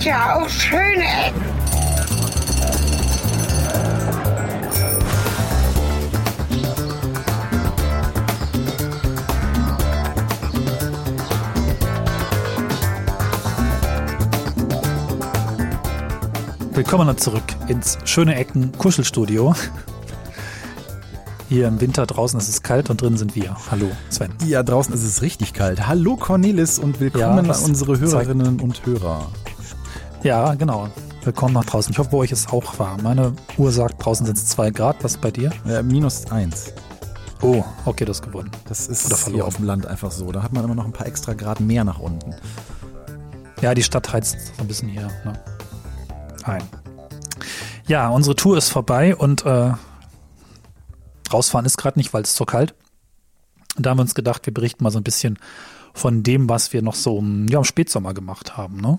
gibt 0.00 0.04
ja 0.04 0.36
auch 0.40 0.48
schöne 0.48 1.04
Ecken. 1.26 1.44
Willkommen 16.72 17.16
zurück 17.18 17.42
ins 17.68 17.98
schöne 18.04 18.34
Ecken 18.36 18.72
Kuschelstudio. 18.78 19.54
Hier 21.48 21.66
im 21.66 21.80
Winter 21.80 22.06
draußen 22.06 22.38
ist 22.38 22.48
es 22.48 22.62
kalt 22.62 22.90
und 22.90 23.02
drin 23.02 23.16
sind 23.16 23.34
wir. 23.34 23.56
Hallo, 23.70 23.90
Sven. 24.08 24.32
Ja, 24.46 24.62
draußen 24.62 24.94
ist 24.94 25.02
es 25.02 25.20
richtig 25.20 25.52
kalt. 25.52 25.86
Hallo 25.88 26.16
Cornelis 26.16 26.78
und 26.78 27.00
willkommen 27.00 27.44
Ja, 27.46 27.52
an 27.52 27.62
unsere 27.64 27.98
zeigt- 27.98 28.28
Hörerinnen 28.28 28.60
und 28.60 28.86
Hörer. 28.86 29.26
Ja, 30.22 30.54
genau. 30.54 30.90
Willkommen 31.24 31.54
nach 31.54 31.64
draußen. 31.64 31.90
Ich 31.92 31.98
hoffe, 31.98 32.10
bei 32.10 32.18
euch 32.18 32.30
ist 32.30 32.40
es 32.40 32.52
auch 32.52 32.78
warm. 32.78 33.02
Meine 33.02 33.32
Uhr 33.56 33.72
sagt, 33.72 34.04
draußen 34.04 34.26
sind 34.26 34.36
es 34.36 34.46
zwei 34.48 34.70
Grad. 34.70 35.02
Was 35.02 35.12
ist 35.12 35.22
bei 35.22 35.30
dir? 35.30 35.50
Äh, 35.66 35.82
minus 35.82 36.30
eins. 36.30 36.74
Oh, 37.40 37.64
okay, 37.86 38.04
das 38.04 38.18
ist 38.18 38.24
gewonnen. 38.24 38.50
Das 38.68 38.86
ist 38.86 39.06
Oder 39.06 39.32
hier 39.32 39.46
auf 39.46 39.56
dem 39.56 39.64
Land 39.64 39.86
einfach 39.86 40.10
so. 40.10 40.30
Da 40.30 40.42
hat 40.42 40.52
man 40.52 40.62
immer 40.64 40.74
noch 40.74 40.84
ein 40.84 40.92
paar 40.92 41.06
extra 41.06 41.32
Grad 41.32 41.60
mehr 41.60 41.84
nach 41.84 42.00
unten. 42.00 42.34
Ja, 43.62 43.72
die 43.72 43.82
Stadt 43.82 44.12
heizt 44.12 44.56
so 44.56 44.62
ein 44.62 44.68
bisschen 44.68 44.90
hier 44.90 45.08
ne? 45.24 45.32
ein. 46.44 46.62
Ja, 47.86 48.10
unsere 48.10 48.36
Tour 48.36 48.58
ist 48.58 48.68
vorbei 48.68 49.16
und 49.16 49.46
äh, 49.46 49.72
rausfahren 51.32 51.64
ist 51.64 51.78
gerade 51.78 51.98
nicht, 51.98 52.12
weil 52.12 52.24
es 52.24 52.36
so 52.36 52.44
kalt. 52.44 52.74
Und 53.78 53.86
da 53.86 53.90
haben 53.90 53.98
wir 53.98 54.02
uns 54.02 54.14
gedacht, 54.14 54.44
wir 54.44 54.52
berichten 54.52 54.84
mal 54.84 54.90
so 54.90 54.98
ein 54.98 55.04
bisschen 55.04 55.38
von 55.94 56.22
dem, 56.22 56.50
was 56.50 56.74
wir 56.74 56.82
noch 56.82 56.94
so 56.94 57.18
im, 57.18 57.48
ja, 57.48 57.56
im 57.56 57.64
Spätsommer 57.64 58.12
gemacht 58.12 58.58
haben. 58.58 58.82
Ne? 58.82 58.98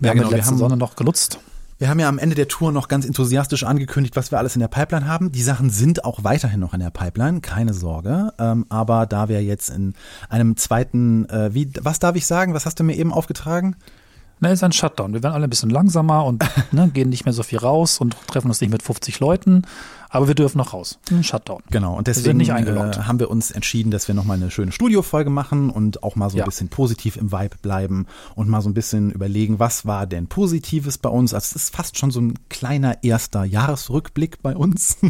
Wir 0.00 0.06
Ja, 0.06 0.10
haben 0.10 0.18
genau, 0.18 0.28
die 0.30 0.34
letzte 0.36 0.50
haben- 0.52 0.58
Sonne 0.58 0.76
noch 0.76 0.96
genutzt. 0.96 1.38
Wir 1.78 1.90
haben 1.90 2.00
ja 2.00 2.08
am 2.08 2.18
Ende 2.18 2.34
der 2.34 2.48
Tour 2.48 2.72
noch 2.72 2.88
ganz 2.88 3.04
enthusiastisch 3.04 3.62
angekündigt, 3.64 4.16
was 4.16 4.30
wir 4.30 4.38
alles 4.38 4.56
in 4.56 4.60
der 4.60 4.68
Pipeline 4.68 5.06
haben. 5.06 5.30
Die 5.30 5.42
Sachen 5.42 5.68
sind 5.68 6.06
auch 6.06 6.24
weiterhin 6.24 6.58
noch 6.58 6.72
in 6.72 6.80
der 6.80 6.88
Pipeline, 6.88 7.42
keine 7.42 7.74
Sorge. 7.74 8.32
Ähm, 8.38 8.64
aber 8.70 9.04
da 9.04 9.28
wir 9.28 9.42
jetzt 9.44 9.68
in 9.68 9.92
einem 10.30 10.56
zweiten, 10.56 11.28
äh, 11.28 11.52
wie, 11.52 11.70
was 11.82 11.98
darf 11.98 12.16
ich 12.16 12.26
sagen? 12.26 12.54
Was 12.54 12.64
hast 12.64 12.80
du 12.80 12.84
mir 12.84 12.96
eben 12.96 13.12
aufgetragen? 13.12 13.76
Ne, 14.38 14.52
ist 14.52 14.62
ein 14.62 14.72
Shutdown. 14.72 15.14
Wir 15.14 15.22
werden 15.22 15.32
alle 15.34 15.44
ein 15.44 15.50
bisschen 15.50 15.70
langsamer 15.70 16.24
und 16.26 16.44
ne, 16.72 16.88
gehen 16.92 17.08
nicht 17.08 17.24
mehr 17.24 17.32
so 17.32 17.42
viel 17.42 17.58
raus 17.58 17.98
und 18.00 18.16
treffen 18.26 18.48
uns 18.48 18.60
nicht 18.60 18.70
mit 18.70 18.82
50 18.82 19.18
Leuten, 19.18 19.62
aber 20.10 20.28
wir 20.28 20.34
dürfen 20.34 20.58
noch 20.58 20.74
raus. 20.74 20.98
Ein 21.10 21.24
Shutdown. 21.24 21.62
Genau, 21.70 21.92
und 21.96 22.06
Wir 22.06 22.12
deswegen 22.14 22.36
nicht 22.36 22.52
eingeloggt. 22.52 22.96
äh, 22.98 23.00
haben 23.04 23.18
wir 23.18 23.30
uns 23.30 23.50
entschieden, 23.50 23.90
dass 23.90 24.08
wir 24.08 24.14
nochmal 24.14 24.36
eine 24.36 24.50
schöne 24.50 24.72
Studiofolge 24.72 25.30
machen 25.30 25.70
und 25.70 26.02
auch 26.02 26.16
mal 26.16 26.28
so 26.28 26.36
Ja. 26.36 26.44
ein 26.44 26.50
bisschen 26.50 26.68
positiv 26.68 27.16
im 27.16 27.32
Vibe 27.32 27.56
bleiben 27.62 28.06
und 28.34 28.48
mal 28.48 28.60
so 28.60 28.68
ein 28.68 28.74
bisschen 28.74 29.10
überlegen, 29.10 29.58
was 29.58 29.86
war 29.86 30.06
denn 30.06 30.26
Positives 30.26 30.98
bei 30.98 31.08
uns. 31.08 31.32
Also 31.32 31.44
es 31.56 31.56
ist 31.64 31.74
fast 31.74 31.96
schon 31.98 32.10
so 32.10 32.20
ein 32.20 32.34
kleiner 32.50 33.02
erster 33.02 33.44
Jahresrückblick 33.44 34.42
bei 34.42 34.54
uns. 34.54 34.98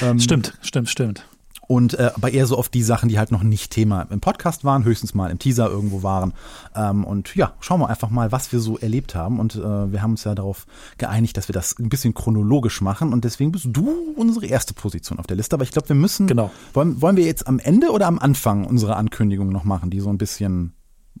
Ähm, 0.00 0.18
Stimmt, 0.20 0.54
stimmt, 0.62 0.88
stimmt. 0.88 1.26
Und 1.72 1.98
äh, 1.98 2.10
aber 2.14 2.30
eher 2.30 2.46
so 2.46 2.58
auf 2.58 2.68
die 2.68 2.82
Sachen, 2.82 3.08
die 3.08 3.18
halt 3.18 3.32
noch 3.32 3.42
nicht 3.42 3.72
Thema 3.72 4.02
im 4.10 4.20
Podcast 4.20 4.62
waren, 4.62 4.84
höchstens 4.84 5.14
mal 5.14 5.30
im 5.30 5.38
Teaser 5.38 5.70
irgendwo 5.70 6.02
waren. 6.02 6.34
Ähm, 6.76 7.02
und 7.02 7.34
ja, 7.34 7.54
schauen 7.60 7.80
wir 7.80 7.88
einfach 7.88 8.10
mal, 8.10 8.30
was 8.30 8.52
wir 8.52 8.60
so 8.60 8.76
erlebt 8.76 9.14
haben. 9.14 9.40
Und 9.40 9.54
äh, 9.54 9.90
wir 9.90 10.02
haben 10.02 10.10
uns 10.10 10.24
ja 10.24 10.34
darauf 10.34 10.66
geeinigt, 10.98 11.34
dass 11.38 11.48
wir 11.48 11.54
das 11.54 11.78
ein 11.78 11.88
bisschen 11.88 12.12
chronologisch 12.12 12.82
machen. 12.82 13.14
Und 13.14 13.24
deswegen 13.24 13.52
bist 13.52 13.68
du 13.70 13.90
unsere 14.16 14.44
erste 14.44 14.74
Position 14.74 15.18
auf 15.18 15.26
der 15.26 15.38
Liste. 15.38 15.56
Aber 15.56 15.64
ich 15.64 15.70
glaube, 15.70 15.88
wir 15.88 15.96
müssen. 15.96 16.26
Genau. 16.26 16.50
Wollen, 16.74 17.00
wollen 17.00 17.16
wir 17.16 17.24
jetzt 17.24 17.46
am 17.46 17.58
Ende 17.58 17.90
oder 17.90 18.06
am 18.06 18.18
Anfang 18.18 18.66
unsere 18.66 18.96
Ankündigung 18.96 19.48
noch 19.48 19.64
machen, 19.64 19.88
die 19.88 20.00
so 20.00 20.10
ein 20.10 20.18
bisschen 20.18 20.74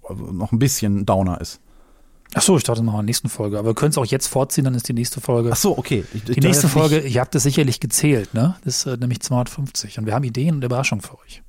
also 0.06 0.32
noch 0.32 0.52
ein 0.52 0.58
bisschen 0.58 1.06
Downer 1.06 1.40
ist? 1.40 1.62
Ach 2.34 2.42
so, 2.42 2.56
ich 2.56 2.64
dachte 2.64 2.82
noch 2.82 2.92
in 2.94 2.98
der 2.98 3.04
nächsten 3.04 3.28
Folge, 3.28 3.58
aber 3.58 3.68
wir 3.70 3.74
können 3.74 3.90
es 3.90 3.98
auch 3.98 4.06
jetzt 4.06 4.26
vorziehen, 4.26 4.64
dann 4.64 4.74
ist 4.74 4.88
die 4.88 4.94
nächste 4.94 5.20
Folge. 5.20 5.50
Ach 5.52 5.56
so, 5.56 5.76
okay. 5.76 6.04
Ich, 6.14 6.24
die 6.24 6.40
nächste 6.40 6.68
Folge, 6.68 7.00
ich- 7.00 7.14
ihr 7.14 7.20
habt 7.20 7.34
es 7.34 7.42
sicherlich 7.42 7.78
gezählt, 7.80 8.32
ne? 8.32 8.56
Das 8.64 8.78
ist 8.78 8.86
äh, 8.86 8.96
nämlich 8.96 9.20
250 9.20 9.98
und 9.98 10.06
wir 10.06 10.14
haben 10.14 10.24
Ideen 10.24 10.54
und 10.56 10.64
Überraschungen 10.64 11.02
für 11.02 11.18
euch. 11.20 11.42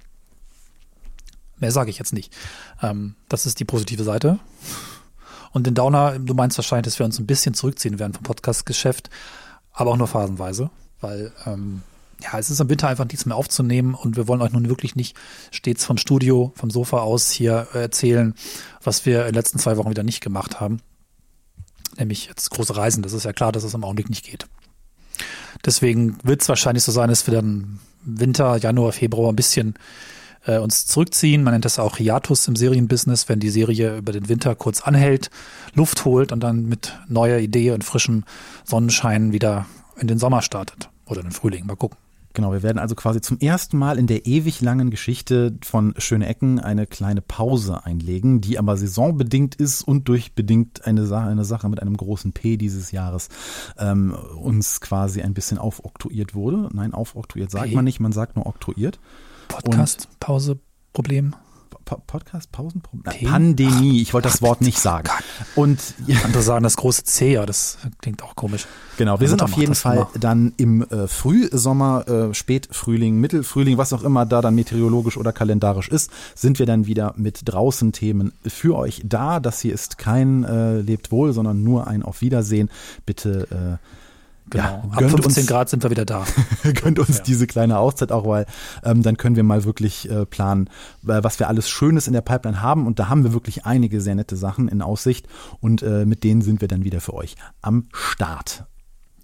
Mehr 1.59 1.71
sage 1.71 1.89
ich 1.89 1.97
jetzt 1.99 2.11
nicht. 2.13 2.35
Ähm, 2.81 3.15
das 3.29 3.45
ist 3.45 3.59
die 3.59 3.65
positive 3.65 4.03
Seite. 4.03 4.39
Und 5.53 5.67
den 5.67 5.75
Downer, 5.75 6.19
du 6.19 6.33
meinst 6.33 6.57
wahrscheinlich, 6.57 6.85
dass 6.85 6.99
wir 6.99 7.05
uns 7.05 7.19
ein 7.19 7.27
bisschen 7.27 7.53
zurückziehen 7.53 7.99
werden 7.99 8.13
vom 8.13 8.23
Podcast-Geschäft, 8.23 9.09
aber 9.71 9.91
auch 9.91 9.97
nur 9.97 10.07
phasenweise, 10.07 10.69
weil 10.99 11.31
ähm, 11.45 11.83
ja, 12.23 12.39
es 12.39 12.49
ist 12.49 12.59
im 12.59 12.69
Winter 12.69 12.87
einfach 12.87 13.05
nichts 13.05 13.25
mehr 13.25 13.35
aufzunehmen 13.35 13.93
und 13.93 14.15
wir 14.15 14.27
wollen 14.27 14.41
euch 14.41 14.51
nun 14.51 14.69
wirklich 14.69 14.95
nicht 14.95 15.17
stets 15.51 15.85
vom 15.85 15.97
Studio, 15.97 16.53
vom 16.55 16.69
Sofa 16.69 16.99
aus 16.99 17.31
hier 17.31 17.67
äh, 17.73 17.79
erzählen, 17.79 18.33
was 18.81 19.05
wir 19.05 19.21
in 19.21 19.27
den 19.27 19.35
letzten 19.35 19.59
zwei 19.59 19.77
Wochen 19.77 19.89
wieder 19.89 20.03
nicht 20.03 20.21
gemacht 20.21 20.59
haben. 20.59 20.79
Nämlich 21.97 22.27
jetzt 22.27 22.49
große 22.49 22.75
Reisen. 22.75 23.03
Das 23.03 23.13
ist 23.13 23.25
ja 23.25 23.33
klar, 23.33 23.51
dass 23.51 23.63
es 23.63 23.73
im 23.73 23.83
Augenblick 23.83 24.09
nicht 24.09 24.25
geht. 24.25 24.47
Deswegen 25.65 26.17
wird 26.23 26.41
es 26.41 26.49
wahrscheinlich 26.49 26.83
so 26.83 26.91
sein, 26.91 27.09
dass 27.09 27.27
wir 27.27 27.33
dann 27.33 27.79
Winter, 28.03 28.57
Januar, 28.57 28.91
Februar 28.91 29.31
ein 29.31 29.35
bisschen 29.35 29.75
äh, 30.45 30.57
uns 30.57 30.85
zurückziehen. 30.85 31.43
Man 31.43 31.53
nennt 31.53 31.65
das 31.65 31.79
auch 31.79 31.97
Hiatus 31.97 32.47
im 32.47 32.55
Serienbusiness, 32.55 33.29
wenn 33.29 33.39
die 33.39 33.49
Serie 33.49 33.97
über 33.97 34.11
den 34.11 34.27
Winter 34.27 34.55
kurz 34.55 34.81
anhält, 34.81 35.29
Luft 35.73 36.05
holt 36.05 36.31
und 36.31 36.41
dann 36.41 36.67
mit 36.67 36.97
neuer 37.07 37.37
Idee 37.37 37.71
und 37.71 37.83
frischem 37.83 38.23
Sonnenschein 38.63 39.31
wieder 39.31 39.65
in 39.97 40.07
den 40.07 40.19
Sommer 40.19 40.41
startet. 40.41 40.89
Oder 41.05 41.19
in 41.19 41.27
den 41.27 41.33
Frühling. 41.33 41.65
Mal 41.65 41.75
gucken. 41.75 41.97
Genau, 42.33 42.51
wir 42.51 42.63
werden 42.63 42.79
also 42.79 42.95
quasi 42.95 43.21
zum 43.21 43.39
ersten 43.39 43.77
Mal 43.77 43.99
in 43.99 44.07
der 44.07 44.25
ewig 44.25 44.59
langen 44.61 44.89
Geschichte 44.89 45.55
von 45.63 45.93
Schöne 45.99 46.25
Ecken 46.25 46.59
eine 46.59 46.87
kleine 46.87 47.21
Pause 47.21 47.85
einlegen, 47.85 48.41
die 48.41 48.57
aber 48.57 48.75
saisonbedingt 48.75 49.53
ist 49.55 49.83
und 49.83 50.07
durch 50.07 50.33
bedingt 50.33 50.85
eine 50.85 51.05
Sache, 51.05 51.27
eine 51.27 51.45
Sache 51.45 51.69
mit 51.69 51.81
einem 51.81 51.95
großen 51.95 52.33
P 52.33 52.57
dieses 52.57 52.91
Jahres 52.91 53.29
ähm, 53.77 54.15
uns 54.41 54.81
quasi 54.81 55.21
ein 55.21 55.35
bisschen 55.35 55.59
aufoktroyiert 55.59 56.33
wurde. 56.33 56.69
Nein, 56.73 56.93
aufoktroyiert 56.93 57.51
sagt 57.51 57.69
P? 57.69 57.75
man 57.75 57.85
nicht, 57.85 57.99
man 57.99 58.13
sagt 58.13 58.35
nur 58.35 58.47
oktroyiert. 58.47 58.99
Podcast, 59.47 60.07
Pause, 60.19 60.59
Problem. 60.91 61.35
Po- 61.85 62.01
Podcast, 62.07 62.51
Pausenproblem? 62.51 63.29
Pandemie, 63.29 64.01
ich 64.01 64.13
wollte 64.13 64.29
das 64.29 64.41
Wort 64.41 64.61
nicht 64.61 64.79
sagen. 64.79 65.09
Und 65.55 65.79
Andere 66.23 66.41
sagen 66.41 66.63
das 66.63 66.77
große 66.77 67.03
C, 67.03 67.33
ja, 67.33 67.45
das 67.45 67.77
klingt 68.01 68.23
auch 68.23 68.35
komisch. 68.35 68.65
Genau, 68.97 69.19
wir 69.19 69.27
sind 69.29 69.41
auf 69.41 69.53
jeden 69.53 69.75
Fall 69.75 69.97
immer. 69.97 70.09
dann 70.19 70.53
im 70.57 70.83
äh, 70.83 71.07
Frühsommer, 71.07 72.07
äh, 72.07 72.33
Spätfrühling, 72.33 73.17
Mittelfrühling, 73.19 73.77
was 73.77 73.93
auch 73.93 74.03
immer 74.03 74.25
da 74.25 74.41
dann 74.41 74.55
meteorologisch 74.55 75.17
oder 75.17 75.33
kalendarisch 75.33 75.89
ist, 75.89 76.11
sind 76.35 76.59
wir 76.59 76.65
dann 76.65 76.85
wieder 76.85 77.13
mit 77.17 77.41
draußen 77.45 77.91
Themen 77.91 78.33
für 78.45 78.75
euch 78.77 79.01
da. 79.05 79.39
Das 79.39 79.59
hier 79.61 79.73
ist 79.73 79.97
kein 79.97 80.43
äh, 80.43 80.79
Lebt 80.79 81.11
wohl, 81.11 81.33
sondern 81.33 81.63
nur 81.63 81.87
ein 81.87 82.03
Auf 82.03 82.21
Wiedersehen. 82.21 82.69
Bitte 83.05 83.79
äh, 83.81 84.02
Genau. 84.49 84.63
ja, 84.63 84.73
Ab 84.91 84.97
gönnt 84.97 85.11
15 85.11 85.41
uns, 85.41 85.47
Grad 85.49 85.69
sind 85.69 85.83
wir 85.83 85.89
wieder 85.89 86.05
da. 86.05 86.25
gönnt 86.83 86.99
uns 86.99 87.17
Ja. 87.17 87.23
diese 87.23 87.47
kleine 87.47 87.77
Auszeit 87.79 88.11
auch, 88.11 88.27
weil 88.27 88.45
ähm, 88.83 89.01
dann 89.01 89.17
können 89.17 89.35
wir 89.35 89.43
mal 89.43 89.63
wirklich 89.63 90.09
äh, 90.09 90.25
planen, 90.25 90.67
äh, 91.07 91.23
was 91.23 91.39
wir 91.39 91.47
alles 91.47 91.69
Schönes 91.69 92.07
in 92.07 92.13
der 92.13 92.21
Pipeline 92.21 92.61
haben. 92.61 92.85
Und 92.85 92.99
da 92.99 93.09
haben 93.09 93.23
wir 93.23 93.33
wirklich 93.33 93.65
einige 93.65 94.01
sehr 94.01 94.15
nette 94.15 94.35
Sachen 94.35 94.67
in 94.67 94.81
Aussicht. 94.81 95.27
Und 95.61 95.81
äh, 95.81 96.05
mit 96.05 96.23
denen 96.23 96.41
sind 96.41 96.61
wir 96.61 96.67
dann 96.67 96.83
wieder 96.83 97.01
für 97.01 97.13
euch 97.13 97.35
am 97.61 97.85
Start. 97.93 98.65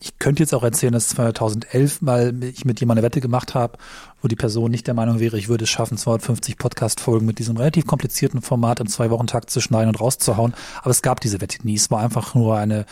Ich 0.01 0.17
könnte 0.17 0.41
jetzt 0.41 0.53
auch 0.55 0.63
erzählen, 0.63 0.93
dass 0.93 1.09
2011 1.09 2.01
mal 2.01 2.33
ich 2.41 2.63
mit 2.63 2.79
jemandem 2.79 3.03
eine 3.03 3.05
Wette 3.07 3.19
gemacht 3.19 3.53
habe, 3.53 3.77
wo 4.21 4.29
die 4.29 4.37
Person 4.37 4.71
nicht 4.71 4.87
der 4.87 4.93
Meinung 4.93 5.19
wäre, 5.19 5.37
ich 5.37 5.49
würde 5.49 5.65
es 5.65 5.69
schaffen, 5.69 5.97
250 5.97 6.57
Podcast-Folgen 6.57 7.25
mit 7.25 7.37
diesem 7.37 7.57
relativ 7.57 7.85
komplizierten 7.85 8.41
Format 8.41 8.79
in 8.79 8.87
zwei 8.87 9.09
Wochen 9.09 9.27
Takt 9.27 9.49
zu 9.49 9.59
schneiden 9.59 9.89
und 9.89 9.99
rauszuhauen. 9.99 10.53
Aber 10.81 10.91
es 10.91 11.01
gab 11.01 11.19
diese 11.19 11.41
Wette 11.41 11.57
nie. 11.67 11.75
Es 11.75 11.91
war 11.91 11.99
einfach 11.99 12.33
nur 12.33 12.55
eine 12.55 12.85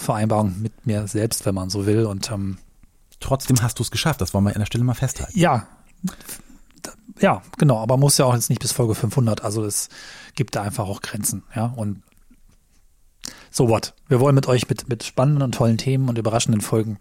Vereinbarung 0.00 0.60
mit 0.60 0.86
mir 0.86 1.06
selbst, 1.08 1.46
wenn 1.46 1.54
man 1.54 1.70
so 1.70 1.86
will. 1.86 2.06
Und 2.06 2.30
ähm, 2.30 2.58
Trotzdem 3.20 3.62
hast 3.62 3.78
du 3.78 3.82
es 3.82 3.90
geschafft. 3.90 4.20
Das 4.20 4.32
wollen 4.34 4.44
wir 4.44 4.54
an 4.54 4.60
der 4.60 4.66
Stelle 4.66 4.84
mal 4.84 4.94
festhalten. 4.94 5.38
ja, 5.38 5.68
ja, 7.20 7.42
genau. 7.58 7.78
Aber 7.78 7.94
man 7.94 8.00
muss 8.00 8.16
ja 8.16 8.24
auch 8.24 8.34
jetzt 8.34 8.48
nicht 8.48 8.62
bis 8.62 8.72
Folge 8.72 8.94
500. 8.94 9.44
Also 9.44 9.64
es 9.64 9.90
gibt 10.34 10.56
da 10.56 10.62
einfach 10.62 10.88
auch 10.88 11.02
Grenzen. 11.02 11.42
Ja, 11.54 11.66
und 11.66 12.02
so 13.50 13.68
what. 13.68 13.94
Wir 14.08 14.20
wollen 14.20 14.34
mit 14.34 14.48
euch 14.48 14.68
mit, 14.68 14.88
mit 14.88 15.04
spannenden 15.04 15.42
und 15.42 15.54
tollen 15.54 15.76
Themen 15.76 16.08
und 16.08 16.16
überraschenden 16.16 16.62
Folgen 16.62 16.98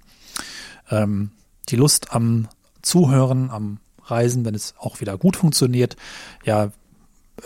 ähm, 0.90 1.32
die 1.70 1.78
Lust 1.78 2.14
am 2.14 2.50
Zuhören, 2.82 3.50
am 3.50 3.80
Reisen, 4.04 4.44
wenn 4.44 4.56
es 4.56 4.74
auch 4.78 5.00
wieder 5.00 5.18
gut 5.18 5.38
funktioniert, 5.38 5.96
ja, 6.44 6.72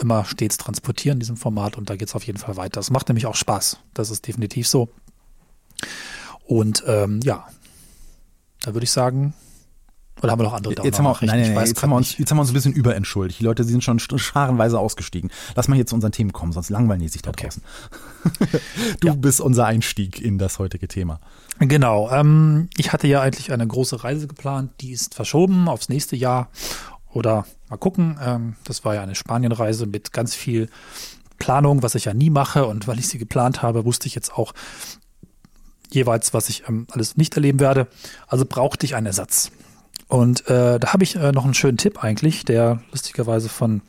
immer 0.00 0.24
stets 0.24 0.56
transportieren 0.56 1.16
in 1.16 1.20
diesem 1.20 1.36
Format 1.36 1.76
und 1.76 1.88
da 1.88 1.94
geht 1.94 2.08
es 2.08 2.16
auf 2.16 2.26
jeden 2.26 2.38
Fall 2.38 2.56
weiter. 2.56 2.80
Es 2.80 2.90
macht 2.90 3.08
nämlich 3.08 3.26
auch 3.26 3.36
Spaß. 3.36 3.78
Das 3.92 4.10
ist 4.10 4.26
definitiv 4.26 4.66
so. 4.66 4.88
Und 6.46 6.84
ähm, 6.86 7.20
ja, 7.24 7.46
da 8.62 8.74
würde 8.74 8.84
ich 8.84 8.90
sagen, 8.90 9.34
oder 10.22 10.32
haben 10.32 10.38
wir 10.38 10.44
noch 10.44 10.52
andere 10.54 10.72
Jetzt 10.72 10.78
haben, 10.80 10.86
wir, 10.86 10.92
Downer-Nachrichten? 10.92 11.26
nein, 11.36 11.40
nein, 11.46 11.54
nein, 11.54 11.66
jetzt, 11.66 11.82
haben 11.82 11.90
wir 11.90 11.96
uns, 11.96 12.16
jetzt 12.16 12.30
haben 12.30 12.38
wir 12.38 12.42
uns 12.42 12.50
ein 12.50 12.54
bisschen 12.54 12.72
überentschuldigt. 12.72 13.40
Die 13.40 13.44
Leute 13.44 13.64
die 13.64 13.70
sind 13.72 13.82
schon 13.84 13.98
scharenweise 13.98 14.78
ausgestiegen. 14.78 15.30
Lass 15.54 15.68
mal 15.68 15.74
hier 15.74 15.86
zu 15.86 15.94
unseren 15.94 16.12
Themen 16.12 16.32
kommen, 16.32 16.52
sonst 16.52 16.70
langweilen 16.70 17.00
die 17.00 17.08
sich 17.08 17.20
da 17.22 17.30
Okay. 17.30 17.48
draußen. 17.48 17.62
du 19.00 19.08
Ja. 19.08 19.14
bist 19.14 19.40
unser 19.40 19.66
Einstieg 19.66 20.20
in 20.20 20.38
das 20.38 20.58
heutige 20.58 20.88
Thema. 20.88 21.20
Genau. 21.58 22.10
Ähm, 22.10 22.68
ich 22.76 22.92
hatte 22.92 23.06
ja 23.06 23.20
eigentlich 23.20 23.52
eine 23.52 23.66
große 23.66 24.02
Reise 24.04 24.26
geplant, 24.26 24.70
die 24.80 24.92
ist 24.92 25.14
verschoben 25.14 25.68
aufs 25.68 25.88
nächste 25.88 26.16
Jahr. 26.16 26.48
Oder 27.12 27.44
mal 27.68 27.76
gucken. 27.76 28.18
Ähm, 28.22 28.56
das 28.64 28.84
war 28.84 28.94
ja 28.94 29.02
eine 29.02 29.14
Spanienreise 29.14 29.86
mit 29.86 30.12
ganz 30.12 30.34
viel 30.34 30.68
Planung, 31.38 31.82
was 31.82 31.94
ich 31.96 32.06
ja 32.06 32.14
nie 32.14 32.30
mache 32.30 32.66
und 32.66 32.86
weil 32.88 32.98
ich 32.98 33.08
sie 33.08 33.18
geplant 33.18 33.62
habe, 33.62 33.84
wusste 33.84 34.06
ich 34.06 34.14
jetzt 34.14 34.32
auch 34.32 34.52
jeweils, 35.94 36.34
was 36.34 36.48
ich 36.48 36.68
ähm, 36.68 36.86
alles 36.90 37.16
nicht 37.16 37.34
erleben 37.34 37.60
werde. 37.60 37.86
Also 38.26 38.44
brauchte 38.44 38.86
ich 38.86 38.94
einen 38.94 39.06
Ersatz. 39.06 39.50
Und 40.08 40.48
äh, 40.48 40.78
da 40.78 40.92
habe 40.92 41.04
ich 41.04 41.16
äh, 41.16 41.32
noch 41.32 41.44
einen 41.44 41.54
schönen 41.54 41.78
Tipp 41.78 42.02
eigentlich, 42.02 42.44
der 42.44 42.80
lustigerweise 42.92 43.48
von 43.48 43.80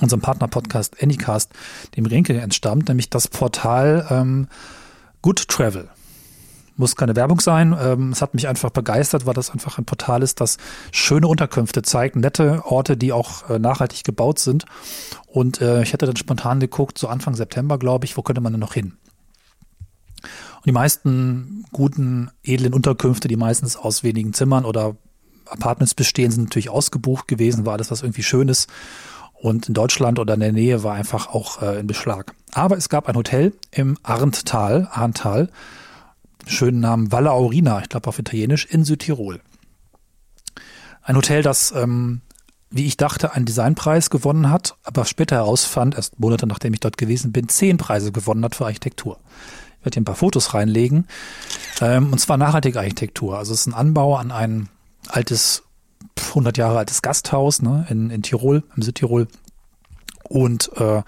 unserem 0.00 0.20
Partner-Podcast 0.20 1.02
Anycast, 1.02 1.52
dem 1.96 2.06
Renke, 2.06 2.40
entstammt, 2.40 2.88
nämlich 2.88 3.10
das 3.10 3.28
Portal 3.28 4.06
ähm, 4.10 4.48
Good 5.22 5.48
Travel. 5.48 5.88
Muss 6.76 6.96
keine 6.96 7.14
Werbung 7.14 7.40
sein. 7.40 7.76
Ähm, 7.78 8.12
es 8.12 8.22
hat 8.22 8.32
mich 8.32 8.48
einfach 8.48 8.70
begeistert, 8.70 9.26
weil 9.26 9.34
das 9.34 9.50
einfach 9.50 9.76
ein 9.76 9.84
Portal 9.84 10.22
ist, 10.22 10.40
das 10.40 10.56
schöne 10.92 11.26
Unterkünfte 11.26 11.82
zeigt, 11.82 12.16
nette 12.16 12.64
Orte, 12.64 12.96
die 12.96 13.12
auch 13.12 13.50
äh, 13.50 13.58
nachhaltig 13.58 14.02
gebaut 14.04 14.38
sind. 14.38 14.64
Und 15.26 15.60
äh, 15.60 15.82
ich 15.82 15.92
hätte 15.92 16.06
dann 16.06 16.16
spontan 16.16 16.58
geguckt, 16.58 16.96
so 16.96 17.08
Anfang 17.08 17.34
September, 17.34 17.78
glaube 17.78 18.06
ich, 18.06 18.16
wo 18.16 18.22
könnte 18.22 18.40
man 18.40 18.52
denn 18.52 18.60
noch 18.60 18.72
hin? 18.72 18.94
Und 20.56 20.66
die 20.66 20.72
meisten 20.72 21.64
guten, 21.72 22.30
edlen 22.42 22.74
Unterkünfte, 22.74 23.28
die 23.28 23.36
meistens 23.36 23.76
aus 23.76 24.02
wenigen 24.02 24.32
Zimmern 24.32 24.64
oder 24.64 24.96
Apartments 25.46 25.94
bestehen, 25.94 26.30
sind 26.30 26.44
natürlich 26.44 26.70
ausgebucht 26.70 27.28
gewesen, 27.28 27.66
war 27.66 27.74
alles 27.74 27.90
was 27.90 28.02
irgendwie 28.02 28.22
Schönes. 28.22 28.66
Und 29.34 29.68
in 29.68 29.74
Deutschland 29.74 30.18
oder 30.18 30.34
in 30.34 30.40
der 30.40 30.52
Nähe 30.52 30.82
war 30.82 30.94
einfach 30.94 31.28
auch 31.28 31.62
äh, 31.62 31.80
in 31.80 31.86
Beschlag. 31.86 32.34
Aber 32.52 32.76
es 32.76 32.88
gab 32.88 33.08
ein 33.08 33.16
Hotel 33.16 33.54
im 33.70 33.96
Arntal, 34.02 34.88
Arntal, 34.92 35.48
schönen 36.46 36.80
Namen 36.80 37.10
Valle 37.10 37.32
Aurina, 37.32 37.80
ich 37.80 37.88
glaube 37.88 38.08
auf 38.08 38.18
Italienisch, 38.18 38.66
in 38.66 38.84
Südtirol. 38.84 39.40
Ein 41.02 41.16
Hotel, 41.16 41.42
das, 41.42 41.72
ähm, 41.74 42.20
wie 42.70 42.86
ich 42.86 42.98
dachte, 42.98 43.32
einen 43.32 43.46
Designpreis 43.46 44.10
gewonnen 44.10 44.50
hat, 44.50 44.76
aber 44.84 45.06
später 45.06 45.36
herausfand, 45.36 45.94
erst 45.94 46.20
Monate 46.20 46.46
nachdem 46.46 46.74
ich 46.74 46.80
dort 46.80 46.98
gewesen 46.98 47.32
bin, 47.32 47.48
zehn 47.48 47.78
Preise 47.78 48.12
gewonnen 48.12 48.44
hat 48.44 48.54
für 48.54 48.66
Architektur. 48.66 49.18
Werde 49.82 49.94
hier 49.94 50.02
ein 50.02 50.04
paar 50.04 50.14
Fotos 50.14 50.54
reinlegen. 50.54 51.06
Ähm, 51.80 52.12
und 52.12 52.18
zwar 52.18 52.36
nachhaltige 52.36 52.78
Architektur. 52.78 53.38
Also 53.38 53.52
es 53.52 53.60
ist 53.60 53.66
ein 53.66 53.74
Anbau 53.74 54.16
an 54.16 54.30
ein 54.30 54.68
altes 55.08 55.62
100 56.28 56.56
Jahre 56.58 56.78
altes 56.78 57.02
Gasthaus 57.02 57.62
ne, 57.62 57.86
in, 57.88 58.10
in 58.10 58.22
Tirol, 58.22 58.62
im 58.76 58.82
Südtirol. 58.82 59.28
Und 60.24 60.70
äh, 60.76 61.02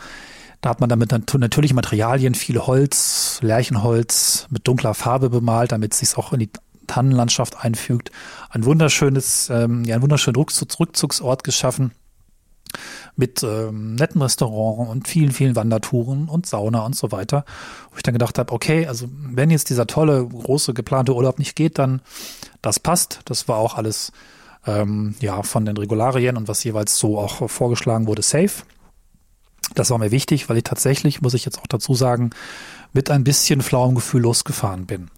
da 0.60 0.70
hat 0.70 0.80
man 0.80 0.88
damit 0.88 1.10
natürlich 1.12 1.74
Materialien, 1.74 2.34
viel 2.34 2.58
Holz, 2.58 3.38
Lärchenholz 3.42 4.46
mit 4.50 4.66
dunkler 4.66 4.94
Farbe 4.94 5.28
bemalt, 5.28 5.72
damit 5.72 5.92
es 5.92 5.98
sich 6.00 6.16
auch 6.16 6.32
in 6.32 6.40
die 6.40 6.50
Tannenlandschaft 6.86 7.64
einfügt. 7.64 8.10
Ein 8.50 8.64
wunderschönes, 8.64 9.50
ähm, 9.50 9.84
ja, 9.84 9.96
ein 9.96 10.02
wunderschönen 10.02 10.36
Rückzugsort 10.36 11.44
geschaffen 11.44 11.92
mit 13.16 13.42
ähm, 13.42 13.94
netten 13.94 14.22
Restaurant 14.22 14.88
und 14.88 15.08
vielen, 15.08 15.32
vielen 15.32 15.56
Wandertouren 15.56 16.28
und 16.28 16.46
Sauna 16.46 16.84
und 16.84 16.96
so 16.96 17.12
weiter. 17.12 17.44
Wo 17.90 17.96
ich 17.96 18.02
dann 18.02 18.14
gedacht 18.14 18.38
habe, 18.38 18.52
okay, 18.52 18.86
also 18.86 19.08
wenn 19.10 19.50
jetzt 19.50 19.70
dieser 19.70 19.86
tolle, 19.86 20.26
große, 20.26 20.74
geplante 20.74 21.14
Urlaub 21.14 21.38
nicht 21.38 21.56
geht, 21.56 21.78
dann 21.78 22.02
das 22.60 22.80
passt. 22.80 23.20
Das 23.24 23.48
war 23.48 23.56
auch 23.56 23.76
alles 23.76 24.12
ähm, 24.66 25.14
ja 25.20 25.42
von 25.42 25.64
den 25.64 25.76
Regularien 25.76 26.36
und 26.36 26.48
was 26.48 26.64
jeweils 26.64 26.98
so 26.98 27.19
auch 27.19 27.48
vorgeschlagen 27.48 28.06
wurde, 28.06 28.22
safe. 28.22 28.64
Das 29.75 29.90
war 29.90 29.98
mir 29.98 30.10
wichtig, 30.10 30.48
weil 30.48 30.58
ich 30.58 30.64
tatsächlich, 30.64 31.22
muss 31.22 31.34
ich 31.34 31.44
jetzt 31.44 31.58
auch 31.58 31.66
dazu 31.66 31.94
sagen, 31.94 32.30
mit 32.92 33.10
ein 33.10 33.25
bisschen 33.25 33.62
flauem 33.62 33.94
Gefühl 33.94 34.22
losgefahren 34.22 34.86
bin. 34.86 35.10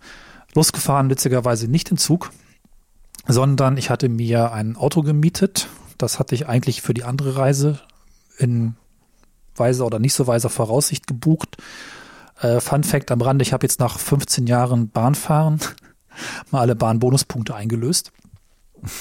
Losgefahren 0.54 1.10
witzigerweise 1.10 1.66
nicht 1.66 1.90
in 1.90 1.96
Zug, 1.96 2.30
sondern 3.26 3.76
ich 3.76 3.90
hatte 3.90 4.08
mir 4.08 4.52
ein 4.52 4.76
Auto 4.76 5.02
gemietet. 5.02 5.68
Das 5.98 6.18
hatte 6.18 6.34
ich 6.34 6.46
eigentlich 6.48 6.82
für 6.82 6.94
die 6.94 7.04
andere 7.04 7.36
Reise 7.36 7.80
in 8.38 8.76
weiser 9.56 9.86
oder 9.86 9.98
nicht 9.98 10.14
so 10.14 10.26
weiser 10.26 10.50
Voraussicht 10.50 11.06
gebucht. 11.06 11.56
Äh, 12.40 12.60
Fun 12.60 12.84
Fact 12.84 13.10
am 13.10 13.20
Rande, 13.20 13.42
ich 13.42 13.52
habe 13.52 13.64
jetzt 13.64 13.80
nach 13.80 13.98
15 13.98 14.46
Jahren 14.46 14.90
Bahnfahren 14.90 15.60
mal 16.50 16.60
alle 16.60 16.74
Bahnbonuspunkte 16.74 17.54
eingelöst 17.54 18.12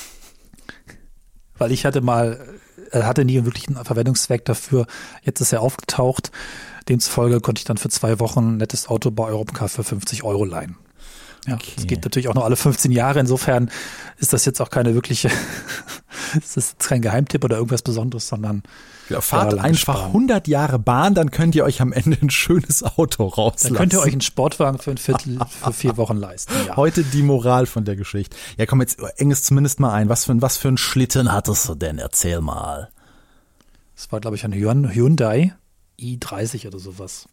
weil 1.58 1.72
ich 1.72 1.86
hatte 1.86 2.02
mal, 2.02 2.40
äh, 2.92 3.04
hatte 3.04 3.26
nie 3.26 3.44
wirklich 3.46 3.68
einen 3.68 3.84
Verwendungszweck 3.84 4.46
dafür. 4.46 4.86
Jetzt 5.24 5.42
ist 5.42 5.54
er 5.54 5.62
aufgetaucht. 5.62 6.32
Demzufolge 6.90 7.40
konnte 7.40 7.60
ich 7.60 7.66
dann 7.66 7.78
für 7.78 7.90
zwei 7.90 8.20
Wochen 8.20 8.54
ein 8.54 8.58
nettes 8.58 8.88
Auto 8.88 9.12
bei 9.12 9.26
Europcar 9.26 9.70
für 9.70 9.84
50 9.84 10.24
Euro 10.24 10.44
leihen. 10.46 10.78
Ja, 11.48 11.56
okay. 11.56 11.74
das 11.76 11.88
geht 11.88 12.04
natürlich 12.04 12.28
auch 12.30 12.36
noch 12.36 12.46
alle 12.46 12.56
15 12.56 12.92
Jahre. 12.92 13.20
Insofern 13.20 13.70
ist 14.18 14.34
das 14.34 14.46
jetzt 14.46 14.62
auch 14.62 14.70
keine 14.70 14.94
wirkliche, 14.94 15.30
es 16.38 16.58
ist 16.58 16.80
kein 16.80 17.02
Geheimtipp 17.02 17.44
oder 17.44 17.58
irgendwas 17.58 17.82
Besonderes, 17.82 18.28
sondern 18.28 18.64
ja, 19.10 19.20
fahrt 19.20 19.54
einfach 19.60 19.96
sparen. 19.96 20.08
100 20.08 20.48
Jahre 20.48 20.80
Bahn, 20.80 21.14
dann 21.14 21.32
könnt 21.32 21.56
ihr 21.56 21.66
euch 21.66 21.82
am 21.82 21.92
Ende 21.92 22.18
ein 22.22 22.30
schönes 22.30 22.84
Auto 22.84 23.26
rauslassen. 23.26 23.74
Dann 23.74 23.78
könnt 23.78 23.94
ihr 23.94 24.00
euch 24.00 24.14
einen 24.14 24.22
Sportwagen 24.22 24.80
für 24.80 24.92
ein 24.92 24.98
Viertel, 24.98 25.40
für 25.64 25.74
vier 25.74 25.98
Wochen 25.98 26.18
leisten. 26.18 26.54
Ja. 26.66 26.78
Heute 26.78 27.04
die 27.04 27.24
Moral 27.24 27.66
von 27.66 27.84
der 27.84 27.96
Geschichte. 27.96 28.36
Ja, 28.58 28.66
komm, 28.66 28.82
jetzt 28.82 29.00
eng 29.18 29.32
es 29.32 29.44
zumindest 29.44 29.80
mal 29.80 29.94
ein. 29.94 30.10
Was 30.10 30.26
für, 30.26 30.42
was 30.42 30.58
für 30.58 30.70
ein 30.70 30.78
Schlitten 30.78 31.32
hattest 31.32 31.68
du 31.68 31.76
denn? 31.76 31.98
Erzähl 31.98 32.42
mal. 32.42 32.90
Das 33.96 34.12
war, 34.12 34.20
glaube 34.22 34.36
ich, 34.36 34.46
ein 34.46 34.54
Hyundai 34.54 35.54
i30 36.00 36.68
oder 36.68 36.80
sowas. 36.80 37.28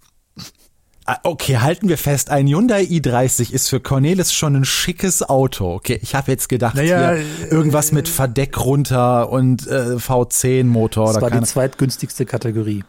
Ah, 1.06 1.18
okay, 1.24 1.58
halten 1.58 1.88
wir 1.88 1.98
fest, 1.98 2.30
ein 2.30 2.46
Hyundai 2.46 2.82
i30 2.82 3.52
ist 3.52 3.68
für 3.68 3.80
Cornelis 3.80 4.32
schon 4.32 4.54
ein 4.54 4.64
schickes 4.64 5.22
Auto. 5.22 5.74
Okay, 5.74 5.98
ich 6.02 6.14
habe 6.14 6.30
jetzt 6.30 6.48
gedacht, 6.48 6.76
naja, 6.76 7.14
hier, 7.14 7.24
äh, 7.24 7.50
irgendwas 7.50 7.90
mit 7.90 8.08
Verdeck 8.08 8.58
runter 8.64 9.30
und 9.30 9.66
äh, 9.66 9.96
V10-Motor. 9.96 11.14
Das 11.14 11.22
war 11.22 11.30
die 11.30 11.40
zweitgünstigste 11.40 12.26
Kategorie. 12.26 12.84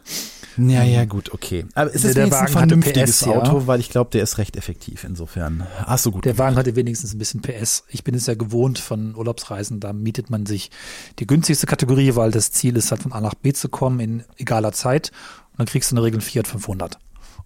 Ja, 0.58 0.82
ja, 0.82 1.04
gut, 1.04 1.32
okay. 1.32 1.64
Aber 1.74 1.94
es 1.94 2.04
ist 2.04 2.16
der 2.16 2.24
ein 2.24 2.48
vernünftiges 2.48 3.20
PS, 3.20 3.28
Auto, 3.28 3.60
ja. 3.60 3.66
weil 3.66 3.80
ich 3.80 3.88
glaube, 3.88 4.10
der 4.10 4.22
ist 4.22 4.38
recht 4.38 4.56
effektiv 4.56 5.04
insofern. 5.04 5.66
Ach 5.86 5.98
so 5.98 6.10
gut. 6.10 6.24
Der 6.24 6.36
Wagen 6.36 6.56
hatte 6.56 6.76
wenigstens 6.76 7.14
ein 7.14 7.18
bisschen 7.18 7.40
PS. 7.40 7.84
Ich 7.88 8.04
bin 8.04 8.14
es 8.14 8.26
ja 8.26 8.34
gewohnt 8.34 8.78
von 8.78 9.14
Urlaubsreisen, 9.16 9.80
da 9.80 9.92
mietet 9.92 10.28
man 10.28 10.44
sich 10.44 10.70
die 11.18 11.26
günstigste 11.26 11.66
Kategorie, 11.66 12.14
weil 12.14 12.30
das 12.30 12.52
Ziel 12.52 12.76
ist 12.76 12.90
halt 12.90 13.02
von 13.02 13.12
A 13.12 13.20
nach 13.20 13.34
B 13.34 13.52
zu 13.52 13.68
kommen 13.68 14.00
in 14.00 14.24
egaler 14.36 14.72
Zeit. 14.72 15.10
Und 15.52 15.60
dann 15.60 15.66
kriegst 15.66 15.90
du 15.90 15.94
in 15.94 15.96
der 15.96 16.04
Regel 16.04 16.18
einen 16.18 16.22
Fiat 16.22 16.46
500 16.46 16.98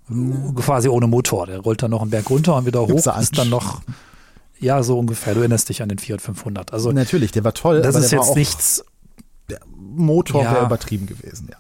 quasi 0.09 0.89
ohne 0.89 1.07
Motor. 1.07 1.47
Der 1.47 1.61
rollt 1.61 1.83
dann 1.83 1.91
noch 1.91 2.03
einen 2.03 2.11
Berg 2.11 2.29
runter 2.31 2.57
und 2.57 2.67
wieder 2.67 2.83
hoch, 2.83 3.07
ist 3.19 3.39
dann 3.39 3.49
noch, 3.49 3.83
ja, 4.59 4.83
so 4.83 4.99
ungefähr. 4.99 5.35
Du 5.35 5.41
erinnerst 5.41 5.69
dich 5.69 5.83
an 5.83 5.89
den 5.89 5.99
Fiat 5.99 6.21
500. 6.21 6.73
Also 6.73 6.93
natürlich, 6.93 7.33
der 7.33 7.45
war 7.45 7.55
toll. 7.55 7.83
Das 7.83 7.97
ist 7.97 8.13
jetzt 8.13 8.37
nichts. 8.37 8.85
Der 9.49 9.61
Motor 9.77 10.43
ja, 10.43 10.53
wäre 10.53 10.67
übertrieben 10.67 11.07
gewesen, 11.07 11.49
ja. 11.51 11.57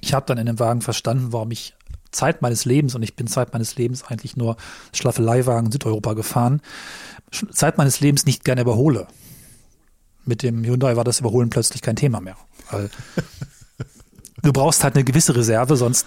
Ich 0.00 0.14
habe 0.14 0.26
dann 0.26 0.38
in 0.38 0.46
dem 0.46 0.58
Wagen 0.58 0.80
verstanden, 0.80 1.28
warum 1.32 1.52
ich 1.52 1.74
Zeit 2.10 2.42
meines 2.42 2.64
Lebens 2.64 2.94
und 2.94 3.02
ich 3.02 3.14
bin 3.14 3.26
Zeit 3.26 3.52
meines 3.52 3.76
Lebens 3.76 4.04
eigentlich 4.04 4.36
nur 4.36 4.56
Schlaffeleiwagen 4.92 5.66
in 5.66 5.72
Südeuropa 5.72 6.14
gefahren, 6.14 6.60
Zeit 7.52 7.78
meines 7.78 8.00
Lebens 8.00 8.26
nicht 8.26 8.44
gerne 8.44 8.62
überhole. 8.62 9.06
Mit 10.24 10.42
dem 10.42 10.64
Hyundai 10.64 10.96
war 10.96 11.04
das 11.04 11.20
Überholen 11.20 11.50
plötzlich 11.50 11.82
kein 11.82 11.96
Thema 11.96 12.20
mehr. 12.20 12.36
Weil 12.70 12.90
du 14.42 14.52
brauchst 14.52 14.84
halt 14.84 14.94
eine 14.94 15.04
gewisse 15.04 15.34
Reserve, 15.34 15.76
sonst 15.76 16.06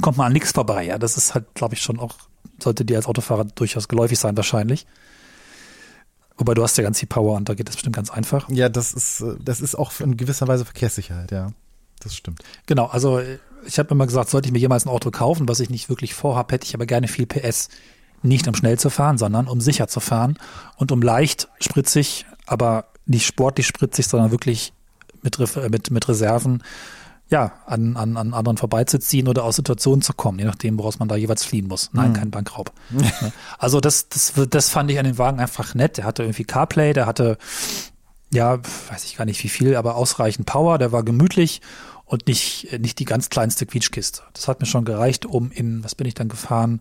kommt 0.00 0.16
man 0.16 0.26
an 0.26 0.32
nichts 0.32 0.52
vorbei. 0.52 0.84
Ja, 0.84 0.98
das 0.98 1.16
ist 1.16 1.34
halt, 1.34 1.54
glaube 1.54 1.74
ich, 1.74 1.82
schon 1.82 1.98
auch, 1.98 2.16
sollte 2.62 2.84
dir 2.84 2.96
als 2.96 3.06
Autofahrer 3.06 3.44
durchaus 3.44 3.88
geläufig 3.88 4.18
sein, 4.18 4.36
wahrscheinlich. 4.36 4.86
Wobei 6.38 6.54
du 6.54 6.62
hast 6.62 6.76
ja 6.76 6.84
ganz 6.84 6.98
viel 6.98 7.08
Power 7.08 7.36
und 7.36 7.48
da 7.48 7.54
geht 7.54 7.68
das 7.68 7.76
bestimmt 7.76 7.96
ganz 7.96 8.10
einfach. 8.10 8.48
Ja, 8.50 8.68
das 8.68 8.92
ist, 8.92 9.24
das 9.42 9.60
ist 9.60 9.74
auch 9.74 9.98
in 10.00 10.16
gewisser 10.16 10.46
Weise 10.48 10.64
Verkehrssicherheit, 10.64 11.30
ja. 11.30 11.52
Das 12.00 12.14
stimmt. 12.14 12.42
Genau, 12.66 12.86
also 12.86 13.20
ich 13.66 13.78
habe 13.78 13.90
immer 13.90 14.06
gesagt, 14.06 14.28
sollte 14.28 14.48
ich 14.48 14.52
mir 14.52 14.58
jemals 14.58 14.84
ein 14.84 14.90
Auto 14.90 15.10
kaufen, 15.10 15.48
was 15.48 15.60
ich 15.60 15.70
nicht 15.70 15.88
wirklich 15.88 16.14
vorhabe, 16.14 16.54
hätte 16.54 16.66
ich 16.66 16.74
aber 16.74 16.86
gerne 16.86 17.08
viel 17.08 17.26
PS. 17.26 17.70
Nicht 18.22 18.48
um 18.48 18.54
schnell 18.54 18.78
zu 18.78 18.90
fahren, 18.90 19.18
sondern 19.18 19.46
um 19.46 19.60
sicher 19.60 19.88
zu 19.88 20.00
fahren 20.00 20.38
und 20.76 20.92
um 20.92 21.00
leicht 21.00 21.48
spritzig, 21.60 22.26
aber 22.46 22.86
nicht 23.06 23.26
sportlich 23.26 23.66
spritzig, 23.66 24.06
sondern 24.06 24.30
wirklich 24.30 24.72
mit, 25.22 25.38
mit, 25.70 25.90
mit 25.90 26.08
Reserven 26.08 26.62
ja, 27.28 27.52
an, 27.66 27.96
an, 27.96 28.16
an 28.16 28.34
anderen 28.34 28.56
vorbeizuziehen 28.56 29.26
oder 29.26 29.44
aus 29.44 29.56
Situationen 29.56 30.00
zu 30.00 30.12
kommen, 30.12 30.38
je 30.38 30.44
nachdem, 30.44 30.78
woraus 30.78 30.98
man 30.98 31.08
da 31.08 31.16
jeweils 31.16 31.44
fliehen 31.44 31.66
muss. 31.66 31.90
Nein, 31.92 32.10
mhm. 32.10 32.14
kein 32.14 32.30
Bankraub. 32.30 32.72
also 33.58 33.80
das, 33.80 34.08
das, 34.08 34.34
das 34.48 34.68
fand 34.68 34.90
ich 34.90 34.98
an 34.98 35.04
dem 35.04 35.18
Wagen 35.18 35.40
einfach 35.40 35.74
nett. 35.74 35.96
Der 35.96 36.04
hatte 36.04 36.22
irgendwie 36.22 36.44
CarPlay, 36.44 36.92
der 36.92 37.06
hatte, 37.06 37.36
ja, 38.32 38.58
weiß 38.90 39.04
ich 39.04 39.16
gar 39.16 39.24
nicht 39.24 39.42
wie 39.42 39.48
viel, 39.48 39.74
aber 39.74 39.96
ausreichend 39.96 40.46
Power, 40.46 40.78
der 40.78 40.92
war 40.92 41.02
gemütlich 41.02 41.62
und 42.04 42.28
nicht, 42.28 42.78
nicht 42.78 43.00
die 43.00 43.04
ganz 43.04 43.28
kleinste 43.28 43.66
Quietschkiste. 43.66 44.22
Das 44.32 44.46
hat 44.46 44.60
mir 44.60 44.66
schon 44.66 44.84
gereicht, 44.84 45.26
um 45.26 45.50
in, 45.50 45.82
was 45.82 45.96
bin 45.96 46.06
ich 46.06 46.14
dann 46.14 46.28
gefahren? 46.28 46.80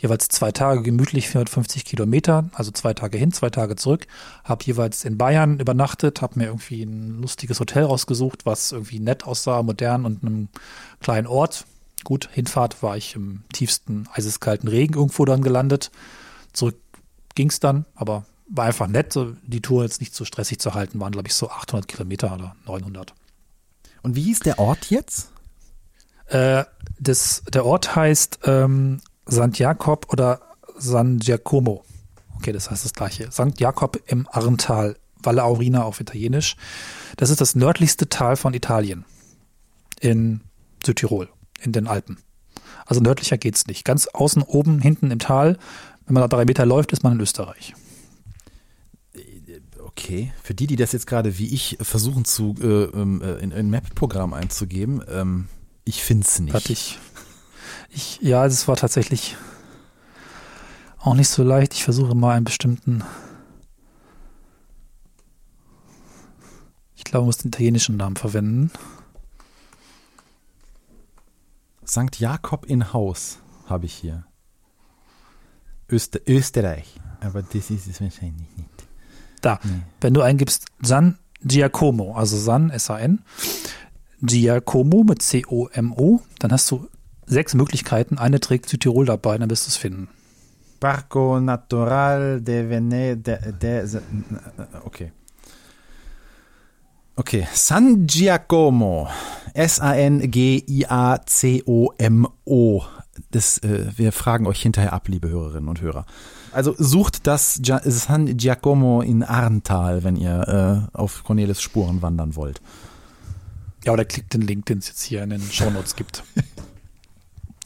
Jeweils 0.00 0.28
zwei 0.28 0.50
Tage 0.50 0.82
gemütlich 0.82 1.28
450 1.28 1.84
Kilometer, 1.84 2.48
also 2.54 2.70
zwei 2.70 2.94
Tage 2.94 3.18
hin, 3.18 3.32
zwei 3.32 3.50
Tage 3.50 3.76
zurück. 3.76 4.06
Habe 4.44 4.64
jeweils 4.64 5.04
in 5.04 5.18
Bayern 5.18 5.60
übernachtet, 5.60 6.22
habe 6.22 6.38
mir 6.38 6.46
irgendwie 6.46 6.82
ein 6.82 7.20
lustiges 7.20 7.60
Hotel 7.60 7.84
rausgesucht, 7.84 8.46
was 8.46 8.72
irgendwie 8.72 8.98
nett 8.98 9.26
aussah, 9.26 9.62
modern 9.62 10.06
und 10.06 10.24
einem 10.24 10.48
kleinen 11.00 11.26
Ort. 11.26 11.66
Gut, 12.04 12.30
Hinfahrt 12.32 12.82
war 12.82 12.96
ich 12.96 13.14
im 13.14 13.42
tiefsten 13.52 14.08
eiseskalten 14.14 14.68
Regen 14.68 14.94
irgendwo 14.94 15.26
dann 15.26 15.42
gelandet. 15.42 15.90
Zurück 16.54 16.76
ging's 17.34 17.60
dann, 17.60 17.84
aber 17.94 18.24
war 18.48 18.64
einfach 18.64 18.88
nett, 18.88 19.16
die 19.46 19.60
Tour 19.60 19.84
jetzt 19.84 20.00
nicht 20.00 20.14
so 20.14 20.24
stressig 20.24 20.58
zu 20.60 20.74
halten, 20.74 20.98
waren 20.98 21.12
glaube 21.12 21.28
ich 21.28 21.34
so 21.34 21.50
800 21.50 21.86
Kilometer 21.86 22.34
oder 22.34 22.56
900. 22.66 23.14
Und 24.02 24.16
wie 24.16 24.22
hieß 24.22 24.40
der 24.40 24.58
Ort 24.58 24.90
jetzt? 24.90 25.30
Äh, 26.26 26.64
das, 26.98 27.42
der 27.52 27.66
Ort 27.66 27.94
heißt 27.94 28.40
ähm, 28.44 29.00
St. 29.30 29.58
Jakob 29.58 30.12
oder 30.12 30.40
San 30.76 31.18
Giacomo. 31.18 31.84
Okay, 32.36 32.52
das 32.52 32.70
heißt 32.70 32.84
das 32.84 32.92
gleiche. 32.92 33.30
St. 33.30 33.60
Jakob 33.60 34.00
im 34.06 34.26
Arntal, 34.30 34.96
Valle 35.22 35.44
Aurina 35.44 35.84
auf 35.84 36.00
Italienisch. 36.00 36.56
Das 37.16 37.30
ist 37.30 37.40
das 37.40 37.54
nördlichste 37.54 38.08
Tal 38.08 38.36
von 38.36 38.54
Italien 38.54 39.04
in 40.00 40.40
Südtirol, 40.84 41.28
in 41.60 41.72
den 41.72 41.86
Alpen. 41.86 42.18
Also 42.86 43.00
nördlicher 43.00 43.36
geht's 43.38 43.66
nicht. 43.66 43.84
Ganz 43.84 44.06
außen, 44.06 44.42
oben, 44.42 44.80
hinten 44.80 45.10
im 45.10 45.18
Tal, 45.18 45.58
wenn 46.06 46.14
man 46.14 46.22
da 46.22 46.28
drei 46.28 46.44
Meter 46.44 46.66
läuft, 46.66 46.92
ist 46.92 47.04
man 47.04 47.12
in 47.12 47.20
Österreich. 47.20 47.74
Okay, 49.78 50.32
für 50.42 50.54
die, 50.54 50.66
die 50.66 50.76
das 50.76 50.92
jetzt 50.92 51.06
gerade 51.06 51.38
wie 51.38 51.52
ich 51.54 51.76
versuchen 51.80 52.24
zu 52.24 52.54
äh, 52.60 52.84
ähm, 52.84 53.20
äh, 53.22 53.34
in 53.34 53.52
ein 53.52 53.68
Map-Programm 53.68 54.32
einzugeben, 54.32 55.02
ähm, 55.08 55.48
ich 55.84 56.02
find's 56.02 56.40
nicht. 56.40 56.54
Hatte 56.54 56.72
ich, 56.72 56.98
ich, 57.90 58.18
ja, 58.22 58.44
das 58.44 58.66
war 58.68 58.76
tatsächlich 58.76 59.36
auch 60.98 61.14
nicht 61.14 61.28
so 61.28 61.42
leicht. 61.42 61.74
Ich 61.74 61.84
versuche 61.84 62.14
mal 62.14 62.36
einen 62.36 62.44
bestimmten, 62.44 63.02
ich 66.94 67.04
glaube, 67.04 67.22
man 67.22 67.26
muss 67.26 67.38
den 67.38 67.48
italienischen 67.48 67.96
Namen 67.96 68.16
verwenden. 68.16 68.70
St. 71.86 72.18
Jakob 72.20 72.66
in 72.66 72.92
Haus 72.92 73.38
habe 73.66 73.86
ich 73.86 73.94
hier. 73.94 74.24
Öster 75.90 76.20
Österreich. 76.26 76.94
Aber 77.20 77.42
das 77.42 77.70
ist 77.70 77.88
es 77.88 78.00
wahrscheinlich 78.00 78.46
nicht. 78.56 78.68
Da, 79.40 79.58
Nee. 79.64 79.80
wenn 80.00 80.14
du 80.14 80.20
eingibst 80.22 80.66
San 80.82 81.18
Giacomo, 81.42 82.14
also 82.14 82.36
San, 82.36 82.70
S-A-N, 82.70 83.24
Giacomo 84.22 85.02
mit 85.02 85.22
C-O-M-O, 85.22 86.20
dann 86.38 86.52
hast 86.52 86.70
du 86.70 86.88
sechs 87.30 87.54
Möglichkeiten. 87.54 88.18
Eine 88.18 88.40
trägt 88.40 88.68
Südtirol 88.68 89.06
dabei, 89.06 89.38
dann 89.38 89.48
wirst 89.48 89.66
du 89.66 89.70
es 89.70 89.76
finden. 89.76 90.08
Parco 90.80 91.40
Natural 91.40 92.40
de 92.40 92.68
Vene 92.68 93.16
de, 93.16 93.52
de, 93.52 93.86
de 93.86 94.00
okay. 94.84 95.12
Okay, 97.16 97.46
San 97.52 98.06
Giacomo. 98.06 99.08
S-A-N-G-I-A-C-O-M-O. 99.52 100.02
Das, 103.30 103.58
äh, 103.58 103.86
wir 103.94 104.12
fragen 104.12 104.46
euch 104.46 104.62
hinterher 104.62 104.94
ab, 104.94 105.08
liebe 105.08 105.28
Hörerinnen 105.28 105.68
und 105.68 105.82
Hörer. 105.82 106.06
Also 106.52 106.74
sucht 106.78 107.26
das 107.26 107.60
Gia 107.62 107.80
San 107.84 108.38
Giacomo 108.38 109.02
in 109.02 109.22
Arntal, 109.22 110.02
wenn 110.02 110.16
ihr 110.16 110.88
äh, 110.94 110.96
auf 110.96 111.22
Cornelis 111.24 111.60
Spuren 111.60 112.00
wandern 112.00 112.36
wollt. 112.36 112.62
Ja, 113.84 113.92
oder 113.92 114.04
klickt 114.04 114.34
den 114.34 114.42
Link, 114.42 114.66
den 114.66 114.78
es 114.78 114.88
jetzt 114.88 115.02
hier 115.02 115.22
in 115.22 115.30
den 115.30 115.42
Shownotes 115.42 115.96
gibt. 115.96 116.24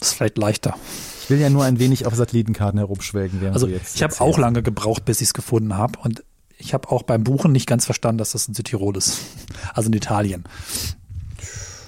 Das 0.05 0.11
ist 0.11 0.19
vielleicht 0.19 0.37
leichter. 0.37 0.77
Ich 1.23 1.31
will 1.31 1.41
ja 1.41 1.49
nur 1.49 1.65
ein 1.65 1.79
wenig 1.79 2.05
auf 2.05 2.15
Satellitenkarten 2.15 2.79
herumschwelgen, 2.79 3.41
Also 3.55 3.67
ich 3.69 4.03
habe 4.03 4.21
auch 4.21 4.37
lange 4.37 4.63
gebraucht, 4.63 5.07
bis 5.07 5.23
ich 5.23 5.29
es 5.29 5.35
gefunden 5.35 5.79
habe. 5.79 5.99
Und 6.01 6.23
ich 6.59 6.75
habe 6.75 6.91
auch 6.91 7.05
beim 7.05 7.25
Buchen 7.25 7.53
nicht 7.53 7.67
ganz 7.67 7.87
verstanden, 7.87 8.19
dass 8.19 8.33
das 8.33 8.47
in 8.47 8.53
Südtirol 8.53 8.99
ist. 8.99 9.21
Also 9.73 9.89
in 9.89 9.95
Italien. 9.95 10.45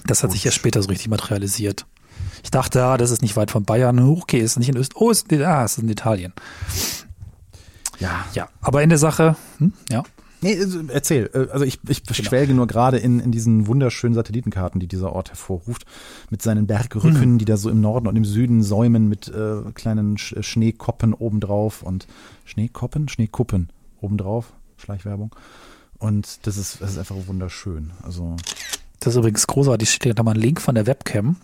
Das 0.07 0.23
hat 0.23 0.33
sich 0.33 0.45
ja 0.45 0.51
später 0.51 0.83
so 0.83 0.89
richtig 0.89 1.09
materialisiert. 1.09 1.85
Ich 2.43 2.51
dachte, 2.51 2.79
ja, 2.79 2.97
das 2.97 3.11
ist 3.11 3.21
nicht 3.21 3.37
weit 3.37 3.51
von 3.51 3.65
Bayern. 3.65 3.99
Okay, 3.99 4.39
ist 4.39 4.59
nicht 4.59 4.71
in 4.71 4.79
Österreich. 4.79 5.03
Oh, 5.03 5.11
ist, 5.11 5.31
ah, 5.35 5.65
es 5.65 5.73
ist 5.77 5.83
in 5.83 5.91
Italien. 5.91 6.33
Ja, 7.99 8.25
Ja, 8.33 8.49
aber 8.63 8.83
in 8.83 8.89
der 8.89 8.99
Sache, 8.99 9.37
hm, 9.59 9.75
ja. 9.91 10.05
Nee, 10.43 10.59
also 10.61 10.81
erzähl. 10.89 11.31
Äh, 11.33 11.51
Also 11.53 11.65
ich, 11.65 11.79
ich 11.89 12.03
Genau. 12.05 12.29
schwelge 12.29 12.55
nur 12.55 12.67
gerade 12.67 12.99
in, 12.99 13.21
in 13.21 13.33
diesen 13.33 13.67
wunderschönen 13.67 14.15
Satellitenkarten, 14.15 14.81
die 14.81 14.87
dieser 14.87 15.13
Ort 15.13 15.31
hervorruft, 15.31 15.87
mit 16.31 16.43
seinen 16.43 16.67
Bergrücken, 16.67 17.33
Mhm. 17.33 17.39
die 17.39 17.45
da 17.45 17.57
so 17.57 17.71
im 17.71 17.81
Norden 17.81 18.07
und 18.07 18.17
im 18.17 18.25
Süden 18.25 18.63
säumen 18.63 19.09
mit 19.09 19.29
äh, 19.29 19.63
kleinen 19.75 20.19
Sch 20.19 20.35
Schneekoppen 20.41 21.15
obendrauf 21.15 21.83
und 21.83 22.07
Schneekoppen, 22.45 23.09
Schneekuppen 23.09 23.71
obendrauf, 24.01 24.53
Schleichwerbung. 24.77 25.35
Und 25.99 26.47
das 26.47 26.57
ist, 26.59 26.81
das 26.83 26.93
ist 26.93 26.99
einfach 26.99 27.17
wunderschön. 27.27 27.93
Also 28.03 28.37
Das 29.01 29.15
ist 29.15 29.19
übrigens 29.19 29.47
großartig. 29.47 29.91
Steht 29.91 30.19
da 30.19 30.23
mal 30.23 30.35
ein 30.35 30.41
Link 30.41 30.61
von 30.61 30.75
der 30.75 30.87
Webcam. 30.87 31.37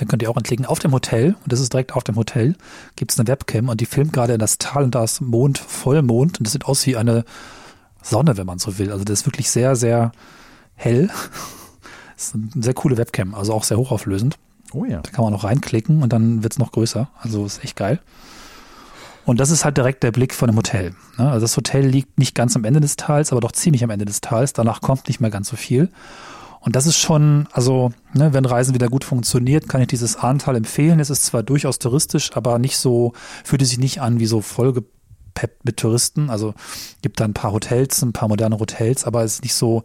Den 0.00 0.08
könnt 0.08 0.22
ihr 0.22 0.30
auch 0.30 0.36
entklicken. 0.36 0.64
Auf 0.64 0.78
dem 0.78 0.92
Hotel, 0.92 1.34
und 1.42 1.52
das 1.52 1.60
ist 1.60 1.72
direkt 1.72 1.92
auf 1.94 2.04
dem 2.04 2.14
Hotel, 2.16 2.54
gibt 2.96 3.10
es 3.12 3.18
eine 3.18 3.26
Webcam 3.28 3.68
und 3.68 3.80
die 3.80 3.86
filmt 3.86 4.12
gerade 4.12 4.34
in 4.34 4.38
das 4.38 4.58
Tal 4.58 4.84
und 4.84 4.94
da 4.94 5.02
ist 5.04 5.20
Mond, 5.20 5.58
Vollmond 5.58 6.38
und 6.38 6.46
das 6.46 6.52
sieht 6.52 6.64
aus 6.64 6.86
wie 6.86 6.96
eine 6.96 7.24
Sonne, 8.02 8.36
wenn 8.36 8.46
man 8.46 8.58
so 8.58 8.78
will. 8.78 8.92
Also 8.92 9.04
das 9.04 9.20
ist 9.20 9.26
wirklich 9.26 9.50
sehr, 9.50 9.76
sehr 9.76 10.12
hell. 10.74 11.10
Das 12.16 12.26
ist 12.28 12.34
eine 12.34 12.62
sehr 12.62 12.74
coole 12.74 12.96
Webcam, 12.96 13.34
also 13.34 13.52
auch 13.52 13.64
sehr 13.64 13.78
hochauflösend. 13.78 14.38
oh 14.72 14.84
ja. 14.84 15.00
Da 15.00 15.10
kann 15.10 15.24
man 15.24 15.32
noch 15.32 15.44
reinklicken 15.44 16.02
und 16.02 16.12
dann 16.12 16.42
wird's 16.42 16.58
noch 16.58 16.72
größer. 16.72 17.08
Also 17.20 17.46
ist 17.46 17.64
echt 17.64 17.76
geil. 17.76 18.00
Und 19.24 19.38
das 19.38 19.50
ist 19.50 19.64
halt 19.64 19.76
direkt 19.76 20.02
der 20.02 20.10
Blick 20.10 20.34
von 20.34 20.48
dem 20.48 20.56
Hotel. 20.56 20.94
ne? 21.16 21.30
Also 21.30 21.44
das 21.44 21.56
Hotel 21.56 21.86
liegt 21.86 22.18
nicht 22.18 22.34
ganz 22.34 22.56
am 22.56 22.64
Ende 22.64 22.80
des 22.80 22.96
Tals, 22.96 23.30
aber 23.30 23.40
doch 23.40 23.52
ziemlich 23.52 23.84
am 23.84 23.90
Ende 23.90 24.04
des 24.04 24.20
Tals. 24.20 24.52
Danach 24.52 24.80
kommt 24.80 25.06
nicht 25.06 25.20
mehr 25.20 25.30
ganz 25.30 25.48
so 25.48 25.56
viel. 25.56 25.90
Und 26.62 26.76
das 26.76 26.86
ist 26.86 26.96
schon, 26.96 27.48
also, 27.52 27.90
ne, 28.14 28.32
wenn 28.32 28.44
Reisen 28.44 28.72
wieder 28.72 28.88
gut 28.88 29.04
funktioniert, 29.04 29.68
kann 29.68 29.80
ich 29.80 29.88
dieses 29.88 30.16
Ahrntal 30.16 30.54
empfehlen. 30.54 31.00
Es 31.00 31.10
ist 31.10 31.24
zwar 31.24 31.42
durchaus 31.42 31.80
touristisch, 31.80 32.36
aber 32.36 32.58
nicht 32.60 32.76
so, 32.76 33.14
fühlt 33.42 33.62
es 33.62 33.70
sich 33.70 33.78
nicht 33.78 34.00
an 34.00 34.20
wie 34.20 34.26
so 34.26 34.40
vollgepeppt 35.32 35.64
mit 35.64 35.76
Touristen. 35.76 36.30
Also 36.30 36.54
gibt 37.02 37.20
da 37.20 37.24
ein 37.24 37.34
paar 37.34 37.52
Hotels, 37.52 38.02
ein 38.02 38.12
paar 38.12 38.28
moderne 38.28 38.58
Hotels, 38.58 39.04
aber 39.04 39.24
es 39.24 39.34
ist 39.34 39.42
nicht 39.42 39.54
so, 39.54 39.82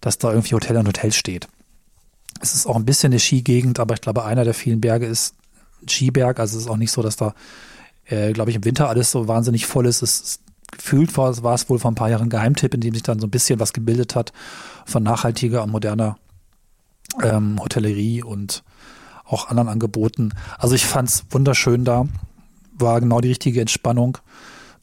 dass 0.00 0.18
da 0.18 0.30
irgendwie 0.30 0.54
Hotel 0.54 0.76
an 0.76 0.86
Hotel 0.86 1.12
steht. 1.12 1.48
Es 2.40 2.54
ist 2.54 2.66
auch 2.66 2.76
ein 2.76 2.84
bisschen 2.84 3.12
eine 3.12 3.20
Skigegend, 3.20 3.80
aber 3.80 3.94
ich 3.94 4.00
glaube, 4.00 4.24
einer 4.24 4.44
der 4.44 4.54
vielen 4.54 4.80
Berge 4.80 5.06
ist 5.06 5.34
ein 5.82 5.88
Skiberg. 5.88 6.38
Also 6.38 6.58
es 6.58 6.64
ist 6.64 6.70
auch 6.70 6.76
nicht 6.76 6.92
so, 6.92 7.02
dass 7.02 7.16
da, 7.16 7.34
äh, 8.06 8.32
glaube 8.32 8.50
ich, 8.50 8.56
im 8.56 8.64
Winter 8.64 8.88
alles 8.88 9.10
so 9.10 9.26
wahnsinnig 9.26 9.66
voll 9.66 9.86
ist. 9.86 10.02
Es 10.02 10.20
ist 10.20 10.40
gefühlt 10.70 11.16
war, 11.16 11.42
war 11.42 11.54
es 11.54 11.68
wohl 11.70 11.78
vor 11.78 11.90
ein 11.90 11.94
paar 11.94 12.10
Jahren 12.10 12.24
ein 12.24 12.30
Geheimtipp, 12.30 12.74
in 12.74 12.80
dem 12.80 12.92
sich 12.92 13.02
dann 13.02 13.20
so 13.20 13.26
ein 13.26 13.30
bisschen 13.30 13.60
was 13.60 13.72
gebildet 13.72 14.14
hat 14.14 14.32
von 14.84 15.02
nachhaltiger 15.02 15.62
und 15.62 15.70
moderner 15.70 16.18
ähm, 17.22 17.58
Hotellerie 17.60 18.22
und 18.22 18.64
auch 19.24 19.48
anderen 19.48 19.68
Angeboten. 19.68 20.32
Also 20.58 20.74
ich 20.74 20.84
fand's 20.84 21.24
wunderschön 21.30 21.84
da, 21.84 22.06
war 22.78 23.00
genau 23.00 23.20
die 23.20 23.28
richtige 23.28 23.60
Entspannung, 23.60 24.18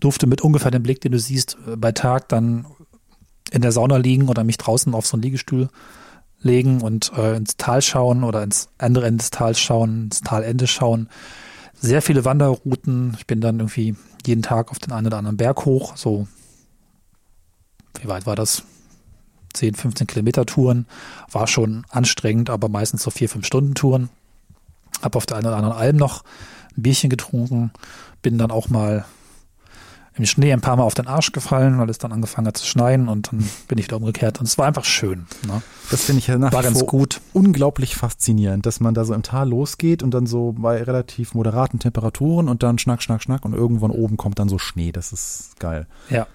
durfte 0.04 0.28
mit 0.28 0.42
ungefähr 0.42 0.72
dem 0.72 0.84
Blick, 0.84 1.02
den 1.02 1.14
du 1.14 1.20
siehst, 1.20 1.58
äh, 1.68 1.76
bei 1.78 1.92
Tag 1.92 2.30
dann 2.30 2.66
in 3.52 3.62
der 3.62 3.72
Sauna 3.72 3.98
liegen 3.98 4.30
oder 4.30 4.44
mich 4.44 4.58
draußen 4.58 4.94
auf 4.94 5.06
so 5.06 5.16
einen 5.16 5.24
Liegestuhl 5.24 5.70
legen 6.42 6.82
und 6.82 7.14
äh, 7.16 7.38
ins 7.38 7.56
Tal 7.56 7.82
schauen 7.82 8.24
oder 8.24 8.44
ins 8.44 8.70
andere 8.78 9.06
Ende 9.06 9.20
des 9.20 9.32
Tals 9.32 9.60
schauen, 9.60 10.06
ins 10.06 10.22
Talende 10.22 10.68
schauen. 10.68 11.10
Sehr 11.74 12.02
viele 12.02 12.26
Wanderrouten. 12.26 13.16
Ich 13.18 13.28
bin 13.28 13.42
dann 13.42 13.60
irgendwie 13.60 13.96
jeden 14.26 14.42
Tag 14.42 14.72
auf 14.72 14.80
den 14.80 14.92
einen 14.92 15.08
oder 15.08 15.18
anderen 15.18 15.38
Berg 15.38 15.66
hoch. 15.66 15.96
So, 15.96 16.28
wie 18.02 18.08
weit 18.08 18.26
war 18.26 18.36
das? 18.36 18.64
10, 19.54 19.76
15 19.76 20.08
Kilometer 20.08 20.46
Touren. 20.46 20.88
War 21.32 21.48
schon 21.48 21.86
anstrengend, 21.90 22.50
aber 22.50 22.70
meistens 22.70 23.04
so 23.04 23.12
vier, 23.12 23.30
fünf 23.30 23.46
Stunden 23.46 23.76
Touren. 23.76 24.10
Hab 25.02 25.16
auf 25.16 25.26
der 25.26 25.38
einen 25.38 25.48
oder 25.48 25.58
anderen 25.58 25.76
Alm 25.78 25.96
noch 25.96 26.24
ein 26.76 26.82
Bierchen 26.82 27.10
getrunken. 27.10 27.72
Bin 28.22 28.38
dann 28.38 28.52
auch 28.52 28.70
mal 28.70 29.06
im 30.16 30.26
Schnee 30.26 30.54
ein 30.54 30.62
paar 30.62 30.76
Mal 30.76 30.84
auf 30.84 30.94
den 30.94 31.08
Arsch 31.08 31.32
gefallen, 31.32 31.80
weil 31.80 31.90
es 31.90 31.98
dann 31.98 32.12
angefangen 32.12 32.48
hat 32.48 32.58
zu 32.58 32.68
schneien 32.68 33.08
und 33.08 33.32
dann 33.32 33.50
bin 33.68 33.78
ich 33.80 33.86
wieder 33.86 33.98
umgekehrt. 33.98 34.40
Und 34.40 34.48
es 34.48 34.58
war 34.58 34.68
einfach 34.68 34.86
schön. 34.86 35.26
Ne? 35.48 35.62
Das 35.90 36.04
finde 36.04 36.20
ich 36.20 36.28
ja 36.28 36.38
nach 36.38 36.54
War 36.54 36.62
ganz 36.62 36.86
gut. 36.86 37.20
unglaublich 37.34 37.96
faszinierend, 37.96 38.66
dass 38.66 38.80
man 38.80 38.94
da 38.94 39.06
so 39.06 39.14
im 39.14 39.24
Tal 39.24 39.50
losgeht 39.50 40.04
und 40.04 40.12
dann 40.12 40.28
so 40.28 40.54
bei 40.56 40.84
relativ 40.84 41.34
moderaten 41.34 41.80
Temperaturen 41.80 42.48
und 42.48 42.62
dann 42.62 42.78
schnack, 42.78 43.02
schnack, 43.02 43.24
schnack 43.24 43.44
und 43.44 43.54
irgendwann 43.54 43.92
oben 43.92 44.18
kommt 44.18 44.38
dann 44.38 44.50
so 44.50 44.60
Schnee. 44.60 44.92
Das 44.92 45.12
ist 45.14 45.60
geil. 45.60 45.88
Ja. 46.10 46.28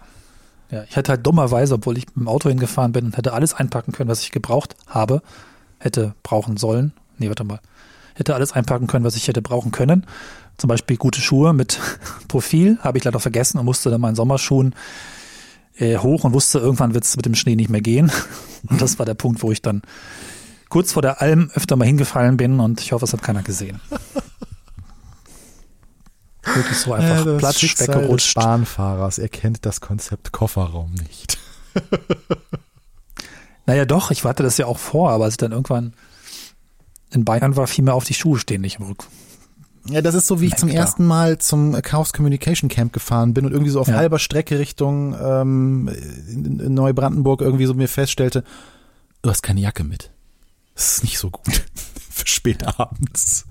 Ja, 0.70 0.82
ich 0.82 0.96
hätte 0.96 1.12
halt 1.12 1.26
dummerweise, 1.26 1.74
obwohl 1.74 1.96
ich 1.96 2.06
mit 2.08 2.16
dem 2.16 2.28
Auto 2.28 2.50
hingefahren 2.50 2.92
bin 2.92 3.06
und 3.06 3.16
hätte 3.16 3.32
alles 3.32 3.54
einpacken 3.54 3.92
können, 3.92 4.10
was 4.10 4.20
ich 4.22 4.32
gebraucht 4.32 4.76
habe, 4.86 5.22
hätte 5.78 6.14
brauchen 6.22 6.58
sollen. 6.58 6.92
Nee, 7.16 7.28
warte 7.28 7.44
mal. 7.44 7.60
Hätte 8.14 8.34
alles 8.34 8.52
einpacken 8.52 8.86
können, 8.86 9.04
was 9.04 9.16
ich 9.16 9.28
hätte 9.28 9.40
brauchen 9.40 9.70
können. 9.70 10.04
Zum 10.58 10.68
Beispiel 10.68 10.96
gute 10.96 11.20
Schuhe 11.20 11.52
mit 11.52 11.80
Profil, 12.28 12.78
habe 12.80 12.98
ich 12.98 13.04
leider 13.04 13.20
vergessen 13.20 13.58
und 13.58 13.64
musste 13.64 13.90
dann 13.90 14.00
meinen 14.00 14.16
Sommerschuhen 14.16 14.74
äh, 15.76 15.96
hoch 15.98 16.24
und 16.24 16.32
wusste, 16.32 16.58
irgendwann 16.58 16.92
wird 16.94 17.04
es 17.04 17.16
mit 17.16 17.24
dem 17.24 17.34
Schnee 17.34 17.56
nicht 17.56 17.70
mehr 17.70 17.80
gehen. 17.80 18.12
Und 18.68 18.82
das 18.82 18.98
war 18.98 19.06
der 19.06 19.14
Punkt, 19.14 19.44
wo 19.44 19.52
ich 19.52 19.62
dann 19.62 19.82
kurz 20.68 20.90
vor 20.92 21.02
der 21.02 21.22
Alm 21.22 21.48
öfter 21.54 21.76
mal 21.76 21.84
hingefallen 21.84 22.36
bin 22.36 22.58
und 22.58 22.80
ich 22.80 22.90
hoffe, 22.90 23.04
es 23.04 23.12
hat 23.12 23.22
keiner 23.22 23.44
gesehen. 23.44 23.80
Wirklich 26.42 26.78
so 26.78 26.92
einfach 26.92 27.24
das 27.24 27.38
platsch 27.38 27.58
Schicksal 27.58 27.94
weggerutscht. 27.94 28.36
Des 28.36 28.42
Bahnfahrers, 28.42 29.18
er 29.18 29.28
kennt 29.28 29.64
das 29.64 29.80
Konzept 29.80 30.32
Kofferraum 30.32 30.92
nicht. 30.94 31.38
Naja, 33.68 33.84
doch, 33.84 34.10
ich 34.10 34.24
hatte 34.24 34.42
das 34.42 34.56
ja 34.56 34.64
auch 34.64 34.78
vor, 34.78 35.10
aber 35.10 35.24
als 35.24 35.34
ich 35.34 35.38
dann 35.38 35.52
irgendwann 35.52 35.92
in 37.10 37.26
Bayern 37.26 37.54
war, 37.54 37.66
fiel 37.66 37.84
mir 37.84 37.92
auf 37.92 38.04
die 38.04 38.14
Schuhe 38.14 38.38
stehen 38.38 38.62
nicht 38.62 38.78
im 38.80 38.86
Rück. 38.86 39.04
Ja, 39.86 40.02
das 40.02 40.14
ist 40.14 40.26
so, 40.26 40.40
wie 40.40 40.46
ich 40.46 40.56
zum 40.56 40.68
ersten 40.68 41.04
Mal 41.06 41.38
zum 41.38 41.72
Chaos 41.82 42.12
Communication 42.12 42.68
Camp 42.68 42.92
gefahren 42.92 43.34
bin 43.34 43.46
und 43.46 43.52
irgendwie 43.52 43.70
so 43.70 43.80
auf 43.80 43.88
Ja. 43.88 43.94
halber 43.94 44.18
Strecke 44.18 44.58
Richtung 44.58 45.16
ähm, 45.20 45.90
Neubrandenburg 46.28 47.40
irgendwie 47.40 47.66
so 47.66 47.74
mir 47.74 47.88
feststellte, 47.88 48.44
du 49.22 49.30
hast 49.30 49.42
keine 49.42 49.60
Jacke 49.60 49.84
mit. 49.84 50.10
Das 50.74 50.92
ist 50.98 51.04
nicht 51.04 51.18
so 51.18 51.30
gut. 51.30 51.64
Für 52.10 52.26
spät 52.26 52.66
abends. 52.78 53.46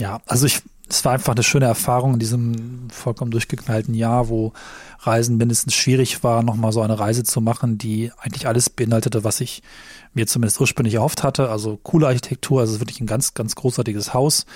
ja, 0.00 0.20
also 0.26 0.46
ich, 0.46 0.62
es 0.88 1.04
war 1.04 1.12
einfach 1.12 1.34
eine 1.34 1.42
schöne 1.42 1.64
Erfahrung 1.66 2.14
in 2.14 2.18
diesem 2.20 2.88
vollkommen 2.90 3.32
durchgeknallten 3.32 3.94
Jahr, 3.94 4.28
wo 4.28 4.52
Reisen 5.00 5.36
mindestens 5.36 5.74
schwierig 5.74 6.22
war, 6.22 6.42
nochmal 6.42 6.72
so 6.72 6.80
eine 6.80 6.98
Reise 6.98 7.24
zu 7.24 7.40
machen, 7.40 7.76
die 7.76 8.12
eigentlich 8.18 8.46
alles 8.46 8.70
beinhaltete, 8.70 9.24
was 9.24 9.40
ich 9.40 9.62
mir 10.14 10.26
zumindest 10.26 10.60
ursprünglich 10.60 10.94
erhofft 10.94 11.24
hatte. 11.24 11.50
Also 11.50 11.78
coole 11.82 12.06
Architektur, 12.06 12.60
also 12.60 12.80
wirklich 12.80 13.00
ein 13.00 13.06
ganz, 13.06 13.34
ganz 13.34 13.56
großartiges 13.56 14.14
Haus, 14.14 14.46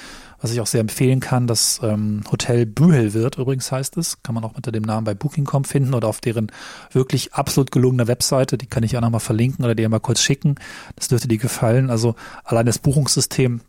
was 0.40 0.52
ich 0.52 0.60
auch 0.60 0.66
sehr 0.66 0.80
empfehlen 0.80 1.18
kann. 1.18 1.48
Das 1.48 1.80
ähm, 1.82 2.22
Hotel 2.30 2.64
Bühel 2.64 3.12
wird 3.12 3.36
übrigens 3.36 3.70
heißt 3.72 3.96
es, 3.96 4.22
kann 4.22 4.34
man 4.34 4.44
auch 4.44 4.54
unter 4.54 4.72
dem 4.72 4.84
Namen 4.84 5.04
bei 5.04 5.14
Booking.com 5.14 5.64
finden 5.64 5.94
oder 5.94 6.08
auf 6.08 6.20
deren 6.20 6.52
wirklich 6.92 7.34
absolut 7.34 7.72
gelungener 7.72 8.06
Webseite. 8.06 8.56
Die 8.56 8.66
kann 8.66 8.84
ich 8.84 8.96
auch 8.96 9.02
nochmal 9.02 9.20
verlinken 9.20 9.64
oder 9.64 9.74
dir 9.74 9.88
mal 9.88 10.00
kurz 10.00 10.20
schicken. 10.20 10.54
Das 10.94 11.08
dürfte 11.08 11.28
dir 11.28 11.38
gefallen. 11.38 11.90
Also 11.90 12.14
allein 12.44 12.66
das 12.66 12.78
Buchungssystem 12.78 13.60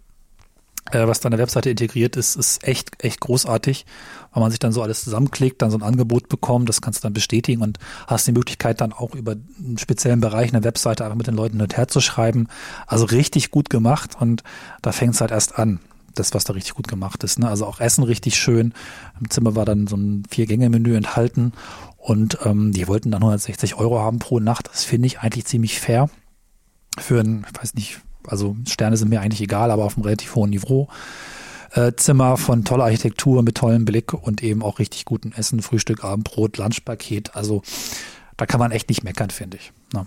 äh, 0.89 1.07
was 1.07 1.19
da 1.19 1.27
an 1.27 1.31
der 1.31 1.39
Webseite 1.39 1.69
integriert 1.69 2.15
ist, 2.15 2.35
ist 2.35 2.63
echt, 2.67 3.03
echt 3.03 3.19
großartig, 3.19 3.85
weil 4.33 4.41
man 4.41 4.51
sich 4.51 4.59
dann 4.59 4.71
so 4.71 4.81
alles 4.81 5.03
zusammenklickt, 5.03 5.61
dann 5.61 5.71
so 5.71 5.77
ein 5.77 5.83
Angebot 5.83 6.29
bekommt, 6.29 6.69
das 6.69 6.81
kannst 6.81 7.00
du 7.00 7.03
dann 7.03 7.13
bestätigen 7.13 7.61
und 7.61 7.77
hast 8.07 8.27
die 8.27 8.31
Möglichkeit 8.31 8.81
dann 8.81 8.93
auch 8.93 9.13
über 9.13 9.35
einen 9.59 9.77
speziellen 9.77 10.21
Bereich 10.21 10.47
in 10.47 10.53
der 10.53 10.63
Webseite 10.63 11.03
einfach 11.03 11.17
mit 11.17 11.27
den 11.27 11.35
Leuten 11.35 11.57
hin 11.57 11.63
und 11.63 11.77
her 11.77 11.88
zu 11.88 12.01
schreiben. 12.01 12.47
Also 12.88 13.05
richtig 13.05 13.51
gut 13.51 13.69
gemacht 13.69 14.17
und 14.19 14.43
da 14.81 14.91
fängt 14.91 15.13
es 15.13 15.21
halt 15.21 15.31
erst 15.31 15.57
an. 15.57 15.79
Das, 16.13 16.33
was 16.33 16.43
da 16.43 16.51
richtig 16.51 16.73
gut 16.73 16.89
gemacht 16.89 17.23
ist. 17.23 17.39
Ne? 17.39 17.47
Also 17.47 17.65
auch 17.65 17.79
Essen 17.79 18.03
richtig 18.03 18.35
schön. 18.35 18.73
Im 19.21 19.29
Zimmer 19.29 19.55
war 19.55 19.63
dann 19.63 19.88
so 19.88 19.95
ein 19.95 20.23
Vier-Gänge-Menü 20.29 20.97
enthalten 20.97 21.53
und 21.95 22.39
ähm, 22.43 22.73
die 22.73 22.89
wollten 22.89 23.11
dann 23.11 23.21
160 23.21 23.75
Euro 23.75 24.00
haben 24.00 24.19
pro 24.19 24.41
Nacht. 24.41 24.67
Das 24.67 24.83
finde 24.83 25.05
ich 25.05 25.19
eigentlich 25.19 25.45
ziemlich 25.45 25.79
fair 25.79 26.09
für 27.00 27.21
ein, 27.21 27.45
ich 27.50 27.61
weiß 27.61 27.75
nicht, 27.75 28.01
also 28.27 28.55
Sterne 28.67 28.97
sind 28.97 29.09
mir 29.09 29.21
eigentlich 29.21 29.41
egal, 29.41 29.71
aber 29.71 29.85
auf 29.85 29.95
einem 29.95 30.05
relativ 30.05 30.35
hohen 30.35 30.49
Niveau. 30.49 30.87
Äh, 31.73 31.93
Zimmer 31.95 32.37
von 32.37 32.65
toller 32.65 32.85
Architektur 32.85 33.43
mit 33.43 33.55
tollem 33.55 33.85
Blick 33.85 34.13
und 34.13 34.43
eben 34.43 34.61
auch 34.61 34.79
richtig 34.79 35.05
guten 35.05 35.31
Essen, 35.31 35.61
Frühstück, 35.61 36.03
Abendbrot, 36.03 36.57
Lunchpaket. 36.57 37.35
Also 37.35 37.61
da 38.37 38.45
kann 38.45 38.59
man 38.59 38.71
echt 38.71 38.89
nicht 38.89 39.03
meckern, 39.03 39.29
finde 39.29 39.57
ich. 39.57 39.71
Ja. 39.93 40.05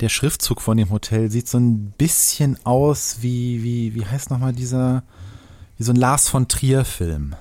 Der 0.00 0.08
Schriftzug 0.08 0.62
von 0.62 0.76
dem 0.76 0.90
Hotel 0.90 1.30
sieht 1.30 1.48
so 1.48 1.58
ein 1.58 1.92
bisschen 1.98 2.58
aus 2.64 3.18
wie, 3.20 3.62
wie, 3.62 3.94
wie 3.94 4.06
heißt 4.06 4.30
nochmal 4.30 4.52
dieser, 4.52 5.04
wie 5.76 5.84
so 5.84 5.92
ein 5.92 5.96
Lars 5.96 6.28
von 6.28 6.48
Trier-Film. 6.48 7.36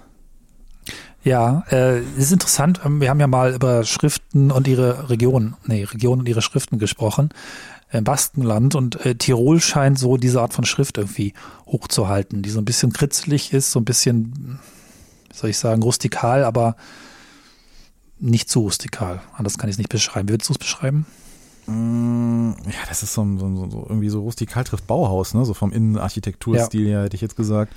Ja, 1.23 1.63
äh, 1.71 2.01
ist 2.17 2.31
interessant. 2.31 2.81
Wir 2.83 3.09
haben 3.09 3.19
ja 3.19 3.27
mal 3.27 3.53
über 3.53 3.83
Schriften 3.83 4.51
und 4.51 4.67
ihre 4.67 5.09
Region, 5.09 5.55
nee, 5.65 5.83
Region 5.83 6.19
und 6.19 6.27
ihre 6.27 6.41
Schriften 6.41 6.77
gesprochen 6.77 7.29
Baskenland 7.99 8.75
und 8.75 9.05
äh, 9.05 9.15
Tirol 9.15 9.59
scheint 9.59 9.99
so 9.99 10.15
diese 10.15 10.41
Art 10.41 10.53
von 10.53 10.63
Schrift 10.63 10.97
irgendwie 10.97 11.33
hochzuhalten, 11.67 12.41
die 12.41 12.49
so 12.49 12.59
ein 12.59 12.65
bisschen 12.65 12.93
kritzelig 12.93 13.51
ist, 13.51 13.71
so 13.71 13.79
ein 13.79 13.85
bisschen, 13.85 14.59
wie 15.29 15.37
soll 15.37 15.49
ich 15.49 15.57
sagen, 15.57 15.83
rustikal, 15.83 16.45
aber 16.45 16.77
nicht 18.19 18.49
zu 18.49 18.61
rustikal. 18.61 19.21
Anders 19.33 19.57
kann 19.57 19.69
ich 19.69 19.73
es 19.73 19.77
nicht 19.77 19.89
beschreiben. 19.89 20.29
Wie 20.29 20.33
würdest 20.33 20.49
du 20.49 20.53
es 20.53 20.59
beschreiben? 20.59 21.05
Mm, 21.65 22.51
ja, 22.65 22.79
das 22.87 23.03
ist 23.03 23.13
so, 23.13 23.25
so, 23.37 23.69
so, 23.69 23.85
irgendwie 23.89 24.09
so 24.09 24.21
rustikal 24.21 24.63
trifft 24.63 24.87
Bauhaus, 24.87 25.33
ne? 25.33 25.43
So 25.43 25.53
vom 25.53 25.71
Innenarchitekturstil 25.71 26.83
ja. 26.83 26.89
her 26.89 27.03
hätte 27.03 27.15
ich 27.15 27.21
jetzt 27.21 27.35
gesagt. 27.35 27.73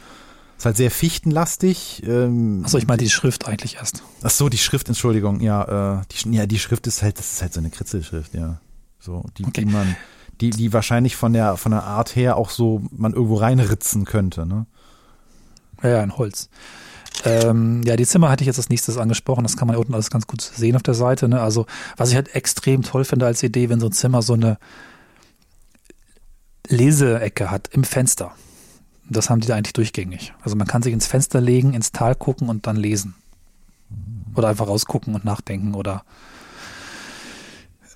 Ist 0.56 0.66
halt 0.66 0.76
sehr 0.76 0.90
fichtenlastig. 0.90 2.02
Ähm, 2.06 2.62
Achso, 2.64 2.78
ich 2.78 2.86
meinte 2.86 3.04
die 3.04 3.10
Schrift 3.10 3.46
eigentlich 3.46 3.76
erst. 3.76 4.02
Ach 4.22 4.30
so, 4.30 4.48
die 4.48 4.58
Schrift, 4.58 4.88
Entschuldigung. 4.88 5.40
Ja, 5.40 6.00
äh, 6.00 6.02
die, 6.10 6.30
ja, 6.36 6.46
die 6.46 6.58
Schrift 6.58 6.86
ist 6.86 7.02
halt, 7.02 7.18
das 7.18 7.32
ist 7.32 7.42
halt 7.42 7.52
so 7.52 7.60
eine 7.60 7.70
Kritzelschrift, 7.70 8.34
ja. 8.34 8.60
So, 9.04 9.22
die, 9.36 9.44
okay. 9.44 9.64
die 9.64 9.70
man, 9.70 9.96
die, 10.40 10.48
die 10.48 10.72
wahrscheinlich 10.72 11.14
von 11.14 11.34
der, 11.34 11.58
von 11.58 11.72
der 11.72 11.84
Art 11.84 12.16
her 12.16 12.38
auch 12.38 12.48
so 12.48 12.82
man 12.90 13.12
irgendwo 13.12 13.36
reinritzen 13.36 14.06
könnte, 14.06 14.46
ne? 14.46 14.64
Ja, 15.82 15.90
ja, 15.90 16.02
in 16.02 16.16
Holz. 16.16 16.48
Ähm, 17.24 17.82
ja, 17.84 17.96
die 17.96 18.06
Zimmer 18.06 18.30
hatte 18.30 18.42
ich 18.42 18.46
jetzt 18.46 18.58
als 18.58 18.70
nächstes 18.70 18.96
angesprochen. 18.96 19.42
Das 19.42 19.58
kann 19.58 19.68
man 19.68 19.76
unten 19.76 19.92
alles 19.92 20.08
ganz 20.08 20.26
gut 20.26 20.40
sehen 20.40 20.74
auf 20.74 20.82
der 20.82 20.94
Seite. 20.94 21.28
Ne? 21.28 21.40
Also, 21.40 21.66
was 21.98 22.08
ich 22.08 22.16
halt 22.16 22.34
extrem 22.34 22.82
toll 22.82 23.04
finde 23.04 23.26
als 23.26 23.42
Idee, 23.42 23.68
wenn 23.68 23.78
so 23.78 23.86
ein 23.86 23.92
Zimmer 23.92 24.22
so 24.22 24.32
eine 24.32 24.56
Leseecke 26.66 27.50
hat 27.50 27.68
im 27.68 27.84
Fenster. 27.84 28.32
Das 29.10 29.28
haben 29.28 29.40
die 29.40 29.48
da 29.48 29.54
eigentlich 29.54 29.74
durchgängig. 29.74 30.32
Also 30.40 30.56
man 30.56 30.66
kann 30.66 30.82
sich 30.82 30.94
ins 30.94 31.06
Fenster 31.06 31.42
legen, 31.42 31.74
ins 31.74 31.92
Tal 31.92 32.14
gucken 32.14 32.48
und 32.48 32.66
dann 32.66 32.76
lesen. 32.76 33.14
Oder 34.34 34.48
einfach 34.48 34.66
rausgucken 34.66 35.14
und 35.14 35.26
nachdenken 35.26 35.74
oder 35.74 36.04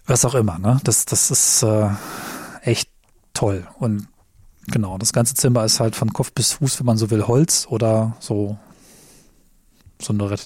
was 0.09 0.25
auch 0.25 0.35
immer, 0.35 0.59
ne? 0.59 0.81
Das, 0.85 1.05
das 1.05 1.31
ist 1.31 1.63
äh, 1.63 1.91
echt 2.63 2.91
toll. 3.35 3.67
Und 3.79 4.09
genau, 4.67 4.99
das 4.99 5.13
ganze 5.13 5.35
Zimmer 5.35 5.65
ist 5.65 5.81
halt 5.81 5.95
von 5.95 6.13
Kopf 6.13 6.33
bis 6.33 6.53
Fuß, 6.53 6.81
wenn 6.81 6.87
man 6.87 6.97
so 6.97 7.11
will, 7.11 7.27
Holz 7.27 7.67
oder 7.71 8.17
so, 8.21 8.59
so 10.01 10.13
eine 10.13 10.37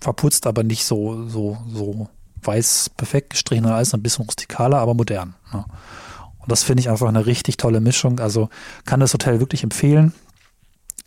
verputzt, 0.00 0.46
aber 0.46 0.62
nicht 0.62 0.84
so, 0.84 1.28
so, 1.28 1.58
so 1.72 2.08
weiß, 2.42 2.90
perfekt 2.96 3.30
gestrichen 3.30 3.66
alles, 3.66 3.94
ein 3.94 4.02
bisschen 4.02 4.24
rustikaler, 4.24 4.78
aber 4.78 4.94
modern. 4.94 5.34
Ne? 5.52 5.64
Und 6.38 6.52
das 6.52 6.62
finde 6.62 6.80
ich 6.80 6.90
einfach 6.90 7.08
eine 7.08 7.26
richtig 7.26 7.56
tolle 7.56 7.80
Mischung. 7.80 8.20
Also 8.20 8.48
kann 8.84 9.00
das 9.00 9.12
Hotel 9.12 9.40
wirklich 9.40 9.64
empfehlen 9.64 10.12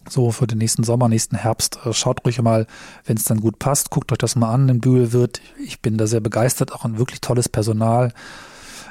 so 0.08 0.32
für 0.32 0.48
den 0.48 0.58
nächsten 0.58 0.84
Sommer, 0.84 1.10
nächsten 1.10 1.38
Herbst. 1.38 1.80
Äh, 1.86 1.94
schaut 1.94 2.26
ruhig 2.26 2.42
mal, 2.42 2.68
wenn 3.06 3.18
es 3.18 3.26
dann 3.26 3.42
gut 3.42 3.60
passt, 3.60 3.90
guckt 3.90 4.12
euch 4.12 4.18
das 4.18 4.36
mal 4.36 4.52
an. 4.52 4.70
In 4.70 4.80
Bühl 4.80 5.12
wird, 5.12 5.42
ich 5.64 5.82
bin 5.82 5.98
da 5.98 6.08
sehr 6.08 6.22
begeistert, 6.22 6.74
auch 6.74 6.86
ein 6.86 6.98
wirklich 6.98 7.22
tolles 7.22 7.50
Personal 7.50 8.14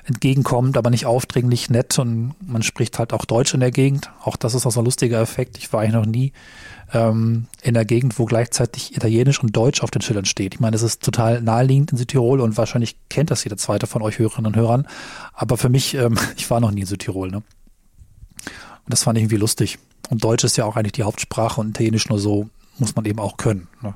entgegenkommt, 0.09 0.77
aber 0.77 0.91
nicht 0.91 1.07
aufdringlich, 1.07 1.69
nett 1.69 1.99
und 1.99 2.35
man 2.41 2.63
spricht 2.63 2.99
halt 2.99 3.13
auch 3.13 3.27
Deutsch 3.27 3.53
in 3.53 3.61
der 3.61 3.71
Gegend. 3.71 4.11
Auch 4.25 4.37
das 4.37 4.55
ist 4.55 4.67
auch 4.67 4.73
so 4.73 4.81
ein 4.81 4.85
lustiger 4.85 5.21
Effekt. 5.21 5.59
Ich 5.59 5.73
war 5.73 5.83
eigentlich 5.83 5.95
noch 5.95 6.07
nie 6.07 6.33
ähm, 6.93 7.47
in 7.63 7.75
der 7.75 7.85
Gegend, 7.85 8.19
wo 8.19 8.25
gleichzeitig 8.25 8.97
Italienisch 8.97 9.43
und 9.43 9.55
Deutsch 9.55 9.83
auf 9.83 9.91
den 9.91 10.01
Schildern 10.01 10.25
steht. 10.25 10.55
Ich 10.55 10.61
meine, 10.61 10.73
das 10.73 10.83
ist 10.83 11.03
total 11.03 11.43
naheliegend 11.43 11.93
in 11.93 11.99
Südtirol 11.99 12.41
und 12.41 12.57
wahrscheinlich 12.57 12.97
kennt 13.11 13.31
das 13.31 13.45
jeder 13.45 13.59
zweite 13.59 13.87
von 13.87 14.03
euch 14.03 14.19
Hörerinnen 14.19 14.47
und 14.47 14.57
Hörern. 14.57 14.89
Aber 15.35 15.59
für 15.59 15.69
mich, 15.69 15.95
ähm, 15.95 16.19
ich 16.37 16.51
war 16.51 16.61
noch 16.61 16.71
nie 16.71 16.81
in 16.81 16.87
Südtirol. 16.87 17.31
Ne? 17.31 17.37
Und 17.37 17.45
das 18.87 19.03
fand 19.03 19.19
ich 19.19 19.25
irgendwie 19.25 19.37
lustig. 19.37 19.79
Und 20.11 20.25
Deutsch 20.25 20.45
ist 20.45 20.57
ja 20.57 20.65
auch 20.65 20.77
eigentlich 20.77 20.93
die 20.93 21.03
Hauptsprache 21.03 21.61
und 21.61 21.71
Italienisch 21.71 22.09
nur 22.09 22.19
so 22.19 22.49
muss 22.79 22.95
man 22.95 23.05
eben 23.05 23.19
auch 23.19 23.37
können. 23.37 23.69
Ne? 23.83 23.95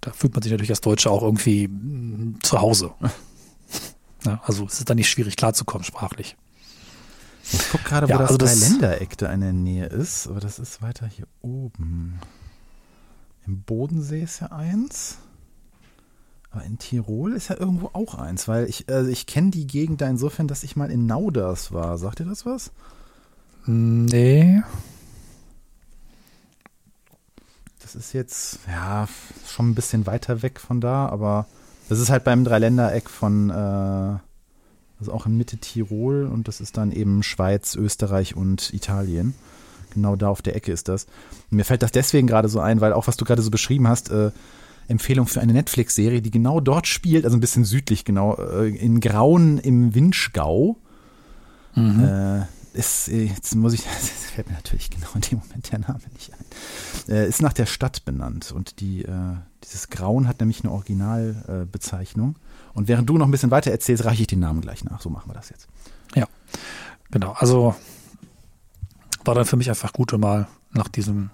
Da 0.00 0.12
fühlt 0.12 0.34
man 0.34 0.42
sich 0.42 0.50
natürlich 0.50 0.70
als 0.70 0.80
Deutsche 0.80 1.10
auch 1.10 1.22
irgendwie 1.22 1.68
mm, 1.68 2.38
zu 2.42 2.60
Hause. 2.60 2.92
Ja, 4.24 4.40
also 4.44 4.66
es 4.66 4.78
ist 4.78 4.88
dann 4.88 4.98
nicht 4.98 5.10
schwierig 5.10 5.34
klarzukommen 5.34 5.84
sprachlich. 5.84 6.36
Ich 7.52 7.70
gucke 7.70 7.82
gerade, 7.82 8.06
wo 8.06 8.12
ja, 8.12 8.18
also 8.18 8.36
das 8.36 8.60
Dreiländereck 8.60 9.18
da 9.18 9.32
in 9.32 9.40
der 9.40 9.52
Nähe 9.52 9.86
ist, 9.86 10.28
aber 10.28 10.38
das 10.38 10.60
ist 10.60 10.80
weiter 10.80 11.08
hier 11.08 11.26
oben. 11.40 12.20
Im 13.46 13.62
Bodensee 13.62 14.22
ist 14.22 14.40
ja 14.40 14.52
eins. 14.52 15.18
Aber 16.52 16.64
in 16.64 16.78
Tirol 16.78 17.32
ist 17.32 17.48
ja 17.48 17.58
irgendwo 17.58 17.90
auch 17.94 18.14
eins, 18.14 18.46
weil 18.46 18.68
ich, 18.68 18.88
also 18.88 19.10
ich 19.10 19.26
kenne 19.26 19.50
die 19.50 19.66
Gegend 19.66 20.00
da 20.00 20.08
insofern, 20.08 20.46
dass 20.46 20.62
ich 20.62 20.76
mal 20.76 20.90
in 20.90 21.06
Nauders 21.06 21.72
war. 21.72 21.98
Sagt 21.98 22.20
ihr 22.20 22.26
das 22.26 22.46
was? 22.46 22.70
Nee. 23.66 24.62
Das 27.80 27.94
ist 27.94 28.12
jetzt, 28.12 28.60
ja, 28.68 29.08
schon 29.46 29.70
ein 29.70 29.74
bisschen 29.74 30.06
weiter 30.06 30.42
weg 30.42 30.60
von 30.60 30.80
da, 30.80 31.08
aber 31.08 31.46
das 31.88 31.98
ist 31.98 32.10
halt 32.10 32.24
beim 32.24 32.44
Dreiländereck 32.44 33.10
von, 33.10 33.50
äh, 33.50 33.52
also 33.52 35.12
auch 35.12 35.26
in 35.26 35.36
Mitte 35.36 35.58
Tirol 35.58 36.26
und 36.26 36.48
das 36.48 36.60
ist 36.60 36.76
dann 36.76 36.90
eben 36.92 37.22
Schweiz, 37.22 37.74
Österreich 37.74 38.34
und 38.36 38.72
Italien. 38.72 39.34
Genau 39.92 40.16
da 40.16 40.28
auf 40.28 40.40
der 40.40 40.56
Ecke 40.56 40.72
ist 40.72 40.88
das. 40.88 41.04
Und 41.50 41.56
mir 41.56 41.64
fällt 41.64 41.82
das 41.82 41.92
deswegen 41.92 42.26
gerade 42.26 42.48
so 42.48 42.60
ein, 42.60 42.80
weil 42.80 42.94
auch 42.94 43.08
was 43.08 43.18
du 43.18 43.24
gerade 43.26 43.42
so 43.42 43.50
beschrieben 43.50 43.88
hast, 43.88 44.10
äh, 44.10 44.30
Empfehlung 44.88 45.26
für 45.26 45.40
eine 45.40 45.52
Netflix-Serie, 45.52 46.22
die 46.22 46.30
genau 46.30 46.60
dort 46.60 46.86
spielt, 46.86 47.24
also 47.24 47.36
ein 47.36 47.40
bisschen 47.40 47.64
südlich 47.64 48.04
genau, 48.04 48.36
äh, 48.36 48.68
in 48.68 49.00
Grauen 49.00 49.58
im 49.58 49.94
Winschgau. 49.94 50.76
Mhm. 51.74 52.04
Äh, 52.04 52.40
ist, 52.74 53.08
äh, 53.08 53.24
jetzt 53.24 53.54
muss 53.54 53.72
ich, 53.72 53.82
das 54.00 54.08
fällt 54.08 54.48
mir 54.48 54.54
natürlich 54.54 54.90
genau 54.90 55.08
in 55.14 55.20
dem 55.22 55.38
Moment 55.38 55.70
der 55.72 55.78
Name 55.80 56.00
nicht 56.12 56.32
ein, 56.32 57.12
äh, 57.12 57.28
ist 57.28 57.42
nach 57.42 57.52
der 57.52 57.66
Stadt 57.66 58.04
benannt 58.04 58.52
und 58.52 58.80
die, 58.80 59.04
äh, 59.04 59.36
dieses 59.64 59.90
Grauen 59.90 60.28
hat 60.28 60.40
nämlich 60.40 60.62
eine 60.62 60.72
Originalbezeichnung. 60.72 62.36
Äh, 62.36 62.78
und 62.78 62.88
während 62.88 63.08
du 63.08 63.18
noch 63.18 63.26
ein 63.26 63.30
bisschen 63.30 63.50
weiter 63.50 63.70
erzählst, 63.70 64.04
reiche 64.04 64.22
ich 64.22 64.26
den 64.28 64.40
Namen 64.40 64.60
gleich 64.60 64.84
nach. 64.84 65.00
So 65.00 65.10
machen 65.10 65.30
wir 65.30 65.34
das 65.34 65.50
jetzt. 65.50 65.68
Ja, 66.14 66.26
genau. 67.10 67.32
Also 67.32 67.74
war 69.24 69.34
dann 69.34 69.44
für 69.44 69.56
mich 69.56 69.68
einfach 69.68 69.92
gut, 69.92 70.12
mal 70.18 70.48
nach 70.72 70.88
diesem 70.88 71.30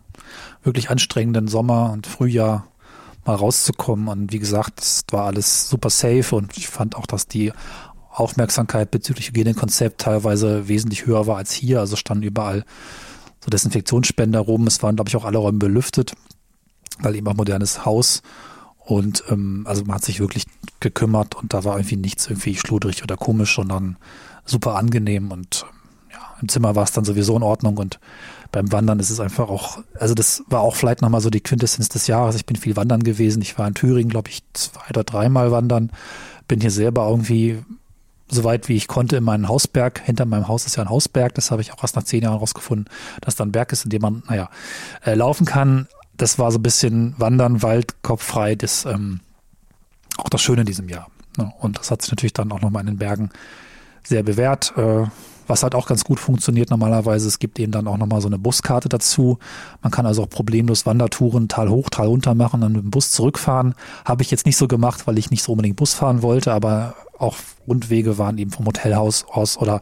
wirklich 0.62 0.90
anstrengenden 0.90 1.48
Sommer 1.48 1.92
und 1.92 2.06
Frühjahr 2.06 2.66
mal 3.24 3.36
rauszukommen. 3.36 4.08
Und 4.08 4.32
wie 4.32 4.38
gesagt, 4.38 4.80
es 4.80 5.04
war 5.10 5.26
alles 5.26 5.68
super 5.68 5.90
safe 5.90 6.34
und 6.34 6.56
ich 6.56 6.68
fand 6.68 6.96
auch, 6.96 7.06
dass 7.06 7.28
die 7.28 7.52
Aufmerksamkeit 8.18 8.90
bezüglich 8.90 9.28
Hygienekonzept 9.28 10.00
teilweise 10.00 10.68
wesentlich 10.68 11.06
höher 11.06 11.26
war 11.26 11.36
als 11.36 11.52
hier. 11.52 11.80
Also 11.80 11.96
standen 11.96 12.24
überall 12.24 12.64
so 13.40 13.50
Desinfektionsspender 13.50 14.40
rum. 14.40 14.66
Es 14.66 14.82
waren, 14.82 14.96
glaube 14.96 15.08
ich, 15.08 15.16
auch 15.16 15.24
alle 15.24 15.38
Räume 15.38 15.58
belüftet, 15.58 16.14
weil 17.00 17.16
eben 17.16 17.28
auch 17.28 17.34
modernes 17.34 17.84
Haus. 17.84 18.22
Und 18.78 19.24
ähm, 19.28 19.64
also 19.68 19.84
man 19.84 19.96
hat 19.96 20.04
sich 20.04 20.20
wirklich 20.20 20.46
gekümmert 20.80 21.34
und 21.34 21.52
da 21.52 21.64
war 21.64 21.76
irgendwie 21.76 21.96
nichts 21.96 22.26
irgendwie 22.26 22.56
schludrig 22.56 23.02
oder 23.02 23.16
komisch, 23.16 23.54
sondern 23.54 23.96
super 24.46 24.76
angenehm 24.76 25.30
und 25.30 25.66
ja, 26.10 26.36
im 26.40 26.48
Zimmer 26.48 26.74
war 26.74 26.84
es 26.84 26.92
dann 26.92 27.04
sowieso 27.04 27.36
in 27.36 27.42
Ordnung 27.42 27.76
und 27.76 28.00
beim 28.50 28.72
Wandern 28.72 28.98
ist 28.98 29.10
es 29.10 29.20
einfach 29.20 29.50
auch, 29.50 29.80
also 29.98 30.14
das 30.14 30.42
war 30.48 30.60
auch 30.60 30.74
vielleicht 30.74 31.02
nochmal 31.02 31.20
so 31.20 31.28
die 31.28 31.42
Quintessenz 31.42 31.90
des 31.90 32.06
Jahres. 32.06 32.34
Ich 32.36 32.46
bin 32.46 32.56
viel 32.56 32.76
wandern 32.76 33.02
gewesen. 33.02 33.42
Ich 33.42 33.58
war 33.58 33.68
in 33.68 33.74
Thüringen, 33.74 34.08
glaube 34.08 34.30
ich, 34.30 34.42
zwei 34.54 34.88
oder 34.88 35.04
dreimal 35.04 35.50
wandern. 35.50 35.90
Bin 36.46 36.60
hier 36.60 36.70
selber 36.70 37.08
irgendwie 37.10 37.58
so 38.30 38.44
weit 38.44 38.68
wie 38.68 38.76
ich 38.76 38.88
konnte 38.88 39.16
in 39.16 39.24
meinen 39.24 39.48
Hausberg. 39.48 40.00
Hinter 40.04 40.24
meinem 40.26 40.48
Haus 40.48 40.66
ist 40.66 40.76
ja 40.76 40.82
ein 40.82 40.90
Hausberg. 40.90 41.34
Das 41.34 41.50
habe 41.50 41.62
ich 41.62 41.72
auch 41.72 41.82
erst 41.82 41.96
nach 41.96 42.04
zehn 42.04 42.22
Jahren 42.22 42.38
rausgefunden, 42.38 42.88
dass 43.20 43.36
da 43.36 43.44
ein 43.44 43.52
Berg 43.52 43.72
ist, 43.72 43.84
in 43.84 43.90
dem 43.90 44.02
man, 44.02 44.22
naja, 44.28 44.50
äh, 45.04 45.14
laufen 45.14 45.46
kann. 45.46 45.88
Das 46.16 46.38
war 46.38 46.50
so 46.52 46.58
ein 46.58 46.62
bisschen 46.62 47.14
Wandern, 47.18 47.62
Wald, 47.62 48.02
Kopf 48.02 48.22
frei. 48.22 48.54
Das 48.54 48.84
ähm, 48.84 49.20
auch 50.18 50.28
das 50.28 50.42
Schöne 50.42 50.62
in 50.62 50.66
diesem 50.66 50.88
Jahr. 50.88 51.08
Ne? 51.36 51.52
Und 51.60 51.78
das 51.78 51.90
hat 51.90 52.02
sich 52.02 52.10
natürlich 52.10 52.32
dann 52.32 52.52
auch 52.52 52.60
nochmal 52.60 52.82
in 52.82 52.88
den 52.88 52.98
Bergen 52.98 53.30
sehr 54.02 54.22
bewährt. 54.22 54.74
Äh, 54.76 55.06
was 55.46 55.62
halt 55.62 55.74
auch 55.74 55.86
ganz 55.86 56.04
gut 56.04 56.20
funktioniert 56.20 56.70
normalerweise, 56.70 57.26
es 57.26 57.38
gibt 57.38 57.58
eben 57.58 57.72
dann 57.72 57.86
auch 57.86 57.96
nochmal 57.96 58.20
so 58.20 58.28
eine 58.28 58.38
Buskarte 58.38 58.90
dazu. 58.90 59.38
Man 59.82 59.90
kann 59.90 60.04
also 60.04 60.24
auch 60.24 60.28
problemlos 60.28 60.84
Wandertouren 60.84 61.48
Tal 61.48 61.70
hoch, 61.70 61.88
Tal 61.88 62.06
runter 62.06 62.34
machen, 62.34 62.60
dann 62.60 62.72
mit 62.72 62.82
dem 62.82 62.90
Bus 62.90 63.10
zurückfahren. 63.10 63.74
Habe 64.04 64.22
ich 64.22 64.30
jetzt 64.30 64.44
nicht 64.44 64.58
so 64.58 64.68
gemacht, 64.68 65.06
weil 65.06 65.16
ich 65.16 65.30
nicht 65.30 65.42
so 65.42 65.52
unbedingt 65.52 65.76
Bus 65.76 65.94
fahren 65.94 66.20
wollte, 66.22 66.52
aber 66.52 66.94
auch 67.18 67.36
Rundwege 67.66 68.18
waren 68.18 68.38
eben 68.38 68.50
vom 68.50 68.66
Hotelhaus 68.66 69.24
aus 69.28 69.58
oder 69.58 69.80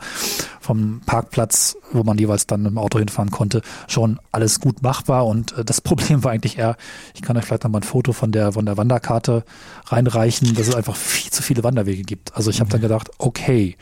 vom 0.60 1.00
Parkplatz, 1.06 1.76
wo 1.92 2.02
man 2.02 2.18
jeweils 2.18 2.46
dann 2.46 2.62
mit 2.62 2.72
dem 2.72 2.78
Auto 2.78 2.98
hinfahren 2.98 3.30
konnte, 3.30 3.62
schon 3.86 4.18
alles 4.32 4.60
gut 4.60 4.82
machbar. 4.82 5.26
Und 5.26 5.56
äh, 5.56 5.64
das 5.64 5.80
Problem 5.86 6.24
war 6.24 6.32
eigentlich 6.32 6.58
eher, 6.58 6.76
ich 7.14 7.22
kann 7.22 7.36
euch 7.36 7.44
vielleicht 7.44 7.64
noch 7.64 7.70
mal 7.70 7.80
ein 7.80 7.84
Foto 7.84 8.12
von 8.12 8.32
der, 8.32 8.52
von 8.52 8.66
der 8.66 8.76
Wanderkarte 8.76 9.44
reinreichen, 9.86 10.54
dass 10.54 10.68
es 10.68 10.74
einfach 10.74 10.96
viel 10.96 11.30
zu 11.30 11.42
viele 11.42 11.62
Wanderwege 11.62 12.02
gibt. 12.02 12.36
Also 12.36 12.50
ich 12.50 12.60
habe 12.60 12.70
dann 12.70 12.80
gedacht, 12.80 13.10
okay, 13.18 13.76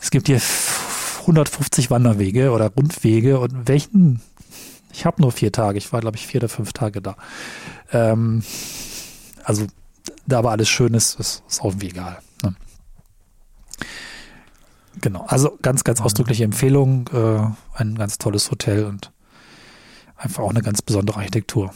es 0.00 0.10
gibt 0.10 0.26
hier 0.26 0.40
150 1.22 1.90
Wanderwege 1.90 2.50
oder 2.50 2.68
Rundwege 2.68 3.38
und 3.38 3.68
welchen? 3.68 4.20
Ich 4.92 5.06
habe 5.06 5.22
nur 5.22 5.32
vier 5.32 5.52
Tage. 5.52 5.78
Ich 5.78 5.92
war, 5.92 6.00
glaube 6.00 6.16
ich, 6.16 6.26
vier 6.26 6.40
oder 6.40 6.48
fünf 6.48 6.72
Tage 6.72 7.00
da. 7.00 7.16
Ähm, 7.92 8.42
also 9.44 9.66
da 10.26 10.38
aber 10.38 10.50
alles 10.50 10.68
schön 10.68 10.94
ist, 10.94 11.18
ist, 11.18 11.42
ist 11.48 11.60
auch 11.60 11.66
irgendwie 11.66 11.88
egal. 11.88 12.18
Ne? 12.42 12.54
Genau, 15.00 15.24
also 15.26 15.58
ganz, 15.62 15.84
ganz 15.84 16.00
ausdrückliche 16.00 16.44
Empfehlung. 16.44 17.08
Äh, 17.12 17.46
ein 17.74 17.94
ganz 17.96 18.18
tolles 18.18 18.50
Hotel 18.50 18.84
und 18.84 19.10
einfach 20.16 20.42
auch 20.42 20.50
eine 20.50 20.62
ganz 20.62 20.82
besondere 20.82 21.18
Architektur. 21.18 21.72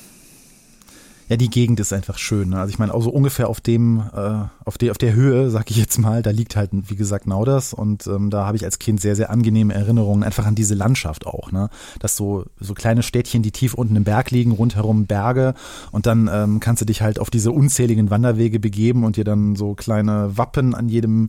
Ja, 1.28 1.36
die 1.36 1.50
Gegend 1.50 1.80
ist 1.80 1.92
einfach 1.92 2.18
schön. 2.18 2.50
Ne? 2.50 2.60
Also 2.60 2.70
ich 2.70 2.78
meine, 2.78 2.94
auch 2.94 3.02
so 3.02 3.10
ungefähr 3.10 3.48
auf 3.48 3.60
dem, 3.60 4.00
äh, 4.14 4.44
auf 4.64 4.78
der, 4.78 4.92
auf 4.92 4.98
der 4.98 5.12
Höhe, 5.12 5.50
sag 5.50 5.70
ich 5.70 5.76
jetzt 5.76 5.98
mal, 5.98 6.22
da 6.22 6.30
liegt 6.30 6.54
halt, 6.54 6.70
wie 6.72 6.94
gesagt, 6.94 7.26
Nauders 7.26 7.72
und 7.72 8.06
ähm, 8.06 8.30
da 8.30 8.46
habe 8.46 8.56
ich 8.56 8.64
als 8.64 8.78
Kind 8.78 9.00
sehr, 9.00 9.16
sehr 9.16 9.30
angenehme 9.30 9.74
Erinnerungen 9.74 10.22
einfach 10.22 10.46
an 10.46 10.54
diese 10.54 10.74
Landschaft 10.74 11.26
auch, 11.26 11.50
ne? 11.50 11.68
Dass 11.98 12.16
so, 12.16 12.44
so 12.60 12.74
kleine 12.74 13.02
Städtchen, 13.02 13.42
die 13.42 13.50
tief 13.50 13.74
unten 13.74 13.96
im 13.96 14.04
Berg 14.04 14.30
liegen, 14.30 14.52
rundherum 14.52 15.06
Berge 15.06 15.54
und 15.90 16.06
dann 16.06 16.30
ähm, 16.32 16.60
kannst 16.60 16.82
du 16.82 16.86
dich 16.86 17.02
halt 17.02 17.18
auf 17.18 17.30
diese 17.30 17.50
unzähligen 17.50 18.10
Wanderwege 18.10 18.60
begeben 18.60 19.04
und 19.04 19.16
dir 19.16 19.24
dann 19.24 19.56
so 19.56 19.74
kleine 19.74 20.36
Wappen 20.36 20.74
an 20.74 20.88
jedem 20.88 21.28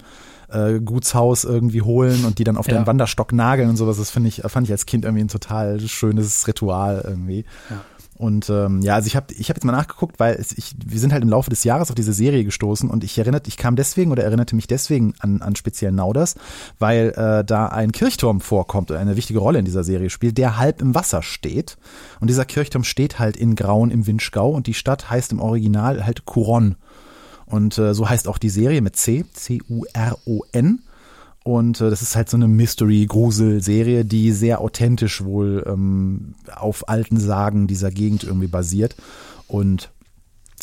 äh, 0.50 0.80
Gutshaus 0.80 1.44
irgendwie 1.44 1.82
holen 1.82 2.26
und 2.26 2.40
die 2.40 2.44
dann 2.44 2.58
auf 2.58 2.68
ja. 2.68 2.76
deinen 2.76 2.88
Wanderstock 2.88 3.34
nageln 3.34 3.70
und 3.70 3.78
sowas. 3.78 3.98
Das 3.98 4.10
finde 4.10 4.30
ich, 4.30 4.42
fand 4.46 4.68
ich 4.68 4.72
als 4.72 4.86
Kind 4.86 5.06
irgendwie 5.06 5.24
ein 5.24 5.30
total 5.30 5.80
schönes 5.82 6.48
Ritual 6.48 7.04
irgendwie. 7.06 7.46
Ja. 7.70 7.82
Und 8.17 8.49
ähm, 8.49 8.82
ja, 8.82 8.95
also 8.95 9.06
ich 9.06 9.15
habe 9.15 9.32
ich 9.34 9.49
hab 9.49 9.58
jetzt 9.58 9.63
mal 9.63 9.71
nachgeguckt, 9.71 10.19
weil 10.19 10.34
es, 10.36 10.51
ich, 10.58 10.75
wir 10.84 10.99
sind 10.99 11.13
halt 11.13 11.21
im 11.21 11.30
Laufe 11.30 11.51
des 11.51 11.63
Jahres 11.63 11.91
auf 11.91 11.95
diese 11.95 12.13
Serie 12.13 12.43
gestoßen 12.43 12.89
und 12.89 13.03
ich 13.03 13.15
erinnerte, 13.17 13.47
ich 13.47 13.58
kam 13.58 13.75
deswegen 13.75 14.12
oder 14.12 14.23
erinnerte 14.23 14.56
mich 14.56 14.65
deswegen 14.65 15.13
an, 15.19 15.43
an 15.43 15.56
speziell 15.56 15.91
Nauders, 15.91 16.34
weil 16.80 17.10
äh, 17.10 17.45
da 17.45 17.67
ein 17.67 17.91
Kirchturm 17.91 18.41
vorkommt 18.41 18.89
oder 18.89 18.99
eine 18.99 19.17
wichtige 19.17 19.38
Rolle 19.38 19.60
in 19.60 19.65
dieser 19.65 19.84
Serie 19.84 20.10
spielt, 20.10 20.39
der 20.39 20.58
halb 20.58 20.82
im 20.82 20.95
Wasser 20.95 21.21
steht. 21.21 21.77
Und 22.19 22.27
dieser 22.27 22.45
Kirchturm 22.45 22.84
steht 22.84 23.19
halt 23.19 23.38
in 23.38 23.56
Grauen 23.56 23.91
im 23.91 24.08
Winschgau 24.08 24.49
und 24.49 24.65
die 24.65 24.73
Stadt 24.73 25.12
heißt 25.12 25.32
im 25.32 25.39
Original 25.39 26.03
halt 26.03 26.25
Couronne. 26.25 26.75
Und 27.45 27.77
äh, 27.77 27.93
so 27.93 28.10
heißt 28.10 28.27
auch 28.27 28.39
die 28.39 28.49
Serie 28.49 28.82
mit 28.82 28.95
C, 28.95 29.25
C-U-R-O-N. 29.32 30.80
Und 31.48 31.80
äh, 31.80 31.90
das 31.90 32.02
ist 32.02 32.18
halt 32.18 32.30
so 32.30 32.36
eine 32.36 32.50
Mystery-Grusel-Serie, 32.50 34.04
die 34.04 34.34
sehr 34.34 34.60
authentisch 34.60 35.24
wohl 35.24 35.64
ähm, 35.66 36.36
auf 36.54 36.90
alten 36.90 37.18
Sagen 37.18 37.68
dieser 37.68 37.90
Gegend 37.90 38.26
irgendwie 38.26 38.48
basiert. 38.48 38.98
Und 39.48 39.90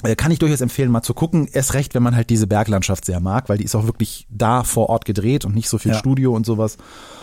äh, 0.03 0.15
kann 0.15 0.31
ich 0.31 0.41
durchaus 0.41 0.61
empfehlen, 0.61 0.91
mal 0.91 1.01
zu 1.01 1.15
gucken. 1.15 1.49
Erst 1.51 1.73
recht, 1.73 1.95
wenn 1.95 2.03
man 2.03 2.15
halt 2.15 2.29
diese 2.29 2.47
Berglandschaft 2.47 3.07
sehr 3.07 3.19
mag, 3.21 3.49
weil 3.49 3.57
die 3.57 3.65
ist 3.65 3.75
auch 3.75 3.87
wirklich 3.87 4.27
da 4.29 4.63
vor 4.63 4.91
Ort 4.91 5.07
gedreht 5.07 5.47
und 5.47 5.55
nicht 5.55 5.71
so 5.71 5.79
viel 5.79 5.93
ja. 5.93 5.99
Studio 5.99 6.35
und 6.35 6.45
sowas. 6.45 6.77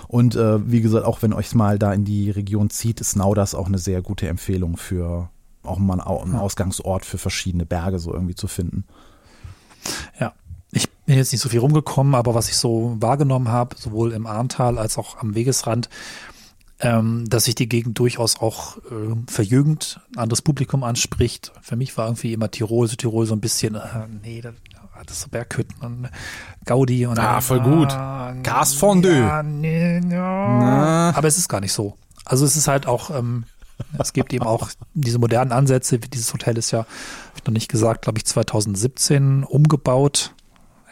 Und 0.08 0.36
äh, 0.36 0.72
wie 0.72 0.82
gesagt, 0.82 1.06
auch 1.06 1.22
wenn 1.22 1.32
euch 1.32 1.54
mal 1.54 1.78
da 1.78 1.94
in 1.94 2.04
die 2.04 2.32
Region 2.32 2.72
zieht, 2.72 3.00
ist 3.00 3.16
Nauders 3.16 3.54
auch 3.54 3.68
eine 3.68 3.78
sehr 3.78 4.02
gute 4.02 4.28
Empfehlung 4.28 4.76
für 4.76 5.30
auch 5.62 5.78
mal 5.78 6.00
einen 6.00 6.36
Ausgangsort 6.36 7.06
für 7.06 7.20
verschiedene 7.20 7.68
Berge 7.68 8.00
so 8.00 8.12
irgendwie 8.12 8.34
zu 8.34 8.48
finden. 8.48 8.86
Ja, 10.20 10.34
bin 11.12 11.18
jetzt 11.18 11.34
nicht 11.34 11.42
so 11.42 11.50
viel 11.50 11.60
rumgekommen, 11.60 12.16
aber 12.16 12.36
was 12.36 12.48
ich 12.48 12.56
so 12.56 12.96
wahrgenommen 13.02 13.50
habe, 13.50 13.76
sowohl 13.78 14.14
im 14.14 14.26
Arntal 14.26 14.78
als 14.78 14.98
auch 14.98 15.18
am 15.18 15.36
Wegesrand, 15.36 15.90
ähm, 16.80 17.26
dass 17.28 17.44
sich 17.44 17.56
die 17.56 17.68
Gegend 17.68 18.00
durchaus 18.00 18.40
auch 18.40 18.78
äh, 18.78 19.14
verjüngt, 19.28 20.00
anderes 20.16 20.42
Publikum 20.42 20.86
anspricht. 20.86 21.52
Für 21.62 21.76
mich 21.76 21.98
war 21.98 22.06
irgendwie 22.08 22.32
immer 22.32 22.50
Tirol, 22.50 22.88
Südtirol 22.88 23.26
so 23.26 23.36
ein 23.36 23.42
bisschen, 23.42 23.76
äh, 23.76 24.08
nee, 24.24 24.40
das, 24.40 24.54
das 25.06 25.18
ist 25.18 25.24
so 25.24 25.28
Berghütten 25.28 25.82
und 25.82 26.10
Gaudi 26.64 27.06
und 27.06 27.20
Ah, 27.20 27.42
voll 27.42 27.60
gut. 27.60 27.92
Ah, 27.92 28.34
Gasfondue. 28.42 29.12
Ja, 29.12 29.44
nee, 29.44 30.00
ja. 30.10 31.12
Aber 31.14 31.28
es 31.28 31.38
ist 31.38 31.50
gar 31.50 31.60
nicht 31.60 31.74
so. 31.74 31.98
Also 32.24 32.46
es 32.46 32.56
ist 32.56 32.70
halt 32.70 32.88
auch, 32.88 33.10
ähm, 33.10 33.44
es 34.00 34.14
gibt 34.14 34.32
eben 34.32 34.46
auch 34.46 34.70
diese 34.94 35.20
modernen 35.20 35.52
Ansätze. 35.52 36.00
Dieses 36.00 36.32
Hotel 36.32 36.58
ist 36.58 36.72
ja, 36.72 36.80
habe 36.80 36.88
ich 37.36 37.46
noch 37.46 37.52
nicht 37.54 37.68
gesagt, 37.68 38.04
glaube 38.04 38.20
ich 38.20 38.26
2017 38.26 39.44
umgebaut 39.44 40.34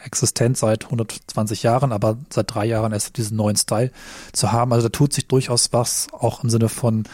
existent 0.04 0.56
seit 0.56 0.84
120 0.84 1.62
Jahren, 1.62 1.92
aber 1.92 2.18
seit 2.30 2.54
drei 2.54 2.64
Jahren 2.66 2.92
erst 2.92 3.16
diesen 3.16 3.36
neuen 3.36 3.56
Style 3.56 3.90
zu 4.32 4.52
haben. 4.52 4.72
Also 4.72 4.88
da 4.88 4.92
tut 4.92 5.12
sich 5.12 5.26
durchaus 5.26 5.72
was, 5.72 6.08
auch 6.12 6.42
im 6.42 6.50
Sinne 6.50 6.68
von 6.68 7.04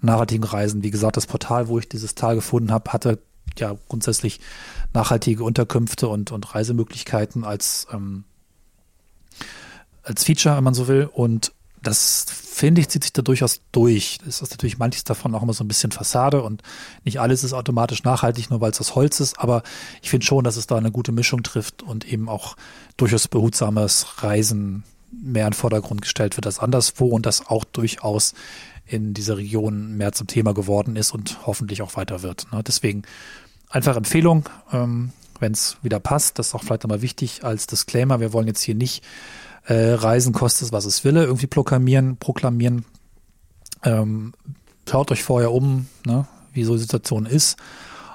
nachhaltigen 0.00 0.44
Reisen. 0.44 0.82
Wie 0.82 0.90
gesagt, 0.90 1.16
das 1.16 1.26
Portal, 1.26 1.68
wo 1.68 1.78
ich 1.78 1.88
dieses 1.88 2.14
Tal 2.14 2.34
gefunden 2.34 2.72
habe, 2.72 2.92
hatte 2.92 3.18
ja 3.58 3.76
grundsätzlich 3.88 4.40
nachhaltige 4.92 5.44
Unterkünfte 5.44 6.08
und, 6.08 6.32
und 6.32 6.54
Reisemöglichkeiten 6.54 7.44
als, 7.44 7.86
ähm, 7.92 8.24
als 10.02 10.24
Feature, 10.24 10.56
wenn 10.56 10.64
man 10.64 10.74
so 10.74 10.88
will. 10.88 11.08
Und 11.12 11.52
das 11.82 12.26
finde 12.28 12.80
ich, 12.80 12.88
zieht 12.88 13.02
sich 13.02 13.12
da 13.12 13.22
durchaus 13.22 13.60
durch. 13.72 14.18
Das 14.24 14.40
ist 14.40 14.50
natürlich 14.50 14.78
manches 14.78 15.04
davon 15.04 15.34
auch 15.34 15.42
immer 15.42 15.52
so 15.52 15.64
ein 15.64 15.68
bisschen 15.68 15.90
Fassade 15.90 16.42
und 16.42 16.62
nicht 17.04 17.20
alles 17.20 17.44
ist 17.44 17.52
automatisch 17.52 18.04
nachhaltig, 18.04 18.50
nur 18.50 18.60
weil 18.60 18.70
es 18.70 18.80
aus 18.80 18.94
Holz 18.94 19.20
ist. 19.20 19.38
Aber 19.38 19.62
ich 20.00 20.10
finde 20.10 20.24
schon, 20.24 20.44
dass 20.44 20.56
es 20.56 20.66
da 20.66 20.76
eine 20.76 20.92
gute 20.92 21.12
Mischung 21.12 21.42
trifft 21.42 21.82
und 21.82 22.06
eben 22.06 22.28
auch 22.28 22.56
durchaus 22.96 23.26
behutsames 23.26 24.22
Reisen 24.22 24.84
mehr 25.10 25.46
in 25.46 25.50
den 25.50 25.56
Vordergrund 25.56 26.02
gestellt 26.02 26.36
wird 26.36 26.46
als 26.46 26.58
anderswo 26.58 27.06
und 27.06 27.26
das 27.26 27.46
auch 27.46 27.64
durchaus 27.64 28.34
in 28.86 29.14
dieser 29.14 29.36
Region 29.36 29.96
mehr 29.96 30.12
zum 30.12 30.26
Thema 30.26 30.54
geworden 30.54 30.96
ist 30.96 31.12
und 31.12 31.46
hoffentlich 31.46 31.82
auch 31.82 31.96
weiter 31.96 32.22
wird. 32.22 32.46
Ne? 32.52 32.62
Deswegen 32.62 33.02
einfach 33.68 33.96
Empfehlung, 33.96 34.48
ähm, 34.72 35.12
wenn 35.40 35.52
es 35.52 35.76
wieder 35.82 36.00
passt. 36.00 36.38
Das 36.38 36.48
ist 36.48 36.54
auch 36.54 36.62
vielleicht 36.62 36.84
nochmal 36.84 37.02
wichtig 37.02 37.44
als 37.44 37.66
Disclaimer. 37.66 38.20
Wir 38.20 38.32
wollen 38.32 38.46
jetzt 38.46 38.62
hier 38.62 38.74
nicht 38.74 39.02
äh, 39.64 39.92
Reisen 39.92 40.32
kostet 40.32 40.66
es, 40.66 40.72
was 40.72 40.84
es 40.84 41.04
wille, 41.04 41.24
irgendwie 41.24 41.46
proklamieren, 41.46 42.16
proklamieren. 42.16 42.84
Ähm, 43.84 44.32
schaut 44.88 45.10
euch 45.10 45.22
vorher 45.22 45.52
um, 45.52 45.86
ne, 46.06 46.26
wie 46.52 46.64
so 46.64 46.74
die 46.74 46.80
Situation 46.80 47.26
ist. 47.26 47.56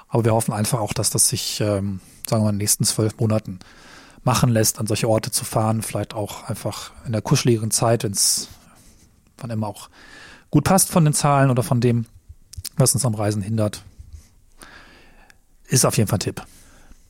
Aber 0.08 0.24
wir 0.24 0.34
hoffen 0.34 0.54
einfach 0.54 0.80
auch, 0.80 0.92
dass 0.92 1.10
das 1.10 1.28
sich, 1.28 1.60
ähm, 1.60 2.00
sagen 2.26 2.42
wir 2.42 2.44
mal, 2.44 2.50
in 2.50 2.54
den 2.54 2.58
nächsten 2.58 2.84
zwölf 2.84 3.18
Monaten 3.18 3.58
machen 4.24 4.50
lässt, 4.50 4.78
an 4.78 4.86
solche 4.86 5.08
Orte 5.08 5.30
zu 5.30 5.44
fahren. 5.44 5.82
Vielleicht 5.82 6.14
auch 6.14 6.44
einfach 6.44 6.92
in 7.06 7.12
der 7.12 7.22
kuscheligeren 7.22 7.70
Zeit, 7.70 8.04
wenn 8.04 8.12
es 8.12 8.48
wann 9.38 9.50
immer 9.50 9.68
auch 9.68 9.88
gut 10.50 10.64
passt 10.64 10.90
von 10.90 11.04
den 11.04 11.14
Zahlen 11.14 11.50
oder 11.50 11.62
von 11.62 11.80
dem, 11.80 12.06
was 12.76 12.94
uns 12.94 13.04
am 13.04 13.14
Reisen 13.14 13.42
hindert. 13.42 13.84
Ist 15.66 15.84
auf 15.84 15.96
jeden 15.96 16.08
Fall 16.08 16.16
ein 16.16 16.20
Tipp. 16.20 16.44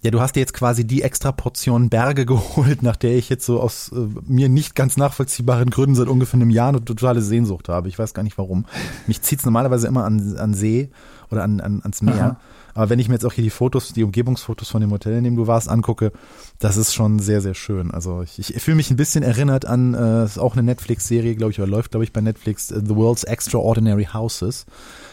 Ja, 0.03 0.13
du 0.13 0.21
hast 0.21 0.37
dir 0.37 0.41
jetzt 0.41 0.55
quasi 0.55 0.87
die 0.87 1.03
extra 1.03 1.33
Portion 1.33 1.91
Berge 1.91 2.25
geholt, 2.27 2.83
nach 2.83 2.97
der 2.97 3.17
ich 3.17 3.29
jetzt 3.29 3.45
so 3.45 3.61
aus 3.61 3.91
äh, 3.93 4.07
mir 4.27 4.49
nicht 4.49 4.75
ganz 4.75 4.97
nachvollziehbaren 4.97 5.71
Gründen 5.71 5.97
seit 5.97 6.09
ungefähr 6.09 6.41
einem 6.41 6.51
Jahr 6.51 6.69
eine 6.69 6.85
totale 6.85 7.21
Sehnsucht 7.21 7.69
habe. 7.69 7.89
Ich 7.89 7.99
weiß 7.99 8.15
gar 8.15 8.23
nicht 8.23 8.39
warum. 8.39 8.67
Mich 9.07 9.23
zieht's 9.23 9.45
normalerweise 9.45 9.89
immer 9.89 10.05
an, 10.05 10.37
an 10.37 10.55
See 10.55 10.91
oder 11.31 11.43
an, 11.43 11.61
an, 11.61 11.81
ans 11.83 12.03
Meer. 12.03 12.15
Aha. 12.15 12.41
Aber 12.75 12.91
wenn 12.91 13.01
ich 13.01 13.09
mir 13.09 13.15
jetzt 13.15 13.25
auch 13.25 13.33
hier 13.33 13.43
die 13.43 13.51
Fotos, 13.51 13.93
die 13.93 14.05
Umgebungsfotos 14.05 14.69
von 14.69 14.81
dem 14.81 14.93
Hotel, 14.93 15.15
in 15.15 15.25
dem 15.25 15.35
du 15.35 15.49
warst, 15.49 15.69
angucke, 15.69 16.13
das 16.61 16.77
ist 16.77 16.95
schon 16.95 17.19
sehr, 17.19 17.41
sehr 17.41 17.55
schön. 17.55 17.91
Also 17.91 18.23
ich, 18.23 18.39
ich 18.39 18.63
fühle 18.63 18.77
mich 18.77 18.89
ein 18.93 18.97
bisschen 18.97 19.25
erinnert 19.25 19.65
an, 19.65 19.95
äh, 19.95 20.25
ist 20.25 20.39
auch 20.39 20.53
eine 20.53 20.63
Netflix-Serie, 20.63 21.35
glaube 21.35 21.51
ich, 21.51 21.59
oder 21.59 21.67
läuft, 21.67 21.91
glaube 21.91 22.05
ich, 22.05 22.13
bei 22.13 22.21
Netflix, 22.21 22.71
uh, 22.71 22.81
The 22.81 22.95
World's 22.95 23.25
Extraordinary 23.25 24.05
Houses 24.13 24.65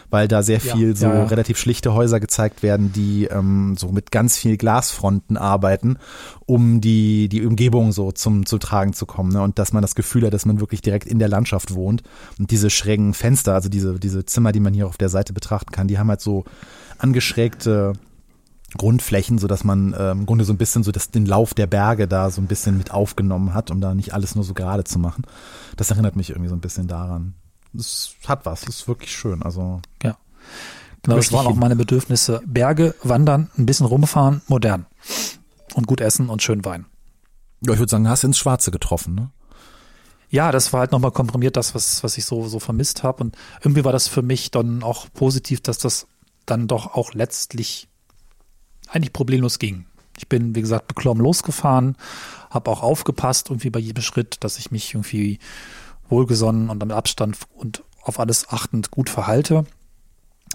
weil 0.09 0.27
da 0.27 0.43
sehr 0.43 0.59
Ja, 0.59 0.75
viel 0.75 0.95
so 0.95 1.07
ja, 1.07 1.15
ja. 1.15 1.23
relativ 1.25 1.57
schlichte 1.57 1.93
Häuser 1.93 2.19
gezeigt 2.19 2.63
werden, 2.63 2.91
die 2.93 3.25
ähm, 3.25 3.75
so 3.77 3.89
mit 3.89 4.11
ganz 4.11 4.37
viel 4.37 4.57
Glasfronten 4.57 5.37
arbeiten, 5.37 5.97
um 6.45 6.81
die, 6.81 7.29
die 7.29 7.45
Umgebung 7.45 7.91
so 7.91 8.11
zum, 8.11 8.45
zum 8.45 8.59
Tragen 8.59 8.93
zu 8.93 9.05
kommen. 9.05 9.31
Ne? 9.31 9.41
Und 9.41 9.59
dass 9.59 9.73
man 9.73 9.81
das 9.81 9.95
Gefühl 9.95 10.25
hat, 10.25 10.33
dass 10.33 10.45
man 10.45 10.59
wirklich 10.59 10.81
direkt 10.81 11.07
in 11.07 11.19
der 11.19 11.29
Landschaft 11.29 11.73
wohnt. 11.73 12.03
Und 12.39 12.51
diese 12.51 12.69
schrägen 12.69 13.13
Fenster, 13.13 13.53
also 13.53 13.69
diese, 13.69 13.99
diese 13.99 14.25
Zimmer, 14.25 14.51
die 14.51 14.59
man 14.59 14.73
hier 14.73 14.87
auf 14.87 14.97
der 14.97 15.09
Seite 15.09 15.33
betrachten 15.33 15.71
kann, 15.71 15.87
die 15.87 15.97
haben 15.97 16.09
halt 16.09 16.21
so 16.21 16.45
angeschrägte 16.97 17.93
Grundflächen, 18.77 19.37
so 19.37 19.47
dass 19.47 19.63
man 19.63 19.93
äh, 19.93 20.11
im 20.11 20.25
Grunde 20.25 20.43
so 20.43 20.53
ein 20.53 20.57
bisschen 20.57 20.83
so 20.83 20.91
das, 20.91 21.09
den 21.11 21.25
Lauf 21.25 21.53
der 21.53 21.67
Berge 21.67 22.07
da 22.07 22.29
so 22.29 22.41
ein 22.41 22.47
bisschen 22.47 22.77
mit 22.77 22.91
aufgenommen 22.91 23.53
hat, 23.53 23.71
um 23.71 23.81
da 23.81 23.95
nicht 23.95 24.13
alles 24.13 24.35
nur 24.35 24.43
so 24.43 24.53
gerade 24.53 24.83
zu 24.83 24.99
machen. 24.99 25.23
Das 25.77 25.91
erinnert 25.91 26.15
mich 26.15 26.29
irgendwie 26.31 26.49
so 26.49 26.55
ein 26.55 26.61
bisschen 26.61 26.87
daran. 26.87 27.35
Es 27.77 28.15
hat 28.27 28.45
was, 28.45 28.63
es 28.63 28.81
ist 28.81 28.87
wirklich 28.87 29.15
schön. 29.15 29.43
Also 29.43 29.81
Ja. 30.03 30.17
Genau, 31.03 31.17
das 31.17 31.31
waren 31.31 31.45
auch 31.45 31.55
meine 31.55 31.75
Bedürfnisse. 31.75 32.41
Berge, 32.47 32.95
wandern, 33.03 33.51
ein 33.57 33.67
bisschen 33.67 33.85
rumfahren, 33.85 34.41
modern. 34.47 34.87
Und 35.75 35.85
gut 35.85 36.01
essen 36.01 36.29
und 36.29 36.41
schön 36.41 36.65
Wein. 36.65 36.85
ja, 37.61 37.73
ich 37.73 37.79
würde 37.79 37.91
sagen, 37.91 38.09
hast 38.09 38.23
ins 38.23 38.39
Schwarze 38.39 38.71
getroffen, 38.71 39.13
ne? 39.13 39.29
Ja, 40.29 40.51
das 40.51 40.73
war 40.73 40.79
halt 40.79 40.91
nochmal 40.91 41.11
komprimiert, 41.11 41.55
das, 41.55 41.75
was, 41.75 42.03
was 42.03 42.17
ich 42.17 42.25
so, 42.25 42.47
so 42.47 42.59
vermisst 42.59 43.03
habe. 43.03 43.23
Und 43.23 43.37
irgendwie 43.61 43.85
war 43.85 43.91
das 43.91 44.07
für 44.07 44.23
mich 44.23 44.49
dann 44.49 44.81
auch 44.81 45.05
positiv, 45.13 45.61
dass 45.61 45.77
das 45.77 46.07
dann 46.47 46.67
doch 46.67 46.95
auch 46.95 47.13
letztlich 47.13 47.87
eigentlich 48.89 49.13
problemlos 49.13 49.59
ging. 49.59 49.85
Ich 50.17 50.27
bin, 50.27 50.55
wie 50.55 50.61
gesagt, 50.61 50.87
beklommen 50.87 51.23
losgefahren, 51.23 51.97
habe 52.49 52.71
auch 52.71 52.81
aufgepasst, 52.81 53.49
irgendwie 53.49 53.69
bei 53.69 53.79
jedem 53.79 54.01
Schritt, 54.01 54.37
dass 54.43 54.57
ich 54.57 54.71
mich 54.71 54.93
irgendwie 54.93 55.39
wohlgesonnen 56.09 56.69
und 56.69 56.79
mit 56.83 56.91
Abstand 56.91 57.37
und 57.55 57.83
auf 58.01 58.19
alles 58.19 58.49
achtend 58.49 58.91
gut 58.91 59.09
verhalte. 59.09 59.65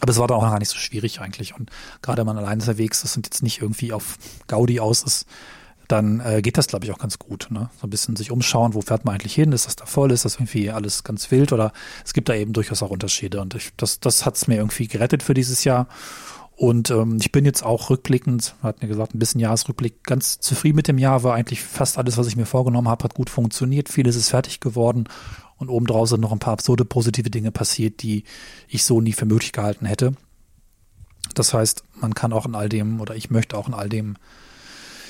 Aber 0.01 0.11
es 0.11 0.19
war 0.19 0.29
dann 0.29 0.39
auch 0.39 0.43
gar 0.43 0.59
nicht 0.59 0.71
so 0.71 0.79
schwierig 0.79 1.21
eigentlich. 1.21 1.55
Und 1.55 1.71
gerade 2.01 2.21
wenn 2.21 2.27
man 2.27 2.39
allein 2.39 2.61
unterwegs 2.61 3.05
ist 3.05 3.17
und 3.17 3.27
jetzt 3.27 3.43
nicht 3.43 3.61
irgendwie 3.61 3.93
auf 3.93 4.17
Gaudi 4.47 4.81
aus 4.81 5.03
ist, 5.03 5.27
dann 5.89 6.21
äh, 6.21 6.41
geht 6.41 6.57
das, 6.57 6.69
glaube 6.69 6.85
ich, 6.85 6.93
auch 6.93 6.99
ganz 6.99 7.19
gut. 7.19 7.49
Ne? 7.51 7.69
So 7.81 7.87
ein 7.87 7.91
bisschen 7.91 8.15
sich 8.17 8.31
umschauen, 8.31 8.75
wo 8.75 8.81
fährt 8.81 9.05
man 9.05 9.15
eigentlich 9.15 9.35
hin? 9.35 9.53
Ist 9.53 9.67
das 9.67 9.77
da 9.77 9.87
voll? 9.87 10.13
Ist 10.13 10.25
das 10.25 10.37
irgendwie 10.37 10.71
alles 10.71 11.03
ganz 11.03 11.31
wild? 11.31 11.53
Oder 11.53 11.73
es 12.05 12.13
gibt 12.13 12.29
da 12.29 12.35
eben 12.35 12.53
durchaus 12.53 12.83
auch 12.83 12.91
Unterschiede. 12.91 13.41
Und 13.41 13.55
ich, 13.57 13.71
das, 13.77 13.99
das 13.99 14.25
hat 14.25 14.37
es 14.37 14.47
mir 14.47 14.57
irgendwie 14.57 14.87
gerettet 14.87 15.23
für 15.23 15.35
dieses 15.35 15.65
Jahr. 15.65 15.89
Und 16.61 16.91
ähm, 16.91 17.17
ich 17.19 17.33
bin 17.33 17.47
jetzt 17.47 17.65
auch 17.65 17.89
rückblickend, 17.89 18.55
hat 18.63 18.83
mir 18.83 18.89
gesagt, 18.89 19.15
ein 19.15 19.19
bisschen 19.19 19.41
Jahresrückblick, 19.41 20.05
ganz 20.05 20.41
zufrieden 20.41 20.77
mit 20.77 20.89
dem 20.89 20.99
Jahr. 20.99 21.23
War 21.23 21.35
eigentlich 21.35 21.63
fast 21.63 21.97
alles, 21.97 22.19
was 22.19 22.27
ich 22.27 22.37
mir 22.37 22.45
vorgenommen 22.45 22.87
habe, 22.87 23.03
hat 23.03 23.15
gut 23.15 23.31
funktioniert. 23.31 23.89
Vieles 23.89 24.15
ist 24.15 24.29
fertig 24.29 24.61
geworden. 24.61 25.05
Und 25.57 25.71
obendrauf 25.71 26.11
sind 26.11 26.21
noch 26.21 26.33
ein 26.33 26.39
paar 26.39 26.53
absurde 26.53 26.85
positive 26.85 27.31
Dinge 27.31 27.51
passiert, 27.51 28.03
die 28.03 28.25
ich 28.69 28.85
so 28.85 29.01
nie 29.01 29.15
für 29.15 29.25
möglich 29.25 29.53
gehalten 29.53 29.87
hätte. 29.87 30.13
Das 31.35 31.55
heißt, 31.55 31.83
man 31.99 32.13
kann 32.13 32.35
auch 32.35 32.45
in 32.45 32.55
all 32.55 32.69
dem, 32.69 33.01
oder 33.01 33.17
ich 33.17 33.31
möchte 33.31 33.57
auch 33.57 33.67
in 33.67 33.73
all 33.73 33.89
dem 33.89 34.19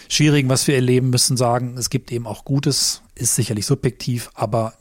Schwierigen, 0.09 0.49
was 0.49 0.69
wir 0.69 0.77
erleben 0.77 1.11
müssen, 1.11 1.37
sagen, 1.37 1.77
es 1.77 1.91
gibt 1.91 2.13
eben 2.13 2.29
auch 2.29 2.45
Gutes, 2.45 3.03
ist 3.17 3.35
sicherlich 3.35 3.67
subjektiv, 3.67 4.31
aber 4.35 4.75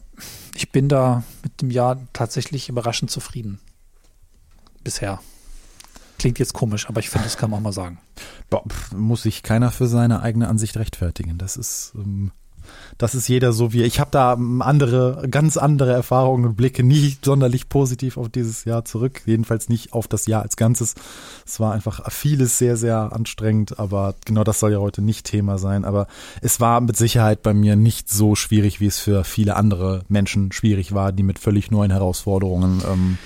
ich 0.53 0.71
bin 0.71 0.87
da 0.87 1.23
mit 1.41 1.63
dem 1.63 1.71
Jahr 1.71 1.99
tatsächlich 2.13 2.69
überraschend 2.69 3.09
zufrieden. 3.09 3.59
Bisher. 4.83 5.19
Klingt 6.19 6.37
jetzt 6.37 6.53
komisch, 6.53 6.87
aber 6.89 6.99
ich 6.99 7.09
finde, 7.09 7.25
das 7.25 7.37
kann 7.37 7.49
man 7.49 7.59
auch 7.59 7.63
mal 7.63 7.71
sagen. 7.71 7.97
Muss 8.95 9.23
sich 9.23 9.41
keiner 9.41 9.71
für 9.71 9.87
seine 9.87 10.21
eigene 10.21 10.49
Ansicht 10.49 10.75
rechtfertigen. 10.75 11.37
Das 11.37 11.55
ist, 11.55 11.93
ähm, 11.95 12.31
das 12.97 13.15
ist 13.15 13.29
jeder 13.29 13.53
so 13.53 13.71
wie 13.71 13.83
ich 13.83 14.01
habe 14.01 14.11
da 14.11 14.33
ähm, 14.33 14.61
andere, 14.61 15.25
ganz 15.31 15.55
andere 15.55 15.93
Erfahrungen 15.93 16.45
und 16.45 16.55
blicke 16.55 16.83
nicht 16.83 17.23
sonderlich 17.23 17.69
positiv 17.69 18.17
auf 18.17 18.27
dieses 18.27 18.65
Jahr 18.65 18.83
zurück. 18.83 19.21
Jedenfalls 19.25 19.69
nicht 19.69 19.93
auf 19.93 20.09
das 20.09 20.25
Jahr 20.25 20.41
als 20.41 20.57
Ganzes. 20.57 20.95
Es 21.45 21.61
war 21.61 21.71
einfach 21.73 22.11
vieles 22.11 22.57
sehr, 22.57 22.75
sehr 22.75 23.13
anstrengend, 23.13 23.79
aber 23.79 24.15
genau 24.25 24.43
das 24.43 24.59
soll 24.59 24.73
ja 24.73 24.79
heute 24.79 25.01
nicht 25.01 25.25
Thema 25.25 25.57
sein. 25.57 25.85
Aber 25.85 26.07
es 26.41 26.59
war 26.59 26.81
mit 26.81 26.97
Sicherheit 26.97 27.43
bei 27.43 27.53
mir 27.53 27.77
nicht 27.77 28.09
so 28.09 28.35
schwierig, 28.35 28.81
wie 28.81 28.87
es 28.87 28.99
für 28.99 29.23
viele 29.23 29.55
andere 29.55 30.03
Menschen 30.09 30.51
schwierig 30.51 30.93
war, 30.93 31.13
die 31.13 31.23
mit 31.23 31.39
völlig 31.39 31.71
neuen 31.71 31.91
Herausforderungen 31.91 32.81
ähm, 32.85 33.17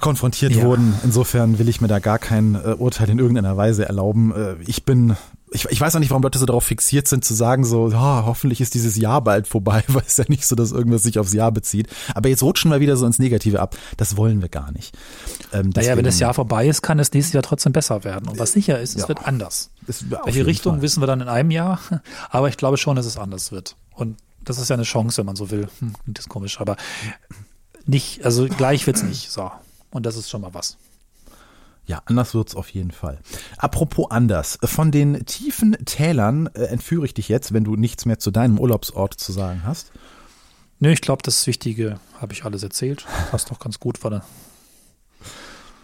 konfrontiert 0.00 0.52
Ja. 0.54 0.62
wurden. 0.64 0.94
Insofern 1.04 1.58
will 1.58 1.68
ich 1.68 1.80
mir 1.80 1.88
da 1.88 1.98
gar 1.98 2.18
kein 2.18 2.54
äh, 2.54 2.74
Urteil 2.78 3.10
in 3.10 3.18
irgendeiner 3.18 3.56
Weise 3.56 3.84
erlauben. 3.86 4.32
Äh, 4.34 4.54
ich 4.66 4.84
bin, 4.84 5.16
ich, 5.50 5.66
ich 5.66 5.80
weiß 5.80 5.94
auch 5.94 6.00
nicht, 6.00 6.10
warum 6.10 6.22
Leute 6.22 6.38
so 6.38 6.46
darauf 6.46 6.64
fixiert 6.64 7.06
sind 7.08 7.24
zu 7.24 7.34
sagen 7.34 7.64
so, 7.64 7.90
ja, 7.90 8.22
hoffentlich 8.24 8.60
ist 8.62 8.72
dieses 8.74 8.96
Jahr 8.96 9.20
bald 9.22 9.46
vorbei, 9.48 9.84
weil 9.88 10.02
es 10.06 10.16
ja 10.16 10.24
nicht 10.28 10.46
so, 10.46 10.56
dass 10.56 10.72
irgendwas 10.72 11.02
sich 11.02 11.18
aufs 11.18 11.32
Jahr 11.34 11.52
bezieht. 11.52 11.88
Aber 12.14 12.28
jetzt 12.30 12.42
rutschen 12.42 12.70
wir 12.70 12.80
wieder 12.80 12.96
so 12.96 13.04
ins 13.06 13.18
Negative 13.18 13.60
ab. 13.60 13.76
Das 13.98 14.16
wollen 14.16 14.40
wir 14.40 14.48
gar 14.48 14.72
nicht. 14.72 14.96
Ähm, 15.52 15.70
Naja, 15.70 15.72
wenn 15.72 15.72
deswegen- 15.72 16.04
das 16.04 16.18
Jahr 16.20 16.34
vorbei 16.34 16.66
ist, 16.68 16.80
kann 16.82 16.98
es 16.98 17.12
nächstes 17.12 17.34
Jahr 17.34 17.42
trotzdem 17.42 17.72
besser 17.72 18.02
werden. 18.04 18.28
Und 18.28 18.38
was 18.38 18.52
sicher 18.52 18.80
ist, 18.80 18.96
es 18.96 19.02
Ja. 19.02 19.08
wird 19.08 19.26
anders. 19.26 19.70
ist, 19.86 20.04
auf 20.14 20.24
Welche 20.26 20.46
Richtung 20.46 20.74
Fall. 20.76 20.82
wissen 20.82 21.02
wir 21.02 21.06
dann 21.06 21.20
in 21.20 21.28
einem 21.28 21.50
Jahr? 21.50 21.80
Aber 22.30 22.48
ich 22.48 22.56
glaube 22.56 22.76
schon, 22.78 22.96
dass 22.96 23.04
es 23.06 23.18
anders 23.18 23.52
wird. 23.52 23.76
Und 23.94 24.16
das 24.44 24.58
ist 24.58 24.70
ja 24.70 24.74
eine 24.74 24.84
Chance, 24.84 25.18
wenn 25.18 25.26
man 25.26 25.36
so 25.36 25.50
will. 25.50 25.68
Hm, 25.80 25.92
das 26.06 26.28
komisch, 26.28 26.60
aber 26.60 26.76
nicht, 27.86 28.24
also 28.24 28.46
gleich 28.48 28.86
wird's 28.86 29.02
nicht. 29.02 29.30
So. 29.30 29.50
Und 29.92 30.04
das 30.04 30.16
ist 30.16 30.28
schon 30.28 30.40
mal 30.40 30.54
was. 30.54 30.76
Ja, 31.86 32.00
anders 32.06 32.34
wird's 32.34 32.54
auf 32.54 32.68
jeden 32.70 32.92
Fall. 32.92 33.18
Apropos 33.58 34.10
anders. 34.10 34.58
Von 34.64 34.90
den 34.92 35.26
tiefen 35.26 35.72
Tälern 35.84 36.46
äh, 36.54 36.64
entführe 36.64 37.04
ich 37.06 37.14
dich 37.14 37.28
jetzt, 37.28 37.52
wenn 37.52 37.64
du 37.64 37.76
nichts 37.76 38.06
mehr 38.06 38.18
zu 38.18 38.30
deinem 38.30 38.58
Urlaubsort 38.58 39.14
zu 39.14 39.32
sagen 39.32 39.62
hast. 39.64 39.92
Nö, 40.78 40.90
ich 40.90 41.00
glaube, 41.00 41.22
das 41.22 41.46
Wichtige 41.46 41.98
habe 42.20 42.32
ich 42.32 42.44
alles 42.44 42.62
erzählt. 42.62 43.04
Passt 43.30 43.50
doch 43.50 43.58
ganz 43.58 43.80
gut, 43.80 44.02
weil 44.04 44.22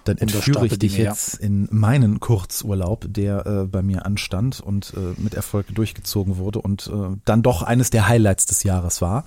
Dann 0.08 0.18
entführe 0.18 0.66
ich 0.66 0.78
dich 0.78 0.92
Dinge, 0.92 1.04
ja. 1.04 1.10
jetzt 1.10 1.34
in 1.34 1.68
meinen 1.70 2.20
Kurzurlaub, 2.20 3.04
der 3.08 3.46
äh, 3.46 3.66
bei 3.66 3.82
mir 3.82 4.06
anstand 4.06 4.60
und 4.60 4.92
äh, 4.96 5.20
mit 5.20 5.34
Erfolg 5.34 5.66
durchgezogen 5.74 6.36
wurde 6.38 6.60
und 6.60 6.86
äh, 6.88 7.16
dann 7.24 7.42
doch 7.42 7.62
eines 7.62 7.90
der 7.90 8.08
Highlights 8.08 8.46
des 8.46 8.62
Jahres 8.62 9.00
war. 9.02 9.24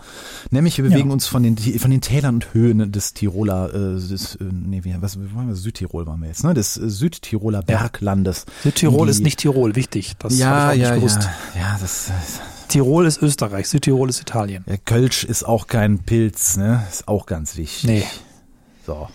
Nämlich 0.50 0.78
wir 0.78 0.84
bewegen 0.86 1.10
Ja. 1.10 1.13
uns 1.13 1.28
von 1.28 1.44
den 1.44 1.58
von 1.58 1.91
den 1.91 2.02
Tälern 2.02 2.36
und 2.36 2.54
Höhen 2.54 2.91
des 2.91 3.13
Tiroler, 3.13 3.70
äh, 3.74 4.00
des, 4.00 4.36
äh, 4.36 4.44
nee, 4.52 4.84
wie, 4.84 4.96
was 5.00 5.17
waren 5.36 5.48
wir? 5.48 5.56
Südtirol 5.56 6.06
waren 6.08 6.20
wir 6.22 6.28
jetzt, 6.28 6.44
ne? 6.44 6.54
Des 6.54 6.78
äh, 6.78 6.89
Südtiroler 6.89 7.62
Berglandes. 7.62 8.46
Südtirol 8.63 9.08
Die- 9.08 9.12
ist 9.12 9.22
nicht 9.24 9.39
Tirol, 9.39 9.76
wichtig. 9.76 10.13
Das 10.20 10.38
ja, 10.38 10.72
ja, 10.74 10.96
ja, 10.96 10.96
ja, 10.96 11.78
das, 11.80 12.06
das 12.08 12.39
Tirol 12.67 13.06
ist 13.06 13.22
Österreich, 13.22 13.67
Südtirol 13.67 14.10
ist 14.10 14.22
Italien. 14.22 14.63
ja, 14.67 14.78
Kölsch 14.78 15.24
ist 15.24 15.44
auch 15.44 15.67
kein 15.67 16.00
Pilz, 16.00 16.58
ne? 16.58 16.84
Ist 16.89 17.08
auch 17.08 17.26
ganz 17.26 17.58
wichtig. 17.58 17.84
Nee. 17.88 18.04
So, 18.86 19.08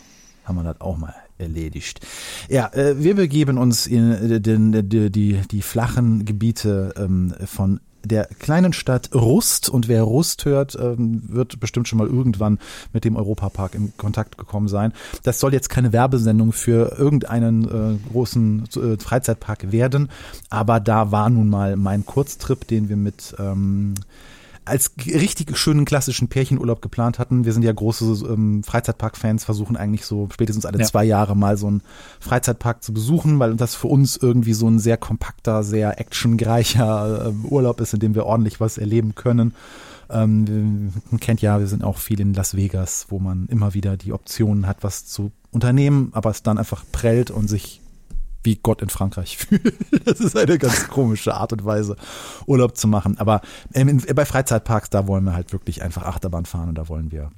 haben 0.44 0.56
wir 0.56 0.62
das 0.62 0.80
auch 0.80 0.96
mal 0.98 1.14
erledigt. 1.38 2.00
Ja, 2.48 2.72
äh, 2.72 2.98
wir 2.98 3.14
begeben 3.14 3.58
uns 3.58 3.86
in 3.86 4.12
äh, 4.12 4.40
den, 4.40 4.88
die, 4.88 5.10
die, 5.10 5.40
die 5.50 5.62
flachen 5.62 6.24
Gebiete 6.24 6.94
ähm, 6.96 7.34
von 7.44 7.80
der 8.06 8.26
kleinen 8.38 8.72
Stadt 8.72 9.14
Rust 9.14 9.68
und 9.68 9.88
wer 9.88 10.02
Rust 10.02 10.44
hört, 10.44 10.76
ähm, 10.80 11.22
wird 11.26 11.60
bestimmt 11.60 11.88
schon 11.88 11.98
mal 11.98 12.06
irgendwann 12.06 12.58
mit 12.92 13.04
dem 13.04 13.16
Europapark 13.16 13.74
in 13.74 13.92
Kontakt 13.96 14.38
gekommen 14.38 14.68
sein. 14.68 14.92
Das 15.22 15.40
soll 15.40 15.52
jetzt 15.52 15.68
keine 15.68 15.92
Werbesendung 15.92 16.52
für 16.52 16.96
irgendeinen 16.98 17.64
äh, 17.64 18.10
großen 18.10 18.68
äh, 18.76 18.96
Freizeitpark 18.98 19.72
werden, 19.72 20.08
aber 20.50 20.80
da 20.80 21.10
war 21.10 21.28
nun 21.30 21.48
mal 21.48 21.76
mein 21.76 22.06
Kurztrip, 22.06 22.66
den 22.66 22.88
wir 22.88 22.96
mit 22.96 23.34
ähm, 23.38 23.94
als 24.66 24.92
richtig 25.06 25.56
schönen 25.56 25.84
klassischen 25.84 26.28
Pärchenurlaub 26.28 26.82
geplant 26.82 27.18
hatten. 27.18 27.44
Wir 27.44 27.52
sind 27.52 27.62
ja 27.62 27.72
große 27.72 28.04
ähm, 28.28 28.62
Freizeitpark-Fans, 28.62 29.44
versuchen 29.44 29.76
eigentlich 29.76 30.04
so 30.04 30.28
spätestens 30.32 30.66
alle 30.66 30.80
Ja. 30.80 30.84
zwei 30.84 31.04
Jahre 31.04 31.36
mal 31.36 31.56
so 31.56 31.68
einen 31.68 31.82
Freizeitpark 32.20 32.82
zu 32.82 32.92
besuchen, 32.92 33.38
weil 33.38 33.54
das 33.54 33.74
für 33.74 33.86
uns 33.88 34.16
irgendwie 34.16 34.54
so 34.54 34.68
ein 34.68 34.78
sehr 34.78 34.96
kompakter, 34.96 35.62
sehr 35.62 36.00
actionreicher 36.00 37.26
äh, 37.28 37.46
Urlaub 37.48 37.80
ist, 37.80 37.94
in 37.94 38.00
dem 38.00 38.14
wir 38.14 38.26
ordentlich 38.26 38.60
was 38.60 38.76
erleben 38.78 39.14
können. 39.14 39.54
Ähm, 40.10 40.92
man 41.10 41.20
kennt 41.20 41.42
ja, 41.42 41.58
wir 41.58 41.66
sind 41.66 41.82
auch 41.82 41.98
viel 41.98 42.20
in 42.20 42.34
Las 42.34 42.56
Vegas, 42.56 43.06
wo 43.08 43.18
man 43.18 43.46
immer 43.46 43.74
wieder 43.74 43.96
die 43.96 44.12
Optionen 44.12 44.66
hat, 44.66 44.78
was 44.82 45.06
zu 45.06 45.32
unternehmen, 45.50 46.10
aber 46.12 46.30
es 46.30 46.42
dann 46.42 46.58
einfach 46.58 46.84
prellt 46.92 47.30
und 47.30 47.48
sich 47.48 47.80
wie 48.46 48.56
Gott 48.56 48.80
in 48.80 48.88
Frankreich 48.88 49.36
fühlt. 49.36 49.74
Das 50.06 50.20
ist 50.20 50.34
eine 50.36 50.56
ganz 50.56 50.88
komische 50.88 51.34
Art 51.34 51.52
und 51.52 51.66
Weise, 51.66 51.96
Urlaub 52.46 52.78
zu 52.78 52.88
machen. 52.88 53.18
Aber 53.18 53.42
ähm, 53.74 54.00
bei 54.14 54.24
Freizeitparks, 54.24 54.88
da 54.88 55.06
wollen 55.06 55.24
wir 55.24 55.34
halt 55.34 55.52
wirklich 55.52 55.82
einfach 55.82 56.04
Achterbahn 56.04 56.46
fahren 56.46 56.70
und 56.70 56.78
da 56.78 56.88
wollen 56.88 57.12
wir 57.12 57.30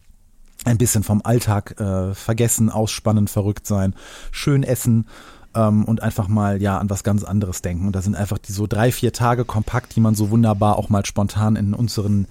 ein 0.65 0.79
bisschen 0.79 1.03
vom 1.03 1.23
Alltag 1.25 1.81
äh, 1.81 2.15
vergessen, 2.15 2.71
ausspannen, 2.71 3.27
verrückt 3.27 3.67
sein, 3.67 3.95
schön 4.31 4.63
essen 4.63 5.07
ähm, 5.55 5.85
und 5.85 6.03
einfach 6.03 6.29
mal 6.29 6.61
ja 6.61 6.79
an 6.79 6.91
was 6.91 7.05
ganz 7.05 7.25
anderes 7.25 7.63
denken. 7.63 7.87
Und 7.87 7.97
da 7.97 8.03
sind 8.03 8.15
einfach 8.15 8.39
die 8.39 8.53
so 8.53 8.67
drei, 8.67 8.93
vier 8.93 9.13
Tage 9.13 9.45
kompakt, 9.45 9.97
die 9.97 10.01
man 10.01 10.15
so 10.15 10.31
wunderbar 10.31 10.77
auch 10.77 10.89
mal 10.89 11.07
spontan 11.07 11.57
in 11.57 11.75
unseren 11.75 12.27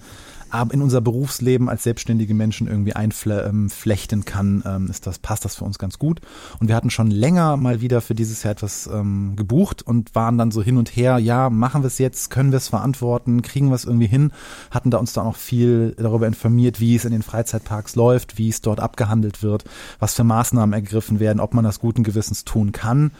in 0.72 0.82
unser 0.82 1.00
Berufsleben 1.00 1.68
als 1.68 1.82
selbstständige 1.82 2.34
Menschen 2.34 2.68
irgendwie 2.68 2.94
einflechten 2.94 4.18
ähm, 4.20 4.24
kann, 4.24 4.62
ähm, 4.66 4.86
ist 4.88 5.06
das, 5.06 5.18
passt 5.18 5.44
das 5.44 5.56
für 5.56 5.64
uns 5.64 5.78
ganz 5.78 5.98
gut. 5.98 6.20
Und 6.60 6.68
wir 6.68 6.74
hatten 6.74 6.90
schon 6.90 7.10
länger 7.10 7.56
mal 7.56 7.80
wieder 7.80 8.00
für 8.00 8.14
dieses 8.14 8.42
Jahr 8.42 8.52
etwas 8.52 8.88
ähm, 8.92 9.34
gebucht 9.36 9.82
und 9.82 10.14
waren 10.14 10.38
dann 10.38 10.50
so 10.50 10.62
hin 10.62 10.76
und 10.76 10.88
her, 10.96 11.18
ja, 11.18 11.50
machen 11.50 11.82
wir 11.82 11.88
es 11.88 11.98
jetzt, 11.98 12.30
können 12.30 12.52
wir 12.52 12.58
es 12.58 12.68
verantworten, 12.68 13.42
kriegen 13.42 13.68
wir 13.68 13.74
es 13.74 13.84
irgendwie 13.84 14.06
hin, 14.06 14.32
hatten 14.70 14.90
da 14.90 14.98
uns 14.98 15.12
da 15.12 15.22
auch 15.22 15.36
viel 15.36 15.94
darüber 15.98 16.26
informiert, 16.26 16.80
wie 16.80 16.96
es 16.96 17.04
in 17.04 17.12
den 17.12 17.22
Freizeitparks 17.22 17.96
läuft, 17.96 18.38
wie 18.38 18.48
es 18.48 18.60
dort 18.60 18.80
abgehandelt 18.80 19.42
wird, 19.42 19.64
was 19.98 20.14
für 20.14 20.24
Maßnahmen 20.24 20.72
ergriffen 20.72 21.20
werden, 21.20 21.40
ob 21.40 21.54
man 21.54 21.64
das 21.64 21.80
guten 21.80 22.02
Gewissens 22.02 22.44
tun 22.44 22.72
kann 22.72 23.12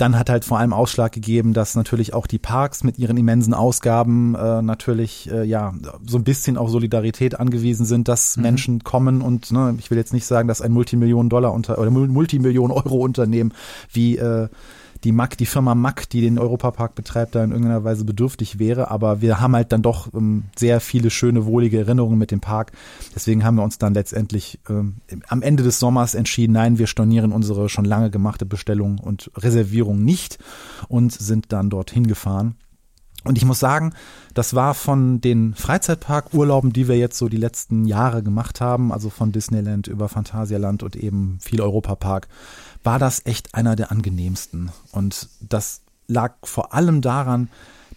dann 0.00 0.18
hat 0.18 0.30
halt 0.30 0.44
vor 0.44 0.58
allem 0.58 0.72
Ausschlag 0.72 1.12
gegeben, 1.12 1.52
dass 1.52 1.74
natürlich 1.74 2.14
auch 2.14 2.26
die 2.26 2.38
Parks 2.38 2.84
mit 2.84 2.98
ihren 2.98 3.16
immensen 3.16 3.54
Ausgaben 3.54 4.34
äh, 4.34 4.62
natürlich 4.62 5.30
äh, 5.30 5.44
ja 5.44 5.74
so 6.06 6.18
ein 6.18 6.24
bisschen 6.24 6.56
auf 6.56 6.70
Solidarität 6.70 7.38
angewiesen 7.38 7.84
sind, 7.84 8.08
dass 8.08 8.36
mhm. 8.36 8.42
Menschen 8.42 8.84
kommen 8.84 9.20
und 9.20 9.50
ne, 9.52 9.74
ich 9.78 9.90
will 9.90 9.98
jetzt 9.98 10.12
nicht 10.12 10.26
sagen, 10.26 10.48
dass 10.48 10.62
ein 10.62 10.72
Multimillionen 10.72 11.28
Dollar 11.28 11.52
unter 11.52 11.78
oder 11.78 11.90
Multimillionen 11.90 12.72
Euro 12.76 12.96
Unternehmen 12.96 13.52
wie 13.92 14.16
äh, 14.16 14.48
die 15.04 15.12
Mack, 15.12 15.38
die 15.38 15.46
Firma 15.46 15.74
Mack, 15.74 16.08
die 16.10 16.20
den 16.20 16.38
Europapark 16.38 16.94
betreibt, 16.94 17.34
da 17.34 17.42
in 17.42 17.50
irgendeiner 17.50 17.84
Weise 17.84 18.04
bedürftig 18.04 18.58
wäre. 18.58 18.90
Aber 18.90 19.20
wir 19.20 19.40
haben 19.40 19.54
halt 19.54 19.72
dann 19.72 19.82
doch 19.82 20.12
ähm, 20.14 20.44
sehr 20.56 20.80
viele 20.80 21.10
schöne, 21.10 21.46
wohlige 21.46 21.78
Erinnerungen 21.78 22.18
mit 22.18 22.30
dem 22.30 22.40
Park. 22.40 22.72
Deswegen 23.14 23.44
haben 23.44 23.56
wir 23.56 23.64
uns 23.64 23.78
dann 23.78 23.94
letztendlich 23.94 24.60
ähm, 24.68 24.96
am 25.28 25.42
Ende 25.42 25.62
des 25.62 25.78
Sommers 25.78 26.14
entschieden, 26.14 26.52
nein, 26.52 26.78
wir 26.78 26.86
stornieren 26.86 27.32
unsere 27.32 27.68
schon 27.68 27.84
lange 27.84 28.10
gemachte 28.10 28.46
Bestellung 28.46 28.98
und 28.98 29.30
Reservierung 29.36 30.04
nicht 30.04 30.38
und 30.88 31.12
sind 31.12 31.52
dann 31.52 31.70
dorthin 31.70 32.06
gefahren. 32.06 32.56
Und 33.24 33.36
ich 33.36 33.44
muss 33.44 33.58
sagen, 33.58 33.92
das 34.32 34.54
war 34.54 34.74
von 34.74 35.20
den 35.20 35.54
Freizeitparkurlauben, 35.54 36.72
die 36.72 36.88
wir 36.88 36.96
jetzt 36.96 37.18
so 37.18 37.28
die 37.28 37.36
letzten 37.36 37.84
Jahre 37.84 38.22
gemacht 38.22 38.60
haben, 38.60 38.92
also 38.92 39.10
von 39.10 39.32
Disneyland 39.32 39.88
über 39.88 40.08
Phantasialand 40.08 40.82
und 40.82 40.96
eben 40.96 41.38
viel 41.40 41.60
Europapark, 41.60 42.28
war 42.82 42.98
das 42.98 43.26
echt 43.26 43.54
einer 43.54 43.76
der 43.76 43.90
angenehmsten. 43.90 44.70
Und 44.92 45.28
das 45.40 45.82
lag 46.06 46.34
vor 46.44 46.72
allem 46.72 47.02
daran, 47.02 47.48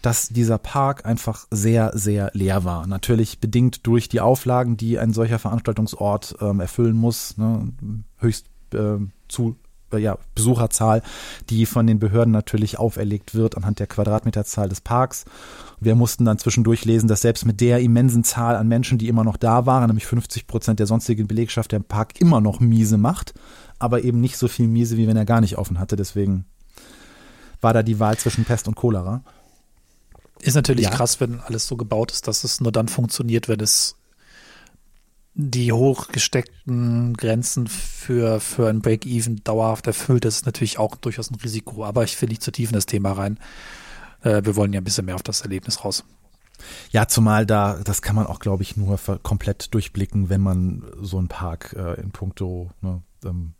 dass 0.02 0.28
dieser 0.28 0.58
Park 0.58 1.06
einfach 1.06 1.46
sehr, 1.50 1.92
sehr 1.94 2.30
leer 2.34 2.64
war. 2.64 2.86
Natürlich 2.86 3.40
bedingt 3.40 3.86
durch 3.86 4.10
die 4.10 4.20
Auflagen, 4.20 4.76
die 4.76 4.98
ein 4.98 5.14
solcher 5.14 5.38
Veranstaltungsort 5.38 6.36
ähm, 6.42 6.60
erfüllen 6.60 6.96
muss. 6.96 7.38
Ne? 7.38 7.72
Höchst 8.18 8.46
äh, 8.74 8.98
zu 9.28 9.56
ja, 9.98 10.18
Besucherzahl, 10.34 11.02
die 11.50 11.66
von 11.66 11.86
den 11.86 11.98
Behörden 11.98 12.32
natürlich 12.32 12.78
auferlegt 12.78 13.34
wird 13.34 13.56
anhand 13.56 13.78
der 13.78 13.86
Quadratmeterzahl 13.86 14.68
des 14.68 14.80
Parks. 14.80 15.24
Wir 15.80 15.94
mussten 15.94 16.24
dann 16.24 16.38
zwischendurch 16.38 16.84
lesen, 16.84 17.08
dass 17.08 17.22
selbst 17.22 17.44
mit 17.44 17.60
der 17.60 17.80
immensen 17.80 18.24
Zahl 18.24 18.56
an 18.56 18.68
Menschen, 18.68 18.98
die 18.98 19.08
immer 19.08 19.24
noch 19.24 19.36
da 19.36 19.66
waren, 19.66 19.86
nämlich 19.86 20.06
50 20.06 20.46
Prozent 20.46 20.78
der 20.78 20.86
sonstigen 20.86 21.26
Belegschaft, 21.26 21.72
der 21.72 21.80
Park 21.80 22.20
immer 22.20 22.40
noch 22.40 22.60
miese 22.60 22.98
macht 22.98 23.34
aber 23.78 24.02
eben 24.02 24.20
nicht 24.20 24.38
so 24.38 24.48
viel 24.48 24.66
miese, 24.66 24.96
wie 24.96 25.06
wenn 25.06 25.16
er 25.16 25.24
gar 25.24 25.40
nicht 25.40 25.58
offen 25.58 25.78
hatte. 25.78 25.96
Deswegen 25.96 26.46
war 27.60 27.72
da 27.72 27.82
die 27.82 28.00
Wahl 28.00 28.16
zwischen 28.16 28.44
Pest 28.44 28.68
und 28.68 28.76
Cholera. 28.76 29.22
Ist 30.40 30.54
natürlich 30.54 30.86
ja. 30.86 30.90
krass, 30.90 31.20
wenn 31.20 31.40
alles 31.40 31.66
so 31.66 31.76
gebaut 31.76 32.12
ist, 32.12 32.28
dass 32.28 32.44
es 32.44 32.60
nur 32.60 32.72
dann 32.72 32.88
funktioniert, 32.88 33.48
wenn 33.48 33.60
es 33.60 33.96
die 35.34 35.72
hochgesteckten 35.72 37.14
Grenzen 37.14 37.66
für, 37.66 38.40
für 38.40 38.68
ein 38.68 38.80
Break-Even 38.80 39.42
dauerhaft 39.42 39.86
erfüllt. 39.86 40.24
Das 40.24 40.36
ist 40.36 40.46
natürlich 40.46 40.78
auch 40.78 40.94
durchaus 40.96 41.30
ein 41.30 41.36
Risiko, 41.36 41.84
aber 41.84 42.04
ich 42.04 42.20
will 42.20 42.28
nicht 42.28 42.42
zu 42.42 42.52
tief 42.52 42.70
in 42.70 42.74
das 42.74 42.86
Thema 42.86 43.12
rein. 43.12 43.38
Äh, 44.22 44.42
wir 44.44 44.56
wollen 44.56 44.72
ja 44.72 44.80
ein 44.80 44.84
bisschen 44.84 45.06
mehr 45.06 45.16
auf 45.16 45.22
das 45.24 45.40
Erlebnis 45.40 45.84
raus. 45.84 46.04
Ja, 46.90 47.08
zumal 47.08 47.46
da, 47.46 47.80
das 47.82 48.00
kann 48.00 48.14
man 48.14 48.26
auch, 48.26 48.38
glaube 48.38 48.62
ich, 48.62 48.76
nur 48.76 48.98
komplett 49.22 49.74
durchblicken, 49.74 50.28
wenn 50.28 50.40
man 50.40 50.84
so 51.00 51.18
einen 51.18 51.28
Park 51.28 51.74
äh, 51.76 52.00
in 52.00 52.12
puncto 52.12 52.70
ne, 52.80 53.02
ähm, 53.24 53.54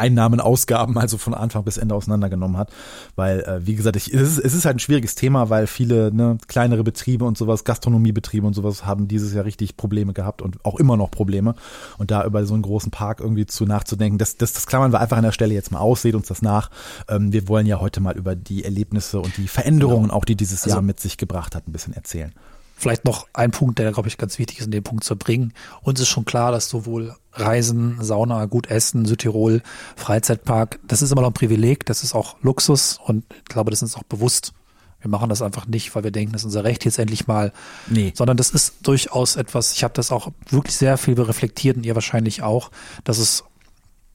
Einnahmen, 0.00 0.40
Ausgaben 0.40 0.98
also 0.98 1.18
von 1.18 1.34
Anfang 1.34 1.64
bis 1.64 1.76
Ende 1.76 1.94
auseinandergenommen 1.94 2.56
hat. 2.56 2.70
Weil, 3.16 3.40
äh, 3.40 3.66
wie 3.66 3.74
gesagt, 3.76 3.96
ich, 3.96 4.12
es, 4.12 4.20
ist, 4.20 4.38
es 4.38 4.54
ist 4.54 4.64
halt 4.64 4.76
ein 4.76 4.80
schwieriges 4.80 5.14
Thema, 5.14 5.50
weil 5.50 5.66
viele 5.66 6.12
ne, 6.12 6.38
kleinere 6.48 6.82
Betriebe 6.82 7.24
und 7.24 7.38
sowas, 7.38 7.64
Gastronomiebetriebe 7.64 8.46
und 8.46 8.54
sowas 8.54 8.84
haben 8.84 9.06
dieses 9.06 9.32
Jahr 9.32 9.44
richtig 9.44 9.76
Probleme 9.76 10.12
gehabt 10.12 10.42
und 10.42 10.64
auch 10.64 10.78
immer 10.78 10.96
noch 10.96 11.10
Probleme. 11.10 11.54
Und 11.98 12.10
da 12.10 12.24
über 12.24 12.44
so 12.46 12.54
einen 12.54 12.62
großen 12.62 12.90
Park 12.90 13.20
irgendwie 13.20 13.46
zu 13.46 13.64
nachzudenken, 13.64 14.18
das, 14.18 14.36
das, 14.36 14.52
das 14.52 14.66
klammern 14.66 14.92
wir 14.92 15.00
einfach 15.00 15.16
an 15.16 15.24
der 15.24 15.32
Stelle 15.32 15.54
jetzt 15.54 15.70
mal 15.70 15.78
aus, 15.78 16.02
seht 16.02 16.14
uns 16.14 16.28
das 16.28 16.42
nach. 16.42 16.70
Ähm, 17.08 17.32
wir 17.32 17.48
wollen 17.48 17.66
ja 17.66 17.80
heute 17.80 18.00
mal 18.00 18.16
über 18.16 18.34
die 18.34 18.64
Erlebnisse 18.64 19.20
und 19.20 19.36
die 19.36 19.48
Veränderungen 19.48 20.04
genau. 20.04 20.14
auch, 20.14 20.24
die 20.24 20.36
dieses 20.36 20.64
also, 20.64 20.76
Jahr 20.76 20.82
mit 20.82 21.00
sich 21.00 21.16
gebracht 21.16 21.54
hat, 21.54 21.68
ein 21.68 21.72
bisschen 21.72 21.94
erzählen. 21.94 22.32
Vielleicht 22.80 23.04
noch 23.04 23.28
ein 23.34 23.50
Punkt, 23.50 23.78
der, 23.78 23.92
glaube 23.92 24.08
ich, 24.08 24.16
ganz 24.16 24.38
wichtig 24.38 24.58
ist, 24.58 24.64
in 24.64 24.70
den 24.70 24.82
Punkt 24.82 25.04
zu 25.04 25.14
bringen. 25.14 25.52
Uns 25.82 26.00
ist 26.00 26.08
schon 26.08 26.24
klar, 26.24 26.50
dass 26.50 26.70
sowohl 26.70 27.14
Reisen, 27.34 27.98
Sauna, 28.00 28.46
gut 28.46 28.68
essen, 28.68 29.04
Südtirol, 29.04 29.60
Freizeitpark, 29.96 30.80
das 30.88 31.02
ist 31.02 31.12
immer 31.12 31.20
noch 31.20 31.28
ein 31.28 31.34
Privileg, 31.34 31.84
das 31.84 32.02
ist 32.02 32.14
auch 32.14 32.36
Luxus 32.40 32.98
und 33.04 33.26
ich 33.36 33.44
glaube, 33.44 33.70
das 33.70 33.80
ist 33.80 33.94
uns 33.94 33.96
auch 33.96 34.04
bewusst. 34.04 34.54
Wir 35.02 35.10
machen 35.10 35.28
das 35.28 35.42
einfach 35.42 35.66
nicht, 35.66 35.94
weil 35.94 36.04
wir 36.04 36.10
denken, 36.10 36.32
das 36.32 36.40
ist 36.40 36.46
unser 36.46 36.64
Recht 36.64 36.86
jetzt 36.86 36.98
endlich 36.98 37.26
mal. 37.26 37.52
Nee. 37.86 38.14
Sondern 38.16 38.38
das 38.38 38.48
ist 38.48 38.76
durchaus 38.82 39.36
etwas, 39.36 39.72
ich 39.72 39.84
habe 39.84 39.92
das 39.92 40.10
auch 40.10 40.32
wirklich 40.48 40.74
sehr 40.74 40.96
viel 40.96 41.20
reflektiert 41.20 41.76
und 41.76 41.84
ihr 41.84 41.94
wahrscheinlich 41.94 42.42
auch, 42.42 42.70
dass 43.04 43.18
es 43.18 43.44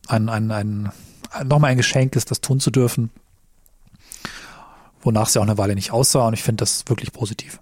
ein, 0.07 0.27
ein, 0.27 0.49
ein, 0.49 0.91
nochmal 1.43 1.69
ein 1.69 1.77
Geschenk 1.77 2.15
ist, 2.15 2.31
das 2.31 2.41
tun 2.41 2.59
zu 2.59 2.71
dürfen. 2.71 3.11
Wonach 5.03 5.27
es 5.27 5.35
ja 5.35 5.41
auch 5.41 5.45
eine 5.45 5.59
Weile 5.59 5.75
nicht 5.75 5.91
aussah 5.91 6.25
und 6.25 6.33
ich 6.33 6.41
finde 6.41 6.63
das 6.63 6.83
wirklich 6.87 7.13
positiv 7.13 7.59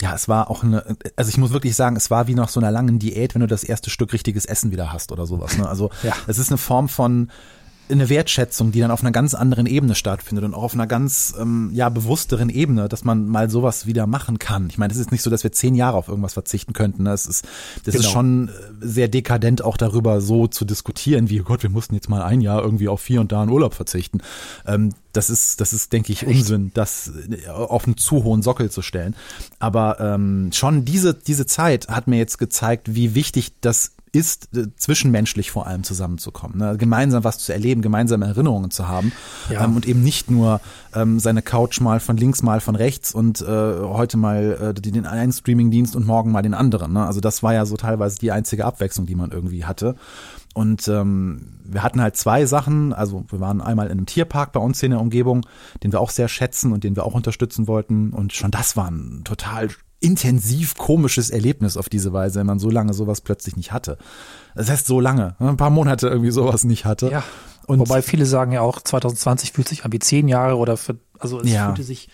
ja, 0.00 0.14
es 0.14 0.28
war 0.28 0.50
auch 0.50 0.62
eine, 0.62 0.96
also 1.16 1.28
ich 1.28 1.36
muss 1.36 1.52
wirklich 1.52 1.76
sagen, 1.76 1.96
es 1.96 2.10
war 2.10 2.26
wie 2.26 2.34
nach 2.34 2.48
so 2.48 2.60
einer 2.60 2.70
langen 2.70 2.98
Diät, 2.98 3.34
wenn 3.34 3.40
du 3.40 3.46
das 3.46 3.64
erste 3.64 3.90
Stück 3.90 4.12
richtiges 4.12 4.46
Essen 4.46 4.70
wieder 4.70 4.92
hast 4.92 5.12
oder 5.12 5.26
sowas. 5.26 5.58
Ne? 5.58 5.68
Also 5.68 5.90
ja. 6.02 6.14
es 6.26 6.38
ist 6.38 6.50
eine 6.50 6.58
Form 6.58 6.88
von 6.88 7.30
eine 7.90 8.08
Wertschätzung, 8.08 8.72
die 8.72 8.80
dann 8.80 8.90
auf 8.90 9.02
einer 9.02 9.12
ganz 9.12 9.34
anderen 9.34 9.66
Ebene 9.66 9.94
stattfindet 9.94 10.44
und 10.44 10.54
auch 10.54 10.62
auf 10.62 10.74
einer 10.74 10.86
ganz 10.86 11.34
ähm, 11.38 11.70
ja 11.72 11.88
bewussteren 11.88 12.48
Ebene, 12.48 12.88
dass 12.88 13.04
man 13.04 13.26
mal 13.26 13.50
sowas 13.50 13.86
wieder 13.86 14.06
machen 14.06 14.38
kann. 14.38 14.68
Ich 14.70 14.78
meine, 14.78 14.92
es 14.92 14.98
ist 14.98 15.12
nicht 15.12 15.22
so, 15.22 15.30
dass 15.30 15.42
wir 15.44 15.52
zehn 15.52 15.74
Jahre 15.74 15.96
auf 15.96 16.08
irgendwas 16.08 16.34
verzichten 16.34 16.72
könnten. 16.72 17.04
Ne? 17.04 17.12
Es 17.12 17.26
ist, 17.26 17.46
das 17.84 17.94
genau. 17.94 18.06
ist 18.06 18.12
schon 18.12 18.48
äh, 18.48 18.52
sehr 18.80 19.08
dekadent, 19.08 19.62
auch 19.62 19.76
darüber 19.76 20.20
so 20.20 20.46
zu 20.46 20.64
diskutieren, 20.64 21.30
wie 21.30 21.40
oh 21.40 21.44
Gott, 21.44 21.62
wir 21.62 21.70
mussten 21.70 21.94
jetzt 21.94 22.08
mal 22.08 22.22
ein 22.22 22.40
Jahr 22.40 22.62
irgendwie 22.62 22.88
auf 22.88 23.00
vier 23.00 23.20
und 23.20 23.32
da 23.32 23.42
einen 23.42 23.50
Urlaub 23.50 23.74
verzichten. 23.74 24.20
Ähm, 24.66 24.94
das 25.12 25.28
ist, 25.28 25.60
das 25.60 25.72
ist, 25.72 25.92
denke 25.92 26.12
ich? 26.12 26.26
Unsinn, 26.26 26.70
das 26.74 27.10
äh, 27.30 27.48
auf 27.48 27.86
einen 27.86 27.96
zu 27.96 28.24
hohen 28.24 28.42
Sockel 28.42 28.70
zu 28.70 28.82
stellen. 28.82 29.16
Aber 29.58 30.00
ähm, 30.00 30.50
schon 30.52 30.84
diese, 30.84 31.14
diese 31.14 31.46
Zeit 31.46 31.88
hat 31.88 32.06
mir 32.06 32.18
jetzt 32.18 32.38
gezeigt, 32.38 32.94
wie 32.94 33.14
wichtig 33.14 33.52
das 33.60 33.92
ist, 34.12 34.56
äh, 34.56 34.66
zwischenmenschlich 34.76 35.50
vor 35.50 35.66
allem 35.66 35.84
zusammenzukommen, 35.84 36.58
ne? 36.58 36.76
gemeinsam 36.76 37.24
was 37.24 37.38
zu 37.38 37.52
erleben, 37.52 37.82
gemeinsame 37.82 38.26
Erinnerungen 38.26 38.70
zu 38.70 38.88
haben 38.88 39.12
ja. 39.50 39.64
ähm, 39.64 39.76
und 39.76 39.86
eben 39.86 40.02
nicht 40.02 40.30
nur 40.30 40.60
ähm, 40.94 41.20
seine 41.20 41.42
Couch 41.42 41.80
mal 41.80 42.00
von 42.00 42.16
links, 42.16 42.42
mal 42.42 42.60
von 42.60 42.76
rechts 42.76 43.12
und 43.14 43.40
äh, 43.40 43.46
heute 43.46 44.16
mal 44.16 44.74
äh, 44.76 44.80
den 44.80 45.06
einen 45.06 45.32
Streamingdienst 45.32 45.94
und 45.96 46.06
morgen 46.06 46.32
mal 46.32 46.42
den 46.42 46.54
anderen. 46.54 46.92
Ne? 46.92 47.06
Also 47.06 47.20
das 47.20 47.42
war 47.42 47.54
ja 47.54 47.66
so 47.66 47.76
teilweise 47.76 48.18
die 48.18 48.32
einzige 48.32 48.64
Abwechslung, 48.64 49.06
die 49.06 49.14
man 49.14 49.30
irgendwie 49.30 49.64
hatte. 49.64 49.96
Und 50.52 50.88
ähm, 50.88 51.58
wir 51.64 51.82
hatten 51.82 52.02
halt 52.02 52.16
zwei 52.16 52.44
Sachen. 52.46 52.92
Also 52.92 53.24
wir 53.28 53.40
waren 53.40 53.60
einmal 53.60 53.86
in 53.86 53.92
einem 53.92 54.06
Tierpark 54.06 54.52
bei 54.52 54.60
uns 54.60 54.80
hier 54.80 54.88
in 54.88 54.92
der 54.92 55.00
Umgebung, 55.00 55.46
den 55.82 55.92
wir 55.92 56.00
auch 56.00 56.10
sehr 56.10 56.28
schätzen 56.28 56.72
und 56.72 56.82
den 56.82 56.96
wir 56.96 57.04
auch 57.06 57.14
unterstützen 57.14 57.68
wollten. 57.68 58.10
Und 58.10 58.32
schon 58.32 58.50
das 58.50 58.76
war 58.76 58.90
ein 58.90 59.22
total 59.24 59.68
intensiv 60.00 60.76
komisches 60.76 61.30
Erlebnis 61.30 61.76
auf 61.76 61.88
diese 61.88 62.12
Weise, 62.12 62.40
wenn 62.40 62.46
man 62.46 62.58
so 62.58 62.70
lange 62.70 62.94
sowas 62.94 63.20
plötzlich 63.20 63.56
nicht 63.56 63.70
hatte. 63.70 63.98
Das 64.54 64.70
heißt 64.70 64.86
so 64.86 64.98
lange, 64.98 65.36
ne, 65.38 65.50
ein 65.50 65.56
paar 65.58 65.70
Monate 65.70 66.08
irgendwie 66.08 66.30
sowas 66.30 66.64
nicht 66.64 66.86
hatte. 66.86 67.10
Ja. 67.10 67.22
Und 67.66 67.78
Wobei 67.78 68.02
viele 68.02 68.26
sagen 68.26 68.52
ja 68.52 68.62
auch, 68.62 68.80
2020 68.80 69.52
fühlt 69.52 69.68
sich 69.68 69.84
an 69.84 69.92
wie 69.92 69.98
zehn 69.98 70.26
Jahre 70.26 70.56
oder 70.56 70.76
für, 70.76 70.96
also 71.18 71.40
es 71.40 71.52
ja. 71.52 71.66
fühlte 71.66 71.82
sich 71.82 72.08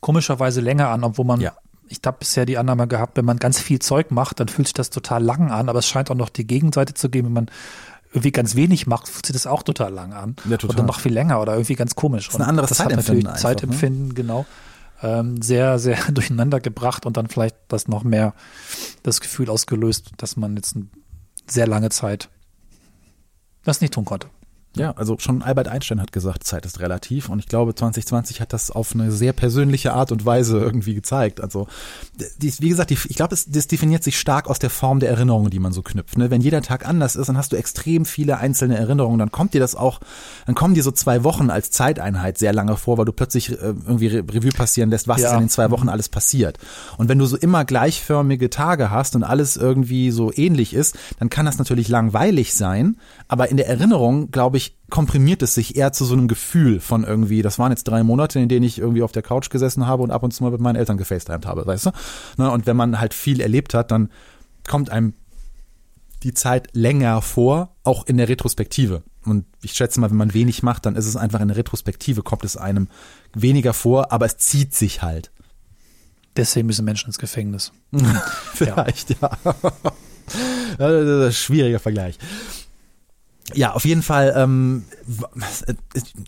komischerweise 0.00 0.60
länger 0.62 0.88
an, 0.88 1.04
obwohl 1.04 1.26
man, 1.26 1.40
ja. 1.40 1.52
ich 1.88 2.00
habe 2.04 2.16
bisher 2.18 2.46
die 2.46 2.58
Annahme 2.58 2.88
gehabt, 2.88 3.16
wenn 3.18 3.26
man 3.26 3.36
ganz 3.36 3.60
viel 3.60 3.78
Zeug 3.78 4.10
macht, 4.10 4.40
dann 4.40 4.48
fühlt 4.48 4.68
sich 4.68 4.74
das 4.74 4.90
total 4.90 5.22
lang 5.22 5.50
an, 5.50 5.68
aber 5.68 5.78
es 5.78 5.86
scheint 5.86 6.10
auch 6.10 6.16
noch 6.16 6.30
die 6.30 6.46
Gegenseite 6.46 6.94
zu 6.94 7.10
geben, 7.10 7.28
wenn 7.28 7.34
man 7.34 7.50
irgendwie 8.12 8.32
ganz 8.32 8.56
wenig 8.56 8.88
macht, 8.88 9.08
fühlt 9.08 9.26
sich 9.26 9.34
das 9.34 9.46
auch 9.46 9.62
total 9.62 9.92
lang 9.92 10.12
an. 10.12 10.34
Ja, 10.48 10.56
total. 10.56 10.76
Oder 10.76 10.86
noch 10.86 10.98
viel 10.98 11.12
länger 11.12 11.40
oder 11.40 11.52
irgendwie 11.52 11.76
ganz 11.76 11.94
komisch. 11.94 12.26
Das 12.26 12.34
ist 12.34 12.40
ein 12.40 12.48
anderes 12.48 12.70
Zeitempfinden. 12.70 13.28
Hat 13.28 13.34
natürlich 13.34 13.42
Zeitempfinden, 13.42 14.08
ne? 14.08 14.14
genau 14.14 14.46
ähm, 15.02 15.40
sehr, 15.42 15.78
sehr 15.78 15.98
durcheinander 16.12 16.60
gebracht 16.60 17.06
und 17.06 17.16
dann 17.16 17.28
vielleicht 17.28 17.56
das 17.68 17.88
noch 17.88 18.04
mehr 18.04 18.34
das 19.02 19.20
Gefühl 19.20 19.50
ausgelöst, 19.50 20.12
dass 20.16 20.36
man 20.36 20.56
jetzt 20.56 20.76
eine 20.76 20.86
sehr 21.46 21.66
lange 21.66 21.90
Zeit 21.90 22.28
das 23.64 23.80
nicht 23.80 23.94
tun 23.94 24.04
konnte. 24.04 24.28
Ja, 24.76 24.92
also 24.92 25.16
schon 25.18 25.42
Albert 25.42 25.66
Einstein 25.66 26.00
hat 26.00 26.12
gesagt, 26.12 26.44
Zeit 26.44 26.64
ist 26.64 26.78
relativ 26.78 27.28
und 27.28 27.40
ich 27.40 27.48
glaube 27.48 27.74
2020 27.74 28.40
hat 28.40 28.52
das 28.52 28.70
auf 28.70 28.94
eine 28.94 29.10
sehr 29.10 29.32
persönliche 29.32 29.92
Art 29.94 30.12
und 30.12 30.24
Weise 30.24 30.60
irgendwie 30.60 30.94
gezeigt. 30.94 31.40
Also 31.40 31.66
wie 32.38 32.68
gesagt, 32.68 32.92
ich 32.92 33.16
glaube, 33.16 33.34
das 33.34 33.66
definiert 33.66 34.04
sich 34.04 34.16
stark 34.16 34.48
aus 34.48 34.60
der 34.60 34.70
Form 34.70 35.00
der 35.00 35.10
Erinnerungen, 35.10 35.50
die 35.50 35.58
man 35.58 35.72
so 35.72 35.82
knüpft. 35.82 36.16
Ne? 36.18 36.30
Wenn 36.30 36.40
jeder 36.40 36.62
Tag 36.62 36.88
anders 36.88 37.16
ist, 37.16 37.26
dann 37.26 37.36
hast 37.36 37.50
du 37.50 37.56
extrem 37.56 38.04
viele 38.04 38.38
einzelne 38.38 38.78
Erinnerungen, 38.78 39.18
dann 39.18 39.32
kommt 39.32 39.54
dir 39.54 39.60
das 39.60 39.74
auch, 39.74 39.98
dann 40.46 40.54
kommen 40.54 40.74
dir 40.74 40.84
so 40.84 40.92
zwei 40.92 41.24
Wochen 41.24 41.50
als 41.50 41.72
Zeiteinheit 41.72 42.38
sehr 42.38 42.52
lange 42.52 42.76
vor, 42.76 42.96
weil 42.96 43.06
du 43.06 43.12
plötzlich 43.12 43.50
äh, 43.50 43.56
irgendwie 43.56 44.06
Revue 44.06 44.50
passieren 44.50 44.90
lässt, 44.90 45.08
was 45.08 45.20
ja. 45.20 45.30
ist 45.30 45.34
in 45.34 45.40
den 45.40 45.48
zwei 45.48 45.72
Wochen 45.72 45.88
alles 45.88 46.08
passiert. 46.08 46.58
Und 46.96 47.08
wenn 47.08 47.18
du 47.18 47.26
so 47.26 47.36
immer 47.36 47.64
gleichförmige 47.64 48.50
Tage 48.50 48.92
hast 48.92 49.16
und 49.16 49.24
alles 49.24 49.56
irgendwie 49.56 50.12
so 50.12 50.32
ähnlich 50.32 50.74
ist, 50.74 50.96
dann 51.18 51.28
kann 51.28 51.44
das 51.44 51.58
natürlich 51.58 51.88
langweilig 51.88 52.54
sein, 52.54 52.98
aber 53.26 53.50
in 53.50 53.56
der 53.56 53.66
Erinnerung, 53.66 54.30
glaube 54.30 54.58
ich, 54.58 54.59
komprimiert 54.90 55.42
es 55.42 55.54
sich 55.54 55.76
eher 55.76 55.92
zu 55.92 56.04
so 56.04 56.14
einem 56.14 56.28
Gefühl 56.28 56.80
von 56.80 57.04
irgendwie, 57.04 57.42
das 57.42 57.58
waren 57.58 57.72
jetzt 57.72 57.84
drei 57.84 58.02
Monate, 58.02 58.40
in 58.40 58.48
denen 58.48 58.64
ich 58.64 58.78
irgendwie 58.78 59.02
auf 59.02 59.12
der 59.12 59.22
Couch 59.22 59.50
gesessen 59.50 59.86
habe 59.86 60.02
und 60.02 60.10
ab 60.10 60.22
und 60.22 60.32
zu 60.32 60.42
mal 60.42 60.50
mit 60.50 60.60
meinen 60.60 60.76
Eltern 60.76 60.96
gefacetimed 60.96 61.46
habe, 61.46 61.66
weißt 61.66 61.86
du? 61.86 61.90
Ne, 62.36 62.50
und 62.50 62.66
wenn 62.66 62.76
man 62.76 63.00
halt 63.00 63.14
viel 63.14 63.40
erlebt 63.40 63.74
hat, 63.74 63.90
dann 63.90 64.10
kommt 64.66 64.90
einem 64.90 65.14
die 66.22 66.34
Zeit 66.34 66.68
länger 66.72 67.22
vor, 67.22 67.76
auch 67.84 68.06
in 68.06 68.16
der 68.16 68.28
Retrospektive. 68.28 69.02
Und 69.24 69.46
ich 69.62 69.72
schätze 69.72 70.00
mal, 70.00 70.10
wenn 70.10 70.16
man 70.16 70.34
wenig 70.34 70.62
macht, 70.62 70.86
dann 70.86 70.96
ist 70.96 71.06
es 71.06 71.16
einfach 71.16 71.40
in 71.40 71.48
der 71.48 71.56
Retrospektive, 71.56 72.22
kommt 72.22 72.44
es 72.44 72.56
einem 72.56 72.88
weniger 73.34 73.72
vor, 73.72 74.12
aber 74.12 74.26
es 74.26 74.36
zieht 74.36 74.74
sich 74.74 75.02
halt. 75.02 75.30
Deswegen 76.36 76.66
müssen 76.66 76.84
Menschen 76.84 77.08
ins 77.08 77.18
Gefängnis. 77.18 77.72
Vielleicht, 78.54 79.16
ja. 79.20 79.30
ja. 80.78 81.32
schwieriger 81.32 81.80
Vergleich. 81.80 82.18
Ja, 83.54 83.72
auf 83.72 83.84
jeden 83.84 84.02
Fall. 84.02 84.32
Ähm, 84.36 84.84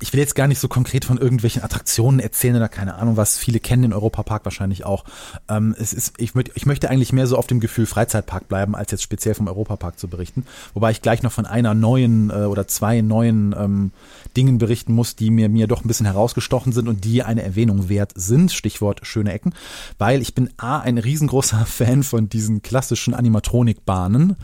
ich 0.01 0.13
will 0.13 0.21
jetzt 0.21 0.35
gar 0.35 0.49
nicht 0.49 0.59
so 0.59 0.69
konkret 0.69 1.05
von 1.05 1.19
irgendwelchen 1.19 1.63
Attraktionen 1.63 2.21
erzählen 2.21 2.57
oder 2.57 2.69
keine 2.69 2.95
Ahnung 2.95 3.17
was. 3.17 3.39
Viele 3.39 3.61
kennen 3.61 3.83
den 3.83 3.93
Europapark 3.93 4.45
wahrscheinlich 4.45 4.85
auch. 4.85 5.05
Ähm, 5.49 5.75
es 5.79 5.93
ist, 5.93 6.15
ich, 6.19 6.35
möcht, 6.35 6.51
ich 6.55 6.67
möchte 6.67 6.91
eigentlich 6.91 7.13
mehr 7.13 7.27
so 7.27 7.37
auf 7.37 7.47
dem 7.47 7.61
Gefühl 7.61 7.87
Freizeitpark 7.87 8.49
bleiben, 8.49 8.75
als 8.75 8.91
jetzt 8.91 9.03
speziell 9.03 9.35
vom 9.35 9.47
Europapark 9.47 9.99
zu 9.99 10.09
berichten. 10.09 10.45
Wobei 10.75 10.91
ich 10.91 11.03
gleich 11.03 11.23
noch 11.23 11.33
von 11.33 11.47
einer 11.47 11.75
neuen 11.75 12.31
äh, 12.31 12.45
oder 12.45 12.67
zwei 12.67 13.01
neuen 13.01 13.55
ähm, 13.57 13.93
Dingen 14.37 14.59
berichten 14.59 14.93
muss, 14.93 15.15
die 15.15 15.31
mir, 15.31 15.49
mir 15.49 15.67
doch 15.67 15.85
ein 15.85 15.89
bisschen 15.89 16.07
herausgestochen 16.07 16.73
sind 16.73 16.89
und 16.89 17.05
die 17.05 17.23
eine 17.23 17.43
Erwähnung 17.43 17.89
wert 17.89 18.13
sind. 18.17 18.53
Stichwort 18.53 19.01
schöne 19.07 19.33
Ecken. 19.33 19.55
Weil 19.99 20.23
ich 20.23 20.35
bin 20.35 20.51
A, 20.57 20.81
ein 20.81 20.99
riesengroßer 20.99 21.67
Fan 21.67 22.03
von 22.03 22.29
diesen 22.29 22.63
klassischen 22.63 23.15
Animatronikbahnen. 23.15 24.37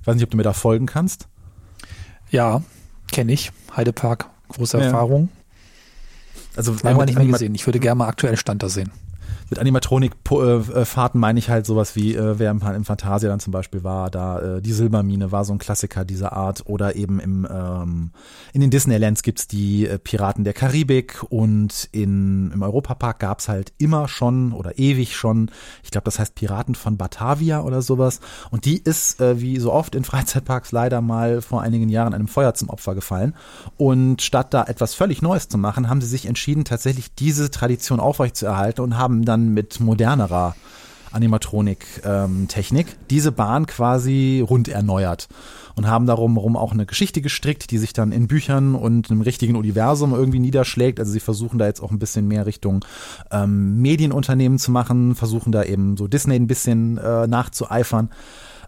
Ich 0.00 0.06
weiß 0.06 0.16
nicht, 0.16 0.24
ob 0.24 0.30
du 0.30 0.36
mir 0.36 0.42
da 0.42 0.52
folgen 0.52 0.86
kannst. 0.86 1.28
Ja, 2.34 2.62
kenne 3.12 3.32
ich. 3.32 3.52
Heidepark, 3.76 4.28
große 4.48 4.78
ja. 4.78 4.84
Erfahrung. 4.84 5.28
Also 6.56 6.74
lange 6.82 7.04
nicht 7.04 7.16
mehr 7.16 7.26
gesehen. 7.26 7.54
Ich 7.54 7.66
würde 7.66 7.78
gerne 7.78 7.96
mal 7.96 8.08
aktuell 8.08 8.36
Stand 8.36 8.62
da 8.62 8.68
sehen 8.68 8.90
mit 9.50 9.58
Animatronik-Fahrten 9.58 11.20
meine 11.20 11.38
ich 11.38 11.50
halt 11.50 11.66
sowas 11.66 11.96
wie, 11.96 12.14
äh, 12.14 12.38
wer 12.38 12.50
im, 12.50 12.60
im 12.60 12.84
Fantasia 12.84 13.28
dann 13.28 13.40
zum 13.40 13.52
Beispiel 13.52 13.84
war, 13.84 14.10
da 14.10 14.56
äh, 14.56 14.62
die 14.62 14.72
Silbermine 14.72 15.32
war 15.32 15.44
so 15.44 15.52
ein 15.52 15.58
Klassiker 15.58 16.04
dieser 16.04 16.32
Art. 16.32 16.62
Oder 16.66 16.96
eben 16.96 17.20
im 17.20 17.46
ähm, 17.50 18.10
in 18.52 18.60
den 18.60 18.70
Disneylands 18.70 19.22
gibt's 19.22 19.46
die 19.46 19.86
äh, 19.86 19.98
Piraten 19.98 20.44
der 20.44 20.54
Karibik. 20.54 21.22
Und 21.28 21.88
in 21.92 22.50
im 22.52 22.62
Europapark 22.62 23.18
gab's 23.18 23.48
halt 23.48 23.72
immer 23.78 24.08
schon 24.08 24.52
oder 24.52 24.78
ewig 24.78 25.16
schon, 25.16 25.50
ich 25.82 25.90
glaube, 25.90 26.06
das 26.06 26.18
heißt 26.18 26.34
Piraten 26.34 26.74
von 26.74 26.96
Batavia 26.96 27.60
oder 27.62 27.82
sowas. 27.82 28.20
Und 28.50 28.64
die 28.64 28.78
ist 28.78 29.20
äh, 29.20 29.40
wie 29.40 29.58
so 29.58 29.72
oft 29.72 29.94
in 29.94 30.04
Freizeitparks 30.14 30.72
leider 30.72 31.00
mal 31.00 31.42
vor 31.42 31.62
einigen 31.62 31.88
Jahren 31.88 32.14
einem 32.14 32.28
Feuer 32.28 32.54
zum 32.54 32.70
Opfer 32.70 32.94
gefallen. 32.94 33.34
Und 33.76 34.22
statt 34.22 34.54
da 34.54 34.64
etwas 34.64 34.94
völlig 34.94 35.22
Neues 35.22 35.48
zu 35.48 35.58
machen, 35.58 35.88
haben 35.88 36.00
sie 36.00 36.08
sich 36.08 36.26
entschieden, 36.26 36.64
tatsächlich 36.64 37.14
diese 37.14 37.50
Tradition 37.50 38.00
aufrechtzuerhalten 38.00 38.82
und 38.82 38.96
haben 38.98 39.24
dann 39.24 39.43
mit 39.52 39.80
modernerer 39.80 40.54
Animatronik-Technik 41.12 42.86
ähm, 42.88 42.94
diese 43.10 43.32
Bahn 43.32 43.66
quasi 43.66 44.44
rund 44.46 44.68
erneuert 44.68 45.28
und 45.76 45.86
haben 45.86 46.06
darum 46.06 46.36
rum 46.36 46.56
auch 46.56 46.72
eine 46.72 46.86
Geschichte 46.86 47.20
gestrickt, 47.20 47.70
die 47.70 47.78
sich 47.78 47.92
dann 47.92 48.12
in 48.12 48.26
Büchern 48.26 48.74
und 48.74 49.10
einem 49.10 49.20
richtigen 49.20 49.56
Universum 49.56 50.12
irgendwie 50.12 50.40
niederschlägt. 50.40 50.98
Also 51.00 51.12
sie 51.12 51.20
versuchen 51.20 51.58
da 51.58 51.66
jetzt 51.66 51.80
auch 51.80 51.90
ein 51.90 51.98
bisschen 51.98 52.28
mehr 52.28 52.46
Richtung 52.46 52.84
ähm, 53.30 53.80
Medienunternehmen 53.80 54.58
zu 54.58 54.70
machen, 54.70 55.14
versuchen 55.14 55.52
da 55.52 55.62
eben 55.64 55.96
so 55.96 56.08
Disney 56.08 56.36
ein 56.36 56.46
bisschen 56.46 56.98
äh, 56.98 57.26
nachzueifern. 57.26 58.10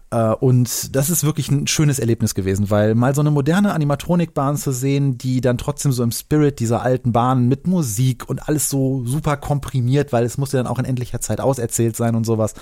Äh, 0.09 0.33
und 0.33 0.95
das 0.95 1.09
ist 1.09 1.23
wirklich 1.23 1.49
ein 1.51 1.67
schönes 1.67 1.99
Erlebnis 1.99 2.33
gewesen, 2.33 2.69
weil 2.69 2.95
mal 2.95 3.13
so 3.13 3.21
eine 3.21 3.31
moderne 3.31 3.73
Animatronikbahn 3.73 4.55
zu 4.55 4.71
sehen, 4.71 5.17
die 5.17 5.41
dann 5.41 5.57
trotzdem 5.57 5.91
so 5.91 6.03
im 6.03 6.11
Spirit 6.11 6.59
dieser 6.59 6.81
alten 6.81 7.11
Bahnen 7.11 7.47
mit 7.47 7.67
Musik 7.67 8.29
und 8.29 8.47
alles 8.47 8.69
so 8.69 9.05
super 9.05 9.35
komprimiert, 9.37 10.13
weil 10.13 10.23
es 10.23 10.37
musste 10.37 10.57
dann 10.57 10.67
auch 10.67 10.79
in 10.79 10.85
endlicher 10.85 11.19
Zeit 11.19 11.41
auserzählt 11.41 11.95
sein 11.95 12.15
und 12.15 12.25
sowas. 12.25 12.53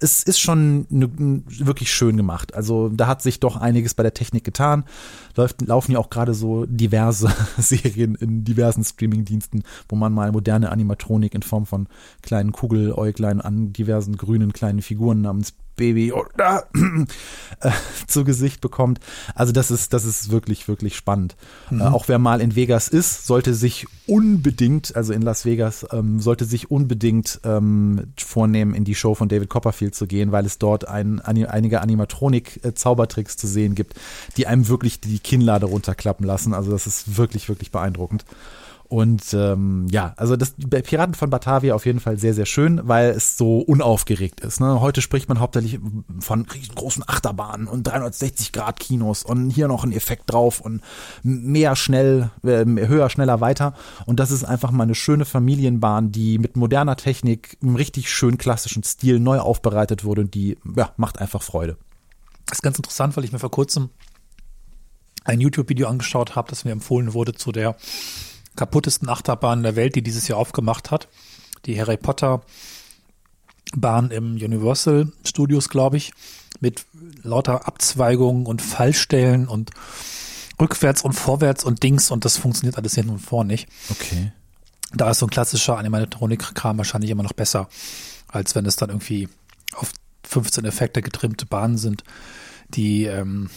Es 0.00 0.22
ist 0.22 0.40
schon 0.40 0.86
ne, 0.90 1.08
wirklich 1.46 1.92
schön 1.92 2.16
gemacht. 2.16 2.54
Also 2.54 2.88
da 2.88 3.06
hat 3.06 3.22
sich 3.22 3.38
doch 3.38 3.56
einiges 3.56 3.94
bei 3.94 4.02
der 4.02 4.14
Technik 4.14 4.44
getan. 4.44 4.84
Läuft, 5.36 5.62
laufen 5.62 5.92
ja 5.92 5.98
auch 6.00 6.10
gerade 6.10 6.34
so 6.34 6.66
diverse 6.66 7.28
Serien 7.58 8.16
in 8.16 8.42
diversen 8.42 8.82
Streamingdiensten, 8.82 9.62
wo 9.88 9.94
man 9.94 10.12
mal 10.12 10.32
moderne 10.32 10.70
Animatronik 10.70 11.34
in 11.34 11.42
Form 11.42 11.66
von 11.66 11.86
kleinen 12.22 12.50
Kugeläuglein 12.50 13.40
an 13.40 13.72
diversen 13.72 14.16
grünen 14.16 14.52
kleinen 14.52 14.82
Figuren 14.82 15.20
namens 15.20 15.54
Baby 15.78 16.12
oder 16.12 16.64
äh, 17.60 17.70
zu 18.06 18.24
Gesicht 18.24 18.60
bekommt. 18.60 19.00
Also 19.34 19.52
das 19.54 19.70
ist, 19.70 19.94
das 19.94 20.04
ist 20.04 20.30
wirklich, 20.30 20.68
wirklich 20.68 20.94
spannend. 20.94 21.36
Mhm. 21.70 21.80
Äh, 21.80 21.84
auch 21.84 22.08
wer 22.08 22.18
mal 22.18 22.42
in 22.42 22.54
Vegas 22.54 22.88
ist, 22.88 23.26
sollte 23.26 23.54
sich 23.54 23.86
unbedingt, 24.06 24.94
also 24.94 25.14
in 25.14 25.22
Las 25.22 25.46
Vegas, 25.46 25.86
ähm, 25.90 26.20
sollte 26.20 26.44
sich 26.44 26.70
unbedingt 26.70 27.40
ähm, 27.44 28.12
vornehmen, 28.18 28.74
in 28.74 28.84
die 28.84 28.94
Show 28.94 29.14
von 29.14 29.28
David 29.28 29.48
Copperfield 29.48 29.94
zu 29.94 30.06
gehen, 30.06 30.32
weil 30.32 30.44
es 30.44 30.58
dort 30.58 30.86
ein, 30.86 31.20
ein, 31.20 31.46
einige 31.46 31.80
Animatronik-Zaubertricks 31.80 33.38
zu 33.38 33.46
sehen 33.46 33.74
gibt, 33.74 33.94
die 34.36 34.46
einem 34.46 34.68
wirklich 34.68 35.00
die 35.00 35.18
Kinnlade 35.18 35.66
runterklappen 35.66 36.26
lassen. 36.26 36.52
Also 36.52 36.70
das 36.70 36.86
ist 36.86 37.16
wirklich, 37.16 37.48
wirklich 37.48 37.70
beeindruckend. 37.70 38.26
Und 38.88 39.34
ähm, 39.34 39.86
ja, 39.90 40.14
also 40.16 40.36
das 40.36 40.52
Piraten 40.52 41.14
von 41.14 41.28
Batavia 41.28 41.74
auf 41.74 41.84
jeden 41.84 42.00
Fall 42.00 42.18
sehr, 42.18 42.32
sehr 42.32 42.46
schön, 42.46 42.80
weil 42.88 43.10
es 43.10 43.36
so 43.36 43.58
unaufgeregt 43.58 44.40
ist. 44.40 44.60
Ne? 44.60 44.80
Heute 44.80 45.02
spricht 45.02 45.28
man 45.28 45.40
hauptsächlich 45.40 45.78
von 46.20 46.46
riesengroßen 46.46 47.04
Achterbahnen 47.06 47.68
und 47.68 47.86
360 47.86 48.50
Grad 48.52 48.80
Kinos 48.80 49.24
und 49.24 49.50
hier 49.50 49.68
noch 49.68 49.84
ein 49.84 49.92
Effekt 49.92 50.32
drauf 50.32 50.62
und 50.62 50.80
mehr 51.22 51.76
schnell, 51.76 52.30
äh, 52.44 52.64
höher, 52.64 53.10
schneller, 53.10 53.42
weiter. 53.42 53.74
Und 54.06 54.20
das 54.20 54.30
ist 54.30 54.44
einfach 54.44 54.70
mal 54.70 54.84
eine 54.84 54.94
schöne 54.94 55.26
Familienbahn, 55.26 56.10
die 56.10 56.38
mit 56.38 56.56
moderner 56.56 56.96
Technik 56.96 57.58
im 57.60 57.76
richtig 57.76 58.10
schön 58.10 58.38
klassischen 58.38 58.84
Stil 58.84 59.20
neu 59.20 59.38
aufbereitet 59.38 60.02
wurde 60.04 60.22
und 60.22 60.34
die 60.34 60.56
ja, 60.76 60.94
macht 60.96 61.18
einfach 61.18 61.42
Freude. 61.42 61.76
Das 62.46 62.58
ist 62.58 62.62
ganz 62.62 62.78
interessant, 62.78 63.18
weil 63.18 63.24
ich 63.24 63.32
mir 63.32 63.38
vor 63.38 63.50
kurzem 63.50 63.90
ein 65.24 65.42
YouTube-Video 65.42 65.88
angeschaut 65.88 66.36
habe, 66.36 66.48
das 66.48 66.64
mir 66.64 66.70
empfohlen 66.70 67.12
wurde 67.12 67.34
zu 67.34 67.52
der 67.52 67.76
kaputtesten 68.58 69.08
Achterbahn 69.08 69.62
der 69.62 69.76
Welt, 69.76 69.94
die 69.94 70.02
dieses 70.02 70.28
Jahr 70.28 70.38
aufgemacht 70.38 70.90
hat. 70.90 71.08
Die 71.64 71.80
Harry 71.80 71.96
Potter 71.96 72.42
Bahn 73.76 74.10
im 74.10 74.34
Universal 74.34 75.12
Studios, 75.24 75.68
glaube 75.68 75.96
ich, 75.96 76.12
mit 76.60 76.84
lauter 77.22 77.68
Abzweigungen 77.68 78.46
und 78.46 78.60
Fallstellen 78.60 79.46
und 79.46 79.70
rückwärts 80.60 81.02
und 81.02 81.12
vorwärts 81.12 81.64
und 81.64 81.82
Dings 81.82 82.10
und 82.10 82.24
das 82.24 82.36
funktioniert 82.36 82.76
alles 82.76 82.94
hinten 82.94 83.12
und 83.12 83.20
vor 83.20 83.44
nicht. 83.44 83.68
Okay. 83.90 84.32
Da 84.92 85.10
ist 85.10 85.18
so 85.18 85.26
ein 85.26 85.30
klassischer 85.30 85.78
Animatronik-Kram 85.78 86.78
wahrscheinlich 86.78 87.10
immer 87.10 87.22
noch 87.22 87.34
besser, 87.34 87.68
als 88.26 88.54
wenn 88.54 88.66
es 88.66 88.76
dann 88.76 88.88
irgendwie 88.88 89.28
auf 89.76 89.92
15 90.24 90.64
Effekte 90.64 91.02
getrimmte 91.02 91.46
Bahnen 91.46 91.78
sind, 91.78 92.02
die 92.70 93.04
ähm, 93.04 93.50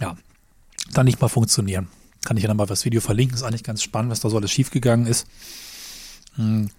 ja 0.00 0.16
dann 0.92 1.06
nicht 1.06 1.20
mal 1.20 1.28
funktionieren. 1.28 1.88
Kann 2.26 2.36
ich 2.36 2.42
ja 2.42 2.48
nochmal 2.48 2.66
das 2.66 2.84
Video 2.84 3.00
verlinken. 3.00 3.36
Ist 3.36 3.44
eigentlich 3.44 3.62
ganz 3.62 3.84
spannend, 3.84 4.10
was 4.10 4.18
da 4.18 4.28
so 4.28 4.36
alles 4.36 4.50
schiefgegangen 4.50 5.06
ist. 5.06 5.28
Hm. 6.34 6.70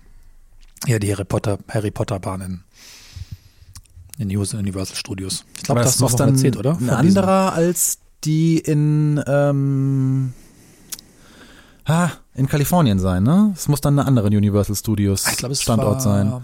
Ja, 0.86 1.00
die 1.00 1.10
Harry 1.10 1.24
Potter, 1.24 1.58
Harry 1.70 1.90
Potter 1.90 2.20
Bahn 2.20 2.64
in, 4.18 4.30
in 4.30 4.38
Universal 4.38 4.98
Studios. 4.98 5.46
Ich 5.56 5.64
glaube, 5.64 5.82
das, 5.82 5.94
das 5.94 6.02
muss 6.02 6.18
dann 6.18 6.32
erzählt, 6.32 6.58
oder? 6.58 6.78
Ein 6.78 6.90
anderer 6.90 7.54
als 7.54 8.00
die 8.26 8.58
in 8.58 9.24
ähm, 9.26 10.34
ah, 11.86 12.10
in 12.34 12.48
Kalifornien 12.50 13.00
sein, 13.00 13.24
ne? 13.24 13.54
Es 13.56 13.70
muss 13.70 13.80
dann 13.80 13.98
eine 13.98 14.06
andere 14.06 14.28
Universal 14.28 14.76
Studios 14.76 15.26
ich 15.32 15.38
glaub, 15.38 15.56
Standort 15.56 16.02
sein. 16.02 16.44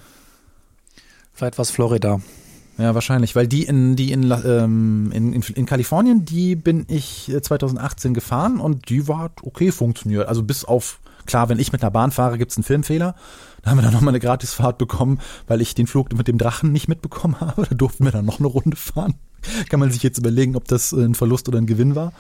Vielleicht 1.33 1.57
war 1.57 1.63
es 1.63 1.71
Florida. 1.71 2.21
Ja, 2.77 2.95
wahrscheinlich, 2.95 3.35
weil 3.35 3.47
die 3.47 3.63
in 3.63 3.95
die 3.95 4.11
in, 4.11 4.31
ähm, 4.31 5.11
in, 5.13 5.33
in, 5.33 5.41
in 5.41 5.65
Kalifornien, 5.65 6.25
die 6.25 6.55
bin 6.55 6.85
ich 6.87 7.31
2018 7.39 8.11
äh, 8.11 8.13
gefahren 8.15 8.59
und 8.59 8.89
die 8.89 9.07
war 9.07 9.31
okay 9.43 9.71
funktioniert. 9.71 10.27
Also 10.27 10.43
bis 10.43 10.65
auf 10.65 10.99
klar, 11.25 11.49
wenn 11.49 11.59
ich 11.59 11.71
mit 11.71 11.83
einer 11.83 11.91
Bahn 11.91 12.11
fahre, 12.11 12.37
gibt's 12.37 12.57
einen 12.57 12.63
Filmfehler. 12.63 13.15
Da 13.61 13.71
haben 13.71 13.77
wir 13.77 13.83
dann 13.83 13.93
nochmal 13.93 14.11
eine 14.11 14.19
Gratisfahrt 14.19 14.77
bekommen, 14.77 15.19
weil 15.47 15.61
ich 15.61 15.75
den 15.75 15.87
Flug 15.87 16.13
mit 16.13 16.27
dem 16.27 16.37
Drachen 16.37 16.71
nicht 16.71 16.87
mitbekommen 16.87 17.37
habe. 17.39 17.65
Da 17.69 17.75
durften 17.75 18.05
wir 18.05 18.11
dann 18.11 18.25
noch 18.25 18.39
eine 18.39 18.47
Runde 18.47 18.75
fahren. 18.75 19.15
Kann 19.69 19.79
man 19.79 19.91
sich 19.91 20.03
jetzt 20.03 20.17
überlegen, 20.17 20.55
ob 20.55 20.67
das 20.67 20.91
ein 20.93 21.15
Verlust 21.15 21.47
oder 21.47 21.59
ein 21.59 21.67
Gewinn 21.67 21.95
war. 21.95 22.11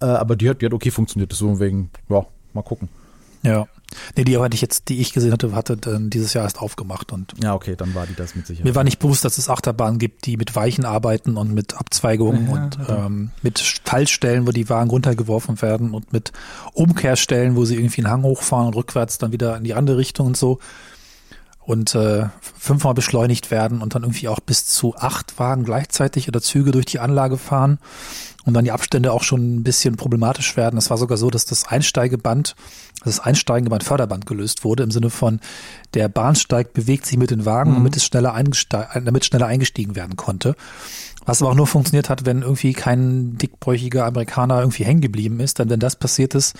Äh, 0.00 0.06
aber 0.06 0.36
die 0.36 0.50
hat, 0.50 0.60
die 0.60 0.66
hat 0.66 0.74
okay 0.74 0.90
funktioniert. 0.90 1.32
Deswegen, 1.32 1.90
ja, 2.10 2.26
mal 2.52 2.62
gucken. 2.62 2.88
Ja. 3.42 3.66
Nee, 4.16 4.24
die 4.24 4.38
hatte 4.38 4.54
ich 4.54 4.60
jetzt, 4.60 4.88
die 4.88 5.00
ich 5.00 5.12
gesehen 5.12 5.32
hatte, 5.32 5.54
hatte 5.54 5.76
dann 5.76 6.10
dieses 6.10 6.34
Jahr 6.34 6.44
erst 6.44 6.60
aufgemacht 6.60 7.12
und. 7.12 7.34
Ja, 7.42 7.54
okay, 7.54 7.76
dann 7.76 7.94
war 7.94 8.06
die 8.06 8.14
das 8.14 8.34
mit 8.34 8.46
Sicherheit. 8.46 8.64
Mir 8.64 8.74
war 8.74 8.84
nicht 8.84 8.98
bewusst, 8.98 9.24
dass 9.24 9.38
es 9.38 9.48
Achterbahnen 9.48 9.98
gibt, 9.98 10.26
die 10.26 10.36
mit 10.36 10.54
Weichen 10.56 10.84
arbeiten 10.84 11.36
und 11.36 11.52
mit 11.52 11.74
Abzweigungen 11.74 12.46
Ja, 12.48 12.52
und 12.52 12.78
ja. 12.88 13.06
ähm, 13.06 13.30
mit 13.42 13.60
Fallstellen, 13.84 14.46
wo 14.46 14.50
die 14.50 14.68
Wagen 14.68 14.90
runtergeworfen 14.90 15.62
werden 15.62 15.92
und 15.94 16.12
mit 16.12 16.32
Umkehrstellen, 16.72 17.54
wo 17.54 17.64
sie 17.64 17.76
irgendwie 17.76 18.02
einen 18.02 18.10
Hang 18.10 18.22
hochfahren 18.24 18.66
und 18.66 18.74
rückwärts 18.74 19.18
dann 19.18 19.32
wieder 19.32 19.56
in 19.56 19.64
die 19.64 19.74
andere 19.74 19.98
Richtung 19.98 20.26
und 20.26 20.36
so. 20.36 20.58
Und 21.60 21.94
äh, 21.94 22.26
fünfmal 22.40 22.92
beschleunigt 22.92 23.50
werden 23.50 23.80
und 23.80 23.94
dann 23.94 24.02
irgendwie 24.02 24.28
auch 24.28 24.40
bis 24.40 24.66
zu 24.66 24.96
acht 24.96 25.38
Wagen 25.38 25.64
gleichzeitig 25.64 26.28
oder 26.28 26.42
Züge 26.42 26.72
durch 26.72 26.84
die 26.84 26.98
Anlage 26.98 27.38
fahren 27.38 27.78
und 28.44 28.52
dann 28.52 28.64
die 28.64 28.72
Abstände 28.72 29.12
auch 29.12 29.22
schon 29.22 29.56
ein 29.56 29.62
bisschen 29.62 29.96
problematisch 29.96 30.56
werden. 30.58 30.76
Es 30.76 30.90
war 30.90 30.98
sogar 30.98 31.16
so, 31.16 31.30
dass 31.30 31.46
das 31.46 31.66
Einsteigeband, 31.66 32.54
das 33.04 33.20
Einsteigeband 33.20 33.84
Förderband 33.84 34.26
gelöst 34.26 34.64
wurde 34.64 34.82
im 34.82 34.90
Sinne 34.90 35.10
von 35.10 35.40
der 35.94 36.08
Bahnsteig 36.08 36.72
bewegt 36.72 37.06
sich 37.06 37.18
mit 37.18 37.30
den 37.30 37.44
Wagen, 37.44 37.74
damit 37.74 37.96
es 37.96 38.04
schneller 38.04 38.34
eingeste- 38.34 38.88
damit 39.04 39.24
schneller 39.24 39.46
eingestiegen 39.46 39.94
werden 39.96 40.16
konnte. 40.16 40.56
Was 41.26 41.40
aber 41.40 41.52
auch 41.52 41.56
nur 41.56 41.66
funktioniert 41.66 42.10
hat, 42.10 42.26
wenn 42.26 42.42
irgendwie 42.42 42.72
kein 42.72 43.38
dickbräuchiger 43.38 44.04
Amerikaner 44.04 44.60
irgendwie 44.60 44.84
hängen 44.84 45.00
geblieben 45.00 45.40
ist. 45.40 45.58
Denn 45.58 45.70
wenn 45.70 45.80
das 45.80 45.96
passiert 45.96 46.34
ist, 46.34 46.54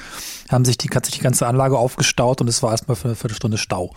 haben 0.49 0.65
sich 0.65 0.79
die, 0.79 0.89
hat 0.89 1.07
sich 1.07 1.15
die 1.15 1.21
ganze 1.21 1.47
Anlage 1.47 1.79
aufgestaut 1.79 2.41
und 2.41 2.49
es 2.49 2.63
war 2.63 2.71
erstmal 2.71 2.97
für 2.97 3.09
eine 3.09 3.15
Viertelstunde 3.15 3.59
Stau. 3.59 3.93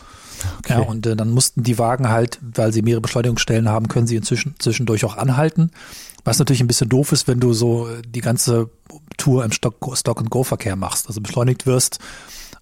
Ja, 0.67 0.79
und 0.79 1.05
äh, 1.07 1.15
dann 1.15 1.31
mussten 1.31 1.63
die 1.63 1.79
Wagen 1.79 2.09
halt, 2.09 2.39
weil 2.41 2.71
sie 2.73 2.81
mehrere 2.81 3.01
Beschleunigungsstellen 3.01 3.69
haben, 3.69 3.87
können 3.87 4.07
sie 4.07 4.15
inzwischen 4.15 4.55
zwischendurch 4.59 5.03
auch 5.05 5.17
anhalten. 5.17 5.71
Was 6.23 6.39
natürlich 6.39 6.61
ein 6.61 6.67
bisschen 6.67 6.89
doof 6.89 7.11
ist, 7.11 7.27
wenn 7.27 7.39
du 7.39 7.53
so 7.53 7.87
äh, 7.87 8.01
die 8.05 8.21
ganze 8.21 8.69
Tour 9.17 9.45
im 9.45 9.51
Stock- 9.51 9.97
Stop-and-Go-Verkehr 9.97 10.75
machst. 10.75 11.07
Also 11.07 11.21
beschleunigt 11.21 11.65
wirst, 11.65 11.99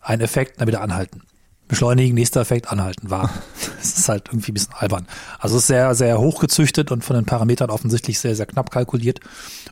ein 0.01 0.21
Effekt, 0.21 0.61
dann 0.61 0.67
wieder 0.67 0.81
anhalten. 0.81 1.21
Beschleunigen, 1.67 2.13
nächster 2.13 2.41
Effekt, 2.41 2.69
anhalten, 2.71 3.09
warten. 3.09 3.39
Das 3.77 3.93
ist 3.97 4.09
halt 4.09 4.27
irgendwie 4.27 4.51
ein 4.51 4.53
bisschen 4.53 4.73
albern. 4.73 5.07
Also 5.39 5.55
es 5.55 5.63
ist 5.63 5.67
sehr, 5.67 5.95
sehr 5.95 6.19
hochgezüchtet 6.19 6.91
und 6.91 7.03
von 7.03 7.15
den 7.15 7.25
Parametern 7.25 7.69
offensichtlich 7.69 8.19
sehr, 8.19 8.35
sehr 8.35 8.45
knapp 8.45 8.69
kalkuliert, 8.69 9.19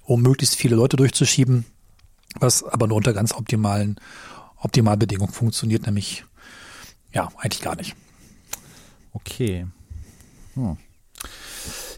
um 0.04 0.22
möglichst 0.22 0.56
viele 0.56 0.76
Leute 0.76 0.98
durchzuschieben, 0.98 1.66
was 2.40 2.64
aber 2.64 2.88
nur 2.88 2.98
unter 2.98 3.14
ganz 3.14 3.34
optimalen, 3.34 4.00
Optimalbedingungen 4.58 5.34
funktioniert, 5.34 5.86
nämlich 5.86 6.24
ja, 7.12 7.30
eigentlich 7.38 7.62
gar 7.62 7.76
nicht. 7.76 7.96
Okay. 9.14 9.68
Hm. 10.56 10.78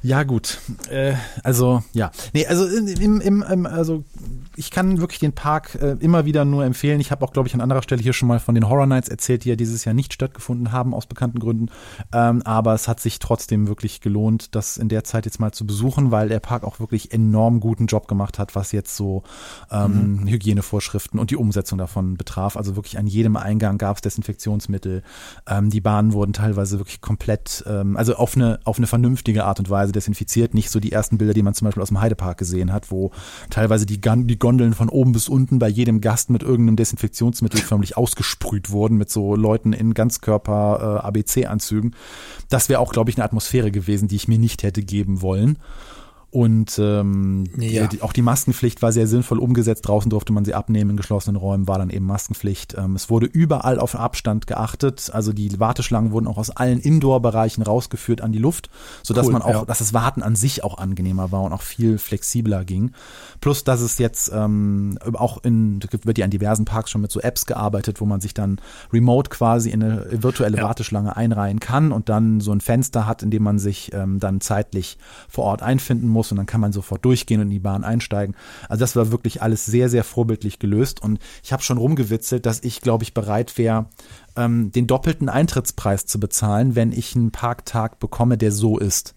Ja, 0.06 0.22
gut. 0.22 0.60
Äh, 0.92 1.14
also, 1.42 1.82
ja. 1.94 2.12
Nee, 2.32 2.46
also 2.46 2.68
im, 2.68 3.22
im, 3.22 3.42
im, 3.42 3.66
also 3.66 4.04
ich 4.56 4.70
kann 4.70 5.00
wirklich 5.00 5.20
den 5.20 5.34
Park 5.34 5.74
äh, 5.82 5.98
immer 6.00 6.26
wieder 6.26 6.46
nur 6.46 6.64
empfehlen. 6.64 7.00
Ich 7.00 7.10
habe 7.10 7.26
auch, 7.26 7.34
glaube 7.34 7.48
ich, 7.48 7.56
an 7.56 7.62
anderer 7.62 7.82
Stelle 7.82 8.04
hier 8.04 8.14
schon 8.14 8.28
mal 8.28 8.40
von 8.40 8.54
den 8.54 8.70
Horror 8.70 8.86
Nights 8.86 9.10
erzählt, 9.10 9.46
die 9.46 9.50
ja 9.50 9.56
dieses 9.56 9.84
Jahr 9.84 9.96
nicht 9.96 10.14
stattgefunden 10.14 10.72
haben, 10.72 10.94
aus 10.94 11.08
bekannten 11.08 11.40
Gründen. 11.40 11.70
Ähm, 12.14 12.44
aber 12.44 12.76
es 12.76 12.88
hat 12.88 13.00
sich 13.00 13.18
trotzdem 13.18 13.68
wirklich 13.68 14.00
gelohnt, 14.00 14.54
das 14.54 14.78
in 14.78 14.90
der 14.90 15.04
Zeit 15.04 15.26
jetzt 15.26 15.40
mal 15.40 15.52
zu 15.52 15.66
besuchen, 15.66 16.12
weil 16.12 16.30
der 16.30 16.40
Park 16.40 16.66
auch 16.66 16.80
wirklich 16.80 17.12
enorm 17.12 17.60
guten 17.60 17.88
Job 17.88 18.08
gemacht 18.08 18.38
hat, 18.38 18.54
was 18.54 18.74
jetzt 18.74 18.96
so 18.96 19.24
ähm, 19.72 20.28
Hygienevorschriften 20.28 21.20
und 21.20 21.32
die 21.32 21.36
Umsetzung 21.36 21.80
davon 21.80 22.16
betraf. 22.16 22.58
Also 22.58 22.76
wirklich 22.76 23.00
an 23.00 23.08
jedem 23.08 23.38
Eingang 23.38 23.80
gab 23.80 23.96
es 23.96 24.02
Desinfektionsmittel. 24.04 25.02
Ähm, 25.48 25.72
die 25.72 25.82
Bahnen 25.82 26.14
wurden 26.14 26.34
teilweise 26.34 26.78
wirklich 26.78 27.02
komplett, 27.02 27.64
ähm, 27.66 27.98
also 27.98 28.16
auf 28.18 28.36
eine, 28.36 28.60
auf 28.66 28.78
eine 28.78 28.86
vernünftige 28.86 29.46
Art 29.46 29.58
und 29.58 29.72
Weise 29.72 29.95
desinfiziert. 29.96 30.54
Nicht 30.54 30.70
so 30.70 30.80
die 30.80 30.92
ersten 30.92 31.18
Bilder, 31.18 31.34
die 31.34 31.44
man 31.44 31.54
zum 31.54 31.66
Beispiel 31.66 31.82
aus 31.82 31.90
dem 31.90 32.02
Heidepark 32.02 32.38
gesehen 32.38 32.72
hat, 32.72 32.92
wo 32.92 33.12
teilweise 33.50 33.86
die, 33.86 34.02
Gan 34.02 34.28
die 34.28 34.40
Gondeln 34.40 34.74
von 34.74 34.90
oben 34.90 35.12
bis 35.12 35.30
unten 35.30 35.60
bei 35.60 35.68
jedem 35.68 36.02
Gast 36.02 36.30
mit 36.30 36.44
irgendeinem 36.44 36.76
Desinfektionsmittel 36.76 37.62
förmlich 37.62 37.98
ausgesprüht 37.98 38.70
wurden, 38.70 38.98
mit 38.98 39.10
so 39.10 39.36
Leuten 39.36 39.74
in 39.74 39.94
Ganzkörper 39.94 41.04
äh. 41.04 41.92
Das 42.50 42.70
wäre 42.70 42.80
auch, 42.80 42.92
glaube 42.92 43.10
ich, 43.10 43.18
eine 43.18 43.26
Atmosphäre 43.26 43.72
gewesen, 43.72 44.08
die 44.08 44.16
ich 44.16 44.28
mir 44.28 44.40
nicht 44.40 44.64
hätte 44.64 44.84
geben 44.84 45.22
wollen. 45.22 45.58
Und 46.36 46.78
ähm, 46.80 47.46
Ja. 47.58 47.88
die, 47.88 48.02
auch 48.02 48.12
die 48.12 48.22
Maskenpflicht 48.22 48.82
war 48.82 48.92
sehr 48.92 49.08
sinnvoll 49.08 49.40
umgesetzt. 49.40 49.88
Draußen 49.88 50.10
durfte 50.10 50.34
man 50.34 50.44
sie 50.44 50.54
abnehmen, 50.54 50.90
in 50.90 50.98
geschlossenen 50.98 51.38
Räumen 51.38 51.66
war 51.66 51.78
dann 51.78 51.90
eben 51.90 52.06
Maskenpflicht. 52.06 52.76
Ähm, 52.78 52.98
es 52.98 53.10
wurde 53.10 53.26
überall 53.26 53.80
auf 53.80 53.96
Abstand 53.96 54.46
geachtet. 54.46 55.12
Also 55.14 55.32
die 55.32 55.58
Warteschlangen 55.62 56.12
wurden 56.12 56.28
auch 56.28 56.38
aus 56.38 56.50
allen 56.50 56.82
Indoor-Bereichen 56.82 57.64
rausgeführt 57.64 58.20
an 58.20 58.34
die 58.34 58.40
Luft, 58.40 58.70
sodass 59.02 59.28
Cool, 59.28 59.32
man 59.32 59.44
auch, 59.44 59.50
ja. 59.62 59.64
dass 59.66 59.78
das 59.78 59.94
Warten 59.94 60.24
an 60.24 60.36
sich 60.36 60.62
auch 60.62 60.78
angenehmer 60.78 61.32
war 61.32 61.42
und 61.44 61.54
auch 61.54 61.62
viel 61.62 61.98
flexibler 61.98 62.66
ging. 62.66 62.92
Plus, 63.40 63.64
dass 63.64 63.80
es 63.80 63.98
jetzt 63.98 64.30
ähm, 64.36 65.00
auch 65.14 65.42
in, 65.46 65.80
wird 66.04 66.18
ja 66.18 66.26
in 66.26 66.32
diversen 66.32 66.66
Parks 66.66 66.92
schon 66.92 67.00
mit 67.00 67.14
so 67.14 67.22
Apps 67.22 67.46
gearbeitet, 67.46 68.02
wo 68.02 68.06
man 68.06 68.20
sich 68.20 68.34
dann 68.34 68.60
remote 68.92 69.30
quasi 69.30 69.70
in 69.70 69.82
eine 69.82 70.06
virtuelle 70.12 70.58
Ja. 70.58 70.64
Warteschlange 70.64 71.16
einreihen 71.16 71.62
kann 71.62 71.94
und 71.94 72.10
dann 72.10 72.42
so 72.42 72.52
ein 72.52 72.60
Fenster 72.60 73.08
hat, 73.08 73.24
in 73.24 73.32
dem 73.32 73.44
man 73.44 73.58
sich 73.58 73.94
ähm, 73.94 74.20
dann 74.20 74.42
zeitlich 74.42 74.98
vor 75.30 75.46
Ort 75.46 75.64
einfinden 75.64 76.10
muss 76.10 76.25
und 76.32 76.38
dann 76.38 76.46
kann 76.46 76.62
man 76.62 76.72
sofort 76.72 77.04
durchgehen 77.06 77.40
und 77.40 77.48
in 77.48 77.52
die 77.52 77.60
Bahn 77.60 77.84
einsteigen. 77.84 78.36
Also 78.70 78.82
das 78.82 78.96
war 78.96 79.12
wirklich 79.12 79.42
alles 79.42 79.66
sehr, 79.66 79.90
sehr 79.90 80.04
vorbildlich 80.04 80.60
gelöst 80.60 81.02
und 81.02 81.20
ich 81.44 81.54
habe 81.54 81.64
schon 81.64 81.78
rumgewitzelt, 81.78 82.46
dass 82.46 82.64
ich, 82.64 82.82
glaube 82.82 83.04
ich, 83.04 83.14
bereit 83.14 83.58
wäre, 83.58 83.88
ähm, 84.36 84.72
den 84.72 84.88
doppelten 84.88 85.30
Eintrittspreis 85.30 86.06
zu 86.06 86.20
bezahlen, 86.20 86.76
wenn 86.76 86.92
ich 86.92 87.16
einen 87.16 87.32
Parktag 87.32 88.00
bekomme, 88.00 88.38
der 88.38 88.52
so 88.52 88.78
ist. 88.78 89.16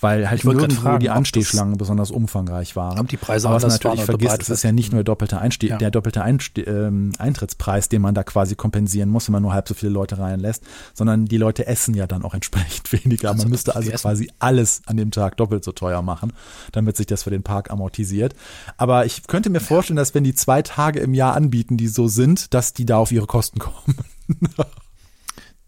Weil 0.00 0.28
halt 0.28 0.44
nirgendwo 0.44 0.80
fragen, 0.80 1.00
die 1.00 1.06
das- 1.06 1.16
Anstehschlangen 1.16 1.78
besonders 1.78 2.10
umfangreich 2.10 2.74
waren. 2.74 2.98
Ob 2.98 3.08
die 3.08 3.16
Preise 3.16 3.46
Aber 3.46 3.56
was 3.56 3.62
man 3.62 3.70
natürlich 3.70 4.04
vergisst, 4.04 4.42
es 4.42 4.48
ist 4.48 4.62
ja 4.64 4.72
nicht 4.72 4.90
nur 4.92 4.98
der 4.98 5.04
doppelte, 5.04 5.38
Einste 5.40 5.66
Ja. 5.68 5.78
der 5.78 5.92
doppelte 5.92 6.22
Einste 6.22 6.62
ähm, 6.62 7.12
Eintrittspreis, 7.18 7.88
den 7.88 8.02
man 8.02 8.14
da 8.14 8.24
quasi 8.24 8.56
kompensieren 8.56 9.08
muss, 9.10 9.28
wenn 9.28 9.32
man 9.32 9.42
nur 9.42 9.52
halb 9.52 9.68
so 9.68 9.74
viele 9.74 9.92
Leute 9.92 10.18
reinlässt, 10.18 10.64
sondern 10.92 11.26
die 11.26 11.36
Leute 11.36 11.66
essen 11.68 11.94
ja 11.94 12.08
dann 12.08 12.24
auch 12.24 12.34
entsprechend 12.34 12.92
weniger. 13.04 13.30
Also, 13.30 13.42
man 13.44 13.50
müsste 13.50 13.76
also 13.76 13.90
essen. 13.90 14.02
quasi 14.02 14.30
alles 14.40 14.82
an 14.86 14.96
dem 14.96 15.12
Tag 15.12 15.36
doppelt 15.36 15.62
so 15.62 15.70
teuer 15.70 16.02
machen, 16.02 16.32
damit 16.72 16.96
sich 16.96 17.06
das 17.06 17.22
für 17.22 17.30
den 17.30 17.44
Park 17.44 17.70
amortisiert. 17.70 18.34
Aber 18.76 19.06
ich 19.06 19.26
könnte 19.28 19.50
mir 19.50 19.60
vorstellen, 19.60 19.96
dass 19.96 20.14
wenn 20.14 20.24
die 20.24 20.34
zwei 20.34 20.62
Tage 20.62 20.98
im 20.98 21.14
Jahr 21.14 21.34
anbieten, 21.36 21.76
die 21.76 21.86
so 21.88 22.08
sind, 22.08 22.52
dass 22.54 22.72
die 22.72 22.86
da 22.86 22.96
auf 22.98 23.12
ihre 23.12 23.26
Kosten 23.26 23.60
kommen. 23.60 23.96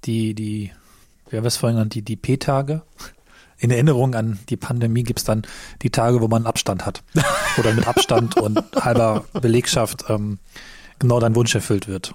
die, 0.04 0.34
die, 0.34 0.70
wer 1.30 1.44
was 1.44 1.56
vorhin 1.56 1.76
genannt, 1.76 1.94
die, 1.94 2.02
die 2.02 2.16
P-Tage. 2.16 2.82
In 3.64 3.70
Erinnerung 3.70 4.14
an 4.14 4.38
die 4.50 4.58
Pandemie 4.58 5.04
gibt's 5.04 5.24
dann 5.24 5.40
die 5.80 5.88
Tage, 5.88 6.20
wo 6.20 6.28
man 6.28 6.44
Abstand 6.44 6.84
hat. 6.84 7.02
Oder 7.56 7.72
mit 7.72 7.88
Abstand 7.88 8.36
und 8.40 8.60
halber 8.78 9.24
Belegschaft 9.40 10.04
ähm, 10.10 10.38
genau 10.98 11.18
dein 11.18 11.34
Wunsch 11.34 11.54
erfüllt 11.54 11.88
wird. 11.88 12.14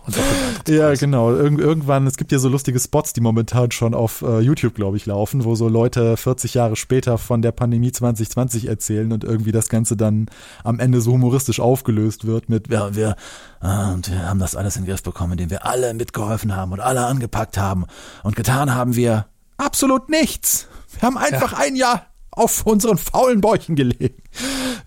Ja, 0.68 0.94
genau. 0.94 1.34
Irgend, 1.34 1.60
irgendwann, 1.60 2.06
es 2.06 2.18
gibt 2.18 2.32
ja 2.32 2.38
so 2.38 2.50
lustige 2.50 2.80
Spots, 2.80 3.14
die 3.14 3.22
momentan 3.22 3.72
schon 3.72 3.96
auf 3.96 4.22
äh, 4.22 4.42
YouTube, 4.42 4.76
glaube 4.76 4.98
ich, 4.98 5.08
laufen, 5.08 5.44
wo 5.44 5.56
so 5.56 5.68
Leute 5.68 6.18
40 6.18 6.54
Jahre 6.54 6.76
später 6.76 7.18
von 7.18 7.42
der 7.42 7.52
Pandemie 7.52 7.92
2020 7.92 8.68
erzählen 8.68 9.12
und 9.12 9.24
irgendwie 9.24 9.52
das 9.52 9.70
Ganze 9.70 9.98
dann 9.98 10.28
am 10.64 10.80
Ende 10.80 11.02
so 11.02 11.14
humoristisch 11.14 11.60
aufgelöst 11.60 12.28
wird 12.28 12.48
mit, 12.48 12.70
ja, 12.70 12.94
wir, 12.96 13.16
äh, 13.64 13.92
und 13.92 14.12
wir 14.12 14.30
haben 14.30 14.40
das 14.40 14.56
alles 14.56 14.76
in 14.76 14.84
den 14.84 14.90
Griff 14.90 15.02
bekommen, 15.02 15.32
indem 15.32 15.50
wir 15.50 15.66
alle 15.66 15.96
mitgeholfen 15.96 16.56
haben 16.56 16.74
und 16.74 16.80
alle 16.80 17.08
angepackt 17.08 17.58
haben. 17.58 17.86
Und 18.22 18.36
getan 18.36 18.76
haben 18.76 18.96
wir 18.96 19.26
absolut 19.58 20.10
nichts. 20.10 20.68
Wir 20.92 21.02
haben 21.02 21.18
einfach 21.18 21.54
ein 21.54 21.76
Jahr 21.76 22.08
auf 22.32 22.66
unseren 22.66 22.98
faulen 22.98 23.42
Bäuchen 23.42 23.76
gelegen. 23.76 24.22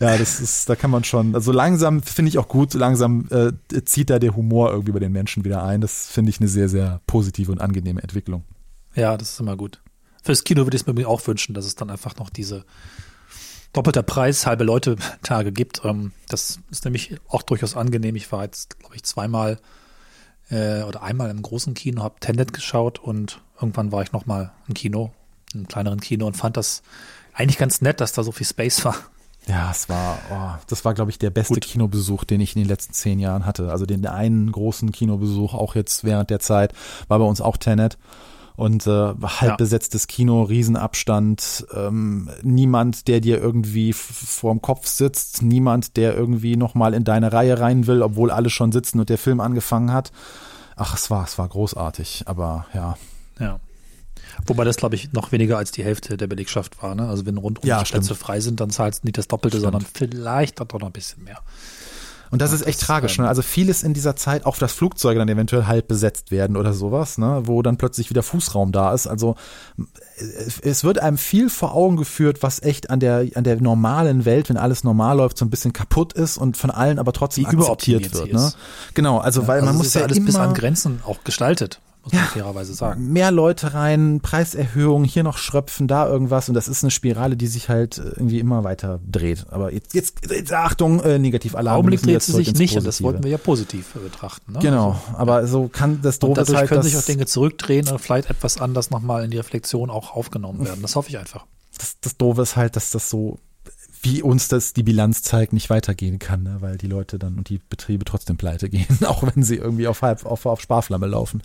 Ja, 0.00 0.16
das 0.16 0.40
ist, 0.40 0.68
da 0.68 0.76
kann 0.76 0.90
man 0.90 1.04
schon, 1.04 1.34
also 1.34 1.52
langsam 1.52 2.02
finde 2.02 2.30
ich 2.30 2.38
auch 2.38 2.48
gut, 2.48 2.72
so 2.72 2.78
langsam 2.78 3.28
äh, 3.30 3.52
zieht 3.84 4.10
da 4.10 4.18
der 4.18 4.34
Humor 4.34 4.70
irgendwie 4.70 4.92
bei 4.92 4.98
den 4.98 5.12
Menschen 5.12 5.44
wieder 5.44 5.62
ein. 5.62 5.80
Das 5.80 6.08
finde 6.08 6.30
ich 6.30 6.40
eine 6.40 6.48
sehr, 6.48 6.68
sehr 6.68 7.00
positive 7.06 7.52
und 7.52 7.60
angenehme 7.60 8.02
Entwicklung. 8.02 8.44
Ja, 8.94 9.16
das 9.16 9.32
ist 9.32 9.40
immer 9.40 9.56
gut. 9.56 9.80
Fürs 10.22 10.44
Kino 10.44 10.64
würde 10.64 10.76
ich 10.76 10.86
es 10.86 10.92
mir 10.92 11.08
auch 11.08 11.26
wünschen, 11.26 11.54
dass 11.54 11.66
es 11.66 11.74
dann 11.74 11.90
einfach 11.90 12.16
noch 12.16 12.30
diese 12.30 12.64
doppelter 13.72 14.02
Preis, 14.02 14.46
halbe 14.46 14.64
Leute 14.64 14.96
Tage 15.22 15.52
gibt. 15.52 15.82
Ähm, 15.84 16.12
das 16.28 16.60
ist 16.70 16.84
nämlich 16.84 17.16
auch 17.28 17.42
durchaus 17.42 17.76
angenehm. 17.76 18.16
Ich 18.16 18.30
war 18.32 18.44
jetzt, 18.44 18.78
glaube 18.78 18.96
ich, 18.96 19.02
zweimal 19.02 19.58
äh, 20.50 20.82
oder 20.82 21.02
einmal 21.02 21.30
im 21.30 21.42
großen 21.42 21.74
Kino, 21.74 22.02
habe 22.02 22.20
Tenet 22.20 22.52
geschaut 22.52 22.98
und 22.98 23.40
irgendwann 23.60 23.92
war 23.92 24.02
ich 24.02 24.12
noch 24.12 24.26
mal 24.26 24.52
im 24.68 24.74
Kino, 24.74 25.12
im 25.54 25.68
kleineren 25.68 26.00
Kino 26.00 26.26
und 26.26 26.36
fand 26.36 26.56
das 26.56 26.82
eigentlich 27.34 27.58
ganz 27.58 27.80
nett, 27.80 28.00
dass 28.00 28.12
da 28.12 28.22
so 28.22 28.32
viel 28.32 28.46
Space 28.46 28.84
war. 28.84 28.94
Ja, 29.48 29.70
es 29.72 29.88
war, 29.88 30.18
oh, 30.30 30.62
das 30.68 30.84
war, 30.84 30.94
glaube 30.94 31.10
ich, 31.10 31.18
der 31.18 31.30
beste 31.30 31.54
Gut. 31.54 31.64
Kinobesuch, 31.64 32.22
den 32.24 32.40
ich 32.40 32.54
in 32.54 32.62
den 32.62 32.68
letzten 32.68 32.92
zehn 32.92 33.18
Jahren 33.18 33.44
hatte. 33.44 33.70
Also 33.72 33.86
den 33.86 34.06
einen 34.06 34.52
großen 34.52 34.92
Kinobesuch, 34.92 35.54
auch 35.54 35.74
jetzt 35.74 36.04
während 36.04 36.30
der 36.30 36.38
Zeit, 36.38 36.72
war 37.08 37.18
bei 37.18 37.24
uns 37.24 37.40
auch 37.40 37.56
Tenet. 37.56 37.98
Und 38.54 38.86
äh, 38.86 38.90
halb 38.90 39.42
Ja. 39.42 39.56
besetztes 39.56 40.06
Kino, 40.06 40.42
Riesenabstand, 40.42 41.66
ähm, 41.74 42.30
niemand, 42.42 43.08
der 43.08 43.20
dir 43.20 43.40
irgendwie 43.40 43.92
vorm 43.94 44.60
Kopf 44.62 44.86
sitzt, 44.86 45.42
niemand, 45.42 45.96
der 45.96 46.14
irgendwie 46.14 46.56
nochmal 46.56 46.94
in 46.94 47.02
deine 47.02 47.32
Reihe 47.32 47.58
rein 47.58 47.86
will, 47.86 48.02
obwohl 48.02 48.30
alle 48.30 48.50
schon 48.50 48.70
sitzen 48.70 49.00
und 49.00 49.08
der 49.08 49.18
Film 49.18 49.40
angefangen 49.40 49.92
hat. 49.92 50.12
Ach, 50.76 50.94
es 50.94 51.10
war, 51.10 51.24
es 51.24 51.38
war 51.38 51.48
großartig, 51.48 52.24
aber 52.26 52.66
ja, 52.74 52.96
Ja. 53.40 53.58
Wobei 54.46 54.64
das, 54.64 54.76
glaube 54.76 54.94
ich, 54.94 55.12
noch 55.12 55.32
weniger 55.32 55.58
als 55.58 55.70
die 55.72 55.84
Hälfte 55.84 56.16
der 56.16 56.26
Belegschaft 56.26 56.82
war. 56.82 56.94
Ne? 56.94 57.06
Also 57.08 57.26
wenn 57.26 57.36
rundum 57.36 57.64
Ja, 57.66 57.82
die 57.82 57.90
Plätze 57.90 58.06
stimmt. 58.06 58.20
frei 58.20 58.40
sind, 58.40 58.60
dann 58.60 58.70
zahlst 58.70 59.02
du 59.02 59.06
nicht 59.06 59.18
das 59.18 59.28
Doppelte, 59.28 59.60
sondern 59.60 59.84
vielleicht 59.94 60.60
doch 60.60 60.66
noch 60.80 60.86
ein 60.86 60.92
bisschen 60.92 61.24
mehr. 61.24 61.38
Und 62.30 62.40
das 62.40 62.52
ist 62.52 62.66
echt 62.66 62.80
das, 62.80 62.86
tragisch. 62.86 63.18
ähm, 63.18 63.24
Ne? 63.24 63.28
Also 63.28 63.42
vieles 63.42 63.82
in 63.82 63.92
dieser 63.92 64.16
Zeit, 64.16 64.46
auch 64.46 64.56
dass 64.56 64.72
Flugzeuge 64.72 65.18
dann 65.18 65.28
eventuell 65.28 65.66
halb 65.66 65.86
besetzt 65.86 66.30
werden 66.30 66.56
oder 66.56 66.72
sowas, 66.72 67.18
ne? 67.18 67.42
wo 67.44 67.60
dann 67.60 67.76
plötzlich 67.76 68.08
wieder 68.08 68.22
Fußraum 68.22 68.72
da 68.72 68.94
ist. 68.94 69.06
Also 69.06 69.36
es 70.16 70.58
es 70.60 70.82
wird 70.82 70.98
einem 70.98 71.18
viel 71.18 71.50
vor 71.50 71.74
Augen 71.74 71.98
geführt, 71.98 72.42
was 72.42 72.62
echt 72.62 72.88
an 72.88 73.00
der, 73.00 73.26
an 73.34 73.44
der 73.44 73.60
normalen 73.60 74.24
Welt, 74.24 74.48
wenn 74.48 74.56
alles 74.56 74.82
normal 74.82 75.18
läuft, 75.18 75.36
so 75.36 75.44
ein 75.44 75.50
bisschen 75.50 75.74
kaputt 75.74 76.14
ist 76.14 76.38
und 76.38 76.56
von 76.56 76.70
allen 76.70 76.98
aber 76.98 77.12
trotzdem 77.12 77.42
Wie 77.44 77.48
akzeptiert 77.48 78.06
überoptimiert 78.06 78.14
wird. 78.14 78.32
Ne? 78.32 78.52
Genau, 78.94 79.18
also 79.18 79.46
weil 79.46 79.56
also 79.60 79.66
man 79.66 79.76
muss 79.76 79.92
ja 79.92 80.00
alles 80.00 80.24
bis 80.24 80.34
an 80.36 80.54
Grenzen 80.54 81.02
auch 81.04 81.24
gestaltet, 81.24 81.80
muss 82.02 82.12
man 82.12 82.22
fairerweise 82.24 82.74
sagen. 82.74 83.12
mehr 83.12 83.30
Leute 83.30 83.74
rein, 83.74 84.20
Preiserhöhung, 84.20 85.04
hier 85.04 85.22
noch 85.22 85.38
Schröpfen, 85.38 85.86
da 85.88 86.08
irgendwas 86.08 86.48
und 86.48 86.54
das 86.54 86.68
ist 86.68 86.82
eine 86.82 86.90
Spirale, 86.90 87.36
die 87.36 87.46
sich 87.46 87.68
halt 87.68 87.98
irgendwie 87.98 88.40
immer 88.40 88.64
weiter 88.64 89.00
dreht. 89.08 89.46
Aber 89.50 89.72
jetzt, 89.72 89.94
jetzt, 89.94 90.30
jetzt 90.30 90.52
Achtung, 90.52 91.00
äh, 91.00 91.18
negativ 91.18 91.54
Alarm. 91.54 91.78
Augenblick 91.78 92.02
dreht 92.02 92.22
sie 92.22 92.32
sich 92.32 92.54
nicht 92.54 92.76
und 92.76 92.86
das 92.86 93.02
wollten 93.02 93.22
wir 93.22 93.30
ja 93.30 93.38
positiv 93.38 93.94
äh, 93.94 94.00
betrachten. 94.00 94.52
Ne? 94.52 94.58
Genau, 94.60 95.00
aber 95.14 95.46
so 95.46 95.68
kann 95.68 96.00
das 96.02 96.18
Doofe 96.18 96.34
dadurch 96.34 96.58
halt, 96.58 96.68
können 96.68 96.82
sich 96.82 96.96
auch 96.96 97.02
Dinge 97.02 97.26
zurückdrehen 97.26 97.88
und 97.88 98.00
vielleicht 98.00 98.30
etwas 98.30 98.60
anders 98.60 98.90
nochmal 98.90 99.24
in 99.24 99.30
die 99.30 99.38
Reflexion 99.38 99.90
auch 99.90 100.14
aufgenommen 100.14 100.64
werden. 100.64 100.82
Das 100.82 100.96
hoffe 100.96 101.08
ich 101.10 101.18
einfach. 101.18 101.46
das, 101.78 101.96
das 102.00 102.16
Doofe 102.16 102.42
ist 102.42 102.56
halt, 102.56 102.76
dass 102.76 102.90
das 102.90 103.08
so, 103.10 103.38
wie 104.02 104.20
uns 104.20 104.48
das 104.48 104.72
die 104.72 104.82
Bilanz 104.82 105.22
zeigt, 105.22 105.52
nicht 105.52 105.70
weitergehen 105.70 106.18
kann, 106.18 106.42
ne? 106.42 106.56
weil 106.60 106.76
die 106.76 106.88
Leute 106.88 107.18
dann 107.18 107.38
und 107.38 107.48
die 107.48 107.58
Betriebe 107.58 108.04
trotzdem 108.04 108.36
pleite 108.36 108.68
gehen, 108.70 108.98
auch 109.06 109.22
wenn 109.22 109.42
sie 109.42 109.56
irgendwie 109.56 109.86
auf 109.86 110.02
halb, 110.02 110.26
auf, 110.26 110.44
auf 110.44 110.60
Sparflamme 110.60 111.06
laufen. 111.06 111.42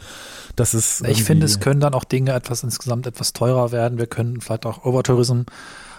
Das 0.55 0.73
ist 0.73 1.05
Ich 1.07 1.23
finde, 1.23 1.45
es 1.45 1.59
können 1.59 1.79
dann 1.79 1.93
auch 1.93 2.03
Dinge 2.03 2.33
etwas 2.33 2.63
insgesamt 2.63 3.05
etwas 3.07 3.33
teurer 3.33 3.71
werden. 3.71 3.99
Wir 3.99 4.07
können 4.07 4.41
vielleicht 4.41 4.65
auch 4.65 4.85
Overtourism 4.85 5.43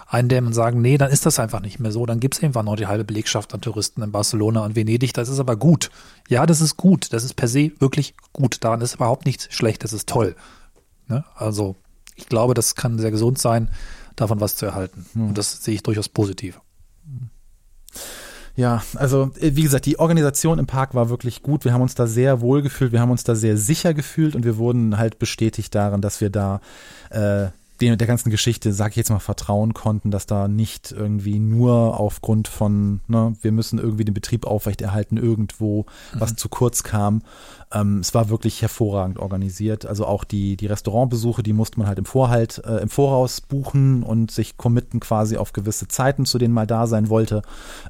eindämmen 0.07 0.47
und 0.47 0.53
sagen, 0.53 0.81
nee, 0.81 0.97
dann 0.97 1.11
ist 1.11 1.25
das 1.25 1.39
einfach 1.39 1.61
nicht 1.61 1.79
mehr 1.79 1.91
so. 1.91 2.05
Dann 2.05 2.19
gibt 2.19 2.35
es 2.35 2.41
irgendwann 2.41 2.65
noch 2.65 2.75
die 2.75 2.87
halbe 2.87 3.03
Belegschaft 3.03 3.53
an 3.53 3.61
Touristen 3.61 4.01
in 4.01 4.11
Barcelona 4.11 4.65
und 4.65 4.75
Venedig. 4.75 5.13
Das 5.13 5.29
ist 5.29 5.39
aber 5.39 5.55
gut. 5.55 5.91
Ja, 6.27 6.45
das 6.45 6.61
ist 6.61 6.77
gut. 6.77 7.13
Das 7.13 7.23
ist 7.23 7.35
per 7.35 7.47
se 7.47 7.71
wirklich 7.79 8.15
gut. 8.33 8.63
Daran 8.63 8.81
ist 8.81 8.95
überhaupt 8.95 9.25
nichts 9.25 9.47
schlecht. 9.51 9.83
Das 9.83 9.93
ist 9.93 10.09
toll. 10.09 10.35
Ne? 11.07 11.23
Also 11.35 11.75
ich 12.15 12.27
glaube, 12.27 12.53
das 12.53 12.75
kann 12.75 12.99
sehr 12.99 13.11
gesund 13.11 13.39
sein, 13.39 13.69
davon 14.21 14.39
was 14.39 14.55
zu 14.55 14.65
erhalten. 14.65 15.05
Und 15.15 15.37
das 15.37 15.63
sehe 15.63 15.75
ich 15.75 15.83
durchaus 15.83 16.09
positiv. 16.09 16.59
Ja, 18.55 18.83
also 18.95 19.31
äh, 19.39 19.55
wie 19.55 19.63
gesagt, 19.63 19.85
die 19.85 19.99
Organisation 19.99 20.59
im 20.59 20.67
Park 20.67 20.93
war 20.93 21.09
wirklich 21.09 21.43
gut. 21.43 21.63
Wir 21.63 21.73
haben 21.73 21.81
uns 21.81 21.95
da 21.95 22.07
sehr 22.07 22.41
wohl 22.41 22.61
gefühlt, 22.61 22.91
wir 22.91 22.99
haben 22.99 23.11
uns 23.11 23.23
da 23.23 23.33
sehr 23.33 23.55
sicher 23.55 23.93
gefühlt 23.93 24.35
und 24.35 24.43
wir 24.43 24.57
wurden 24.57 24.97
halt 24.97 25.17
bestätigt 25.17 25.73
darin, 25.75 26.01
dass 26.01 26.19
wir 26.19 26.29
da 26.29 26.59
äh, 27.09 27.47
dem, 27.81 27.97
der 27.97 28.07
ganzen 28.07 28.29
Geschichte, 28.29 28.73
sag 28.73 28.91
ich 28.91 28.97
jetzt 28.97 29.09
mal, 29.09 29.19
vertrauen 29.19 29.73
konnten, 29.73 30.11
dass 30.11 30.25
da 30.25 30.47
nicht 30.47 30.91
irgendwie 30.91 31.39
nur 31.39 31.99
aufgrund 31.99 32.47
von, 32.47 32.99
ne, 33.07 33.33
wir 33.41 33.51
müssen 33.51 33.79
irgendwie 33.79 34.05
den 34.05 34.13
Betrieb 34.13 34.45
aufrechterhalten, 34.45 35.17
irgendwo 35.17 35.85
was 36.13 36.35
zu 36.35 36.49
kurz 36.49 36.83
kam. 36.83 37.21
Ähm, 37.71 37.99
es 37.99 38.13
war 38.13 38.29
wirklich 38.29 38.61
hervorragend 38.61 39.19
organisiert. 39.19 39.85
Also 39.85 40.05
auch 40.05 40.23
die, 40.23 40.57
die 40.57 40.65
Restaurantbesuche, 40.65 41.43
die 41.43 41.53
musste 41.53 41.79
man 41.79 41.87
halt 41.87 41.99
im 41.99 42.05
Vorhalt, 42.05 42.61
äh, 42.65 42.77
im 42.77 42.89
Voraus 42.89 43.41
buchen 43.41 44.03
und 44.03 44.31
sich 44.31 44.57
committen 44.57 44.99
quasi 44.99 45.37
auf 45.37 45.53
gewisse 45.53 45.87
Zeiten, 45.87 46.25
zu 46.25 46.37
denen 46.37 46.53
man 46.53 46.67
da 46.67 46.87
sein 46.87 47.09
wollte. 47.09 47.43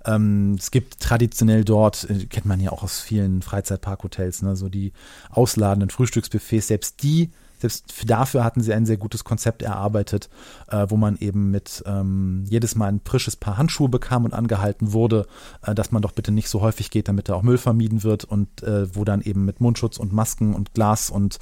Ähm, 0.05 0.55
es 0.59 0.71
gibt 0.71 0.99
traditionell 0.99 1.63
dort, 1.63 2.09
äh, 2.09 2.25
kennt 2.25 2.45
man 2.45 2.59
ja 2.59 2.71
auch 2.71 2.83
aus 2.83 2.99
vielen 2.99 3.41
Freizeitparkhotels, 3.41 4.41
ne, 4.41 4.55
so 4.55 4.69
die 4.69 4.93
ausladenden 5.29 5.89
Frühstücksbuffets, 5.89 6.67
selbst 6.67 7.01
die 7.03 7.31
selbst 7.59 7.85
dafür 8.05 8.43
hatten 8.43 8.61
sie 8.61 8.73
ein 8.73 8.85
sehr 8.85 8.97
gutes 8.97 9.23
Konzept 9.23 9.61
erarbeitet, 9.61 10.29
äh, 10.69 10.85
wo 10.89 10.97
man 10.97 11.17
eben 11.17 11.51
mit 11.51 11.83
ähm, 11.85 12.43
jedes 12.47 12.75
Mal 12.75 12.87
ein 12.87 13.01
frisches 13.03 13.35
Paar 13.35 13.57
Handschuhe 13.57 13.89
bekam 13.89 14.25
und 14.25 14.33
angehalten 14.33 14.93
wurde, 14.93 15.25
äh, 15.61 15.75
dass 15.75 15.91
man 15.91 16.01
doch 16.01 16.13
bitte 16.13 16.31
nicht 16.31 16.49
so 16.49 16.61
häufig 16.61 16.91
geht, 16.91 17.07
damit 17.07 17.29
da 17.29 17.35
auch 17.35 17.43
Müll 17.43 17.57
vermieden 17.57 18.03
wird 18.03 18.23
und 18.23 18.63
äh, 18.63 18.93
wo 18.95 19.03
dann 19.03 19.21
eben 19.21 19.45
mit 19.45 19.61
Mundschutz 19.61 19.97
und 19.97 20.13
Masken 20.13 20.53
und 20.53 20.73
Glas 20.73 21.09
und 21.09 21.39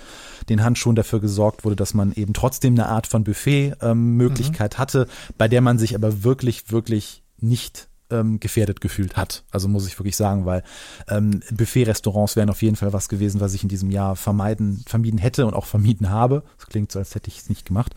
den 0.49 0.63
Handschuhen 0.63 0.95
dafür 0.95 1.19
gesorgt 1.19 1.63
wurde, 1.63 1.75
dass 1.75 1.93
man 1.93 2.13
eben 2.13 2.33
trotzdem 2.33 2.73
eine 2.73 2.87
Art 2.87 3.07
von 3.07 3.23
Buffet-Möglichkeit 3.23 4.77
hatte, 4.77 5.07
bei 5.37 5.47
der 5.47 5.61
man 5.61 5.77
sich 5.77 5.95
aber 5.95 6.23
wirklich, 6.23 6.71
wirklich 6.71 7.23
nicht 7.39 7.87
ähm, 8.09 8.39
gefährdet 8.39 8.81
gefühlt 8.81 9.17
hat. 9.17 9.43
Also 9.51 9.67
muss 9.67 9.87
ich 9.87 9.99
wirklich 9.99 10.15
sagen, 10.15 10.45
weil 10.45 10.63
ähm, 11.09 11.41
Buffet-Restaurants 11.51 12.35
wären 12.35 12.49
auf 12.49 12.61
jeden 12.61 12.75
Fall 12.75 12.93
was 12.93 13.09
gewesen, 13.09 13.41
was 13.41 13.53
ich 13.53 13.63
in 13.63 13.69
diesem 13.69 13.91
Jahr 13.91 14.15
vermeiden, 14.15 14.83
vermieden 14.87 15.19
hätte 15.19 15.45
und 15.45 15.53
auch 15.53 15.65
vermieden 15.65 16.09
habe. 16.09 16.43
Das 16.57 16.67
klingt 16.67 16.91
so, 16.91 16.99
als 16.99 17.15
hätte 17.15 17.29
ich 17.29 17.39
es 17.39 17.49
nicht 17.49 17.65
gemacht. 17.65 17.93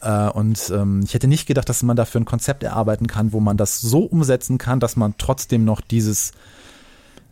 Äh, 0.00 0.28
und 0.30 0.70
ähm, 0.70 1.00
ich 1.04 1.14
hätte 1.14 1.28
nicht 1.28 1.46
gedacht, 1.46 1.68
dass 1.68 1.82
man 1.82 1.96
dafür 1.96 2.20
ein 2.20 2.26
Konzept 2.26 2.62
erarbeiten 2.62 3.06
kann, 3.06 3.32
wo 3.32 3.40
man 3.40 3.56
das 3.56 3.80
so 3.80 4.04
umsetzen 4.04 4.58
kann, 4.58 4.80
dass 4.80 4.96
man 4.96 5.14
trotzdem 5.18 5.64
noch 5.64 5.80
dieses 5.80 6.32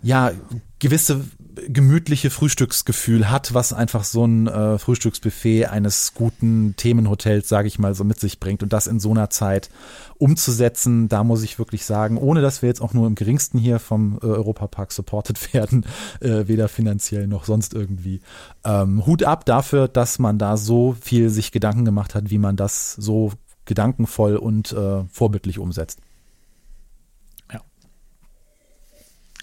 ja, 0.02 0.32
gewisse 0.78 1.24
gemütliche 1.68 2.30
Frühstücksgefühl 2.30 3.30
hat, 3.30 3.54
was 3.54 3.72
einfach 3.72 4.04
so 4.04 4.24
ein 4.24 4.46
äh, 4.46 4.78
Frühstücksbuffet 4.78 5.66
eines 5.66 6.14
guten 6.14 6.74
Themenhotels, 6.76 7.48
sage 7.48 7.68
ich 7.68 7.78
mal, 7.78 7.94
so 7.94 8.04
mit 8.04 8.20
sich 8.20 8.40
bringt 8.40 8.62
und 8.62 8.72
das 8.72 8.86
in 8.86 9.00
so 9.00 9.10
einer 9.10 9.30
Zeit 9.30 9.70
umzusetzen, 10.18 11.08
da 11.08 11.24
muss 11.24 11.42
ich 11.42 11.58
wirklich 11.58 11.84
sagen, 11.84 12.18
ohne 12.18 12.42
dass 12.42 12.62
wir 12.62 12.68
jetzt 12.68 12.80
auch 12.80 12.94
nur 12.94 13.06
im 13.06 13.14
geringsten 13.14 13.58
hier 13.58 13.78
vom 13.78 14.18
äh, 14.22 14.26
Europapark 14.26 14.92
supported 14.92 15.54
werden, 15.54 15.86
äh, 16.20 16.46
weder 16.46 16.68
finanziell 16.68 17.26
noch 17.26 17.44
sonst 17.44 17.74
irgendwie. 17.74 18.20
Ähm, 18.64 19.06
Hut 19.06 19.24
ab 19.24 19.44
dafür, 19.44 19.88
dass 19.88 20.18
man 20.18 20.38
da 20.38 20.56
so 20.56 20.96
viel 21.00 21.30
sich 21.30 21.52
Gedanken 21.52 21.84
gemacht 21.84 22.14
hat, 22.14 22.30
wie 22.30 22.38
man 22.38 22.56
das 22.56 22.94
so 22.94 23.32
gedankenvoll 23.64 24.36
und 24.36 24.72
äh, 24.72 25.04
vorbildlich 25.10 25.58
umsetzt. 25.58 26.00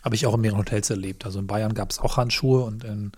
Habe 0.03 0.15
ich 0.15 0.25
auch 0.27 0.35
in 0.35 0.41
mehreren 0.41 0.59
Hotels 0.59 0.89
erlebt. 0.89 1.25
Also 1.25 1.39
in 1.39 1.47
Bayern 1.47 1.73
gab 1.73 1.91
es 1.91 1.99
auch 1.99 2.17
Handschuhe 2.17 2.63
und 2.63 2.83
in 2.83 3.11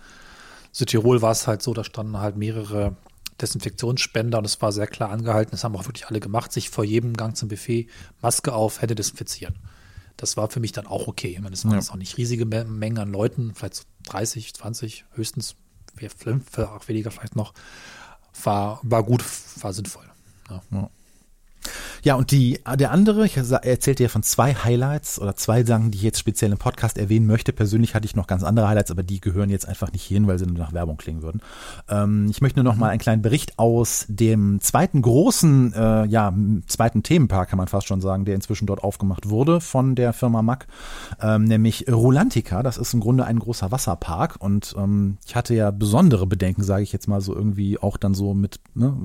Südtirol 0.72 1.20
war 1.22 1.32
es 1.32 1.46
halt 1.46 1.62
so, 1.62 1.74
da 1.74 1.84
standen 1.84 2.18
halt 2.18 2.36
mehrere 2.36 2.96
Desinfektionsspender 3.40 4.38
und 4.38 4.44
es 4.44 4.60
war 4.60 4.72
sehr 4.72 4.86
klar 4.86 5.10
angehalten. 5.10 5.50
Das 5.52 5.64
haben 5.64 5.74
auch 5.76 5.86
wirklich 5.86 6.06
alle 6.06 6.20
gemacht, 6.20 6.52
sich 6.52 6.70
vor 6.70 6.84
jedem 6.84 7.14
Gang 7.16 7.36
zum 7.36 7.48
Buffet 7.48 7.88
Maske 8.22 8.52
auf, 8.52 8.80
Hände 8.82 8.94
desinfizieren. 8.94 9.56
Das 10.16 10.36
war 10.36 10.50
für 10.50 10.60
mich 10.60 10.72
dann 10.72 10.86
auch 10.86 11.08
okay. 11.08 11.28
Ich 11.28 11.40
meine, 11.40 11.54
es 11.54 11.64
waren 11.64 11.72
Ja. 11.72 11.78
jetzt 11.78 11.90
auch 11.90 11.96
nicht 11.96 12.18
riesige 12.18 12.44
Me- 12.44 12.64
Mengen 12.64 12.98
an 12.98 13.10
Leuten, 13.10 13.54
vielleicht 13.54 13.76
so 13.76 13.84
30, 14.04 14.52
20 14.54 15.04
höchstens, 15.14 15.56
fünf, 16.16 16.56
auch 16.58 16.88
weniger 16.88 17.10
vielleicht 17.10 17.36
noch. 17.36 17.52
War, 18.42 18.80
war 18.82 19.02
gut, 19.02 19.24
war 19.60 19.72
sinnvoll. 19.72 20.04
Ja. 20.50 20.62
Ja, 20.70 20.90
und 22.14 22.30
die, 22.30 22.60
der 22.78 22.92
andere, 22.92 23.26
ich 23.26 23.36
erzählte 23.36 24.02
ja 24.02 24.08
von 24.08 24.22
zwei 24.22 24.54
Highlights 24.54 25.20
oder 25.20 25.36
zwei 25.36 25.64
Sachen, 25.64 25.90
die 25.90 25.98
ich 25.98 26.04
jetzt 26.04 26.18
speziell 26.18 26.50
im 26.50 26.58
Podcast 26.58 26.96
erwähnen 26.96 27.26
möchte. 27.26 27.52
Persönlich 27.52 27.94
hatte 27.94 28.06
ich 28.06 28.16
noch 28.16 28.26
ganz 28.26 28.42
andere 28.42 28.68
Highlights, 28.68 28.90
aber 28.90 29.02
die 29.02 29.20
gehören 29.20 29.50
jetzt 29.50 29.68
einfach 29.68 29.92
nicht 29.92 30.04
hin, 30.04 30.26
weil 30.26 30.38
sie 30.38 30.46
nur 30.46 30.58
nach 30.58 30.72
Werbung 30.72 30.96
klingen 30.96 31.22
würden. 31.22 31.42
Ähm, 31.88 32.28
ich 32.30 32.40
möchte 32.40 32.62
nur 32.62 32.72
noch 32.72 32.78
mal 32.78 32.88
einen 32.88 33.00
kleinen 33.00 33.20
Bericht 33.20 33.58
aus 33.58 34.06
dem 34.08 34.60
zweiten 34.60 35.02
großen, 35.02 35.74
äh, 35.74 36.06
ja, 36.06 36.32
zweiten 36.66 37.02
Themenpark, 37.02 37.50
kann 37.50 37.58
man 37.58 37.68
fast 37.68 37.86
schon 37.86 38.00
sagen, 38.00 38.24
der 38.24 38.34
inzwischen 38.34 38.66
dort 38.66 38.82
aufgemacht 38.82 39.28
wurde 39.28 39.60
von 39.60 39.94
der 39.94 40.12
Firma 40.14 40.42
Mack, 40.42 40.68
ähm, 41.20 41.44
nämlich 41.44 41.86
Rulantica. 41.90 42.62
Das 42.62 42.78
ist 42.78 42.94
im 42.94 43.00
Grunde 43.00 43.24
ein 43.24 43.38
großer 43.38 43.70
Wasserpark 43.70 44.36
und 44.38 44.74
ähm, 44.78 45.18
ich 45.26 45.36
hatte 45.36 45.54
ja 45.54 45.70
besondere 45.70 46.26
Bedenken, 46.26 46.62
sage 46.62 46.82
ich 46.82 46.92
jetzt 46.92 47.08
mal 47.08 47.20
so 47.20 47.34
irgendwie 47.34 47.78
auch 47.78 47.98
dann 47.98 48.14
so 48.14 48.32
mit 48.32 48.60
ne, 48.74 48.96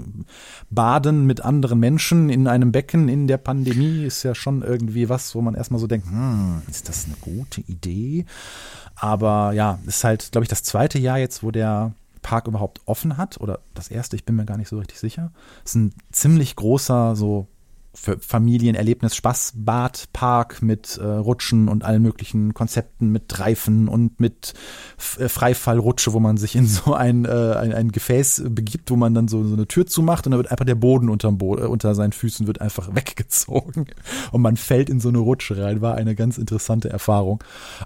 Baden 0.69 1.25
mit 1.25 1.41
anderen 1.41 1.79
Menschen 1.79 2.29
in 2.29 2.47
einem 2.47 2.71
Becken 2.71 2.84
in 2.93 3.27
der 3.27 3.37
Pandemie 3.37 4.05
ist 4.05 4.23
ja 4.23 4.35
schon 4.35 4.61
irgendwie 4.61 5.09
was, 5.09 5.35
wo 5.35 5.41
man 5.41 5.55
erstmal 5.55 5.79
so 5.79 5.87
denkt, 5.87 6.07
hm, 6.07 6.61
ist 6.69 6.87
das 6.89 7.05
eine 7.05 7.15
gute 7.21 7.61
Idee? 7.61 8.25
Aber 8.95 9.51
ja, 9.53 9.79
ist 9.85 10.03
halt, 10.03 10.31
glaube 10.31 10.43
ich, 10.43 10.49
das 10.49 10.63
zweite 10.63 10.99
Jahr 10.99 11.17
jetzt, 11.17 11.43
wo 11.43 11.51
der 11.51 11.93
Park 12.21 12.47
überhaupt 12.47 12.81
offen 12.85 13.17
hat 13.17 13.39
oder 13.39 13.59
das 13.73 13.89
erste, 13.89 14.15
ich 14.15 14.25
bin 14.25 14.35
mir 14.35 14.45
gar 14.45 14.57
nicht 14.57 14.69
so 14.69 14.77
richtig 14.77 14.99
sicher. 14.99 15.31
Ist 15.63 15.75
ein 15.75 15.93
ziemlich 16.11 16.55
großer, 16.55 17.15
so 17.15 17.47
Familienerlebnis 17.95 19.15
Spaßbadpark 19.15 20.61
mit 20.61 20.97
äh, 20.97 21.05
Rutschen 21.05 21.69
und 21.69 21.83
allen 21.83 22.01
möglichen 22.01 22.53
Konzepten 22.53 23.11
mit 23.11 23.39
Reifen 23.39 23.87
und 23.87 24.19
mit 24.19 24.53
F 24.97 25.19
äh, 25.19 25.29
Freifallrutsche, 25.29 26.13
wo 26.13 26.19
man 26.19 26.37
sich 26.37 26.55
in 26.55 26.67
so 26.67 26.93
ein, 26.93 27.25
äh, 27.25 27.29
ein, 27.29 27.73
ein 27.73 27.91
Gefäß 27.91 28.43
begibt, 28.49 28.91
wo 28.91 28.95
man 28.95 29.13
dann 29.13 29.27
so, 29.27 29.43
so 29.43 29.53
eine 29.53 29.67
Tür 29.67 29.85
zumacht 29.85 30.25
und 30.25 30.31
dann 30.31 30.39
wird 30.39 30.51
einfach 30.51 30.65
der 30.65 30.75
Boden 30.75 31.09
unterm 31.09 31.37
Bo 31.37 31.57
äh, 31.57 31.61
unter 31.61 31.95
seinen 31.95 32.11
Füßen 32.11 32.47
wird 32.47 32.61
einfach 32.61 32.89
weggezogen 32.95 33.87
und 34.31 34.41
man 34.41 34.57
fällt 34.57 34.89
in 34.89 34.99
so 34.99 35.09
eine 35.09 35.19
Rutsche 35.19 35.57
rein. 35.57 35.81
War 35.81 35.95
eine 35.95 36.15
ganz 36.15 36.37
interessante 36.37 36.89
Erfahrung. 36.89 37.43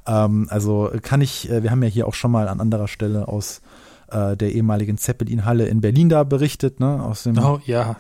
Ähm, 0.07 0.47
also 0.49 0.91
kann 1.01 1.22
ich, 1.22 1.49
äh, 1.49 1.64
wir 1.64 1.72
haben 1.72 1.84
ja 1.84 1.89
hier 1.89 2.07
auch 2.07 2.16
schon 2.16 2.32
mal 2.32 2.47
an 2.47 2.60
anderer 2.60 2.88
Stelle 2.88 3.28
aus 3.28 3.62
der 4.12 4.41
ehemaligen 4.41 4.97
Zeppelin-Halle 4.97 5.68
in 5.68 5.82
Berlin 5.82 6.10
da 6.10 6.24
berichtet, 6.24 6.80
ne, 6.80 7.03
aus 7.03 7.22
dem 7.22 7.38
Oh, 7.38 7.60
ja. 7.66 7.97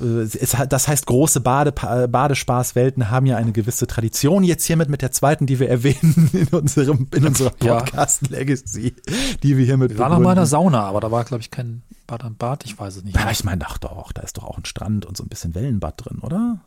Äh, 0.00 0.22
es, 0.22 0.56
das 0.68 0.88
heißt, 0.88 1.06
große 1.06 1.40
Bade, 1.40 1.72
Badespaßwelten 1.72 3.10
haben 3.10 3.26
ja 3.26 3.36
eine 3.36 3.52
gewisse 3.52 3.86
Tradition. 3.86 4.42
Jetzt 4.42 4.64
hiermit 4.64 4.88
mit 4.88 5.02
der 5.02 5.12
zweiten, 5.12 5.46
die 5.46 5.58
wir 5.60 5.68
erwähnen 5.68 6.30
in 6.32 6.48
unserem 6.48 7.06
in 7.14 7.26
unserer 7.26 7.50
Podcast 7.50 8.28
Legacy, 8.28 8.94
die 9.42 9.56
wir 9.56 9.64
hiermit. 9.64 9.98
Waren 9.98 10.12
noch 10.12 10.20
mal 10.20 10.32
in 10.32 10.36
der 10.36 10.46
Sauna, 10.46 10.84
aber 10.84 11.00
da 11.00 11.10
war 11.10 11.24
glaube 11.24 11.42
ich 11.42 11.50
kein 11.50 11.82
Bad 12.06 12.24
am 12.24 12.36
Bad. 12.36 12.64
Ich 12.64 12.78
weiß 12.78 12.96
es 12.96 13.04
nicht. 13.04 13.16
Ja, 13.16 13.30
ich 13.30 13.44
meine, 13.44 13.64
ach 13.66 13.78
doch, 13.78 14.12
da 14.12 14.22
ist 14.22 14.36
doch 14.36 14.44
auch 14.44 14.58
ein 14.58 14.64
Strand 14.64 15.06
und 15.06 15.16
so 15.16 15.24
ein 15.24 15.28
bisschen 15.28 15.54
Wellenbad 15.54 16.04
drin, 16.04 16.18
oder? 16.20 16.60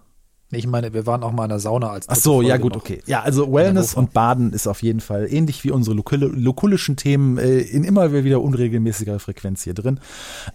Ich 0.56 0.68
meine, 0.68 0.94
wir 0.94 1.06
waren 1.06 1.24
auch 1.24 1.32
mal 1.32 1.44
in 1.44 1.50
der 1.50 1.60
Sauna 1.60 1.90
als 1.90 2.10
Ach 2.10 2.16
so, 2.16 2.42
ja 2.42 2.58
gut, 2.58 2.76
okay. 2.76 3.02
Ja, 3.06 3.22
also 3.22 3.52
Wellness 3.52 3.94
und 3.94 4.14
Baden 4.14 4.54
ist 4.54 4.68
auf 4.68 4.82
jeden 4.84 5.00
Fall 5.00 5.28
ähnlich 5.30 5.64
wie 5.64 5.72
unsere 5.72 5.96
lokulischen 5.96 6.96
Themen 6.96 7.38
äh, 7.38 7.60
in 7.60 7.84
immer 7.84 8.12
wieder 8.12 8.42
unregelmäßiger 8.42 9.20
Frequenz 9.20 9.64
hier 9.64 9.74
drin. 9.74 10.00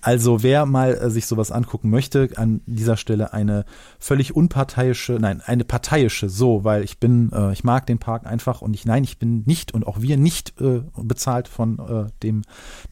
Also 0.01 0.43
wer 0.43 0.67
mal 0.67 0.95
äh, 0.95 1.11
sich 1.11 1.27
sowas 1.27 1.51
angucken 1.51 1.91
möchte, 1.91 2.29
an 2.37 2.61
dieser 2.67 2.97
Stelle 2.97 3.33
eine 3.33 3.65
völlig 3.99 4.35
unparteiische, 4.35 5.19
nein, 5.21 5.43
eine 5.45 5.65
parteiische, 5.65 6.29
so, 6.29 6.65
weil 6.65 6.85
ich 6.85 6.99
bin, 6.99 7.31
äh, 7.33 7.53
ich 7.53 7.65
mag 7.65 7.87
den 7.87 7.99
Park 7.99 8.27
einfach 8.27 8.63
und 8.63 8.75
ich, 8.75 8.85
nein, 8.85 9.05
ich 9.05 9.19
bin 9.19 9.43
nicht 9.47 9.75
und 9.75 9.87
auch 9.87 10.01
wir 10.01 10.17
nicht 10.17 10.61
äh, 10.61 10.83
bezahlt 10.97 11.49
von 11.49 11.79
äh, 11.79 12.11
dem, 12.23 12.43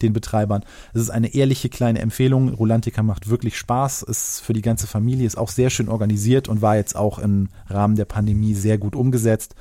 den 0.03 0.13
Betreibern. 0.13 0.65
Es 0.95 1.03
ist 1.03 1.11
eine 1.11 1.35
ehrliche 1.35 1.69
kleine 1.69 2.01
Empfehlung. 2.01 2.49
Rolantica 2.49 3.03
macht 3.03 3.29
wirklich 3.29 3.57
Spaß, 3.57 4.03
ist 4.03 4.41
für 4.41 4.53
die 4.53 4.63
ganze 4.63 4.87
Familie, 4.87 5.27
ist 5.27 5.39
auch 5.39 5.51
sehr 5.51 5.71
schön 5.71 5.89
organisiert 5.89 6.49
und 6.49 6.63
war 6.63 6.77
jetzt 6.77 6.96
auch 6.97 7.19
im 7.19 7.49
Rahmen 7.69 7.97
der 7.97 8.05
Pandemie 8.05 8.55
sehr 8.55 8.79
gut 8.79 8.97
umgesetzt 8.97 9.55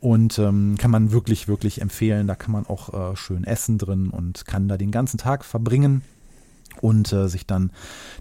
und 0.00 0.38
ähm, 0.38 0.76
kann 0.78 0.90
man 0.90 1.12
wirklich, 1.12 1.46
wirklich 1.46 1.80
empfehlen. 1.80 2.26
Da 2.26 2.34
kann 2.34 2.52
man 2.52 2.66
auch 2.66 3.12
äh, 3.12 3.16
schön 3.16 3.44
essen 3.44 3.78
drin 3.78 4.10
und 4.10 4.46
kann 4.46 4.68
da 4.68 4.76
den 4.76 4.90
ganzen 4.90 5.16
Tag 5.16 5.44
verbringen 5.44 6.02
und 6.80 7.12
äh, 7.12 7.28
sich 7.28 7.46
dann 7.46 7.70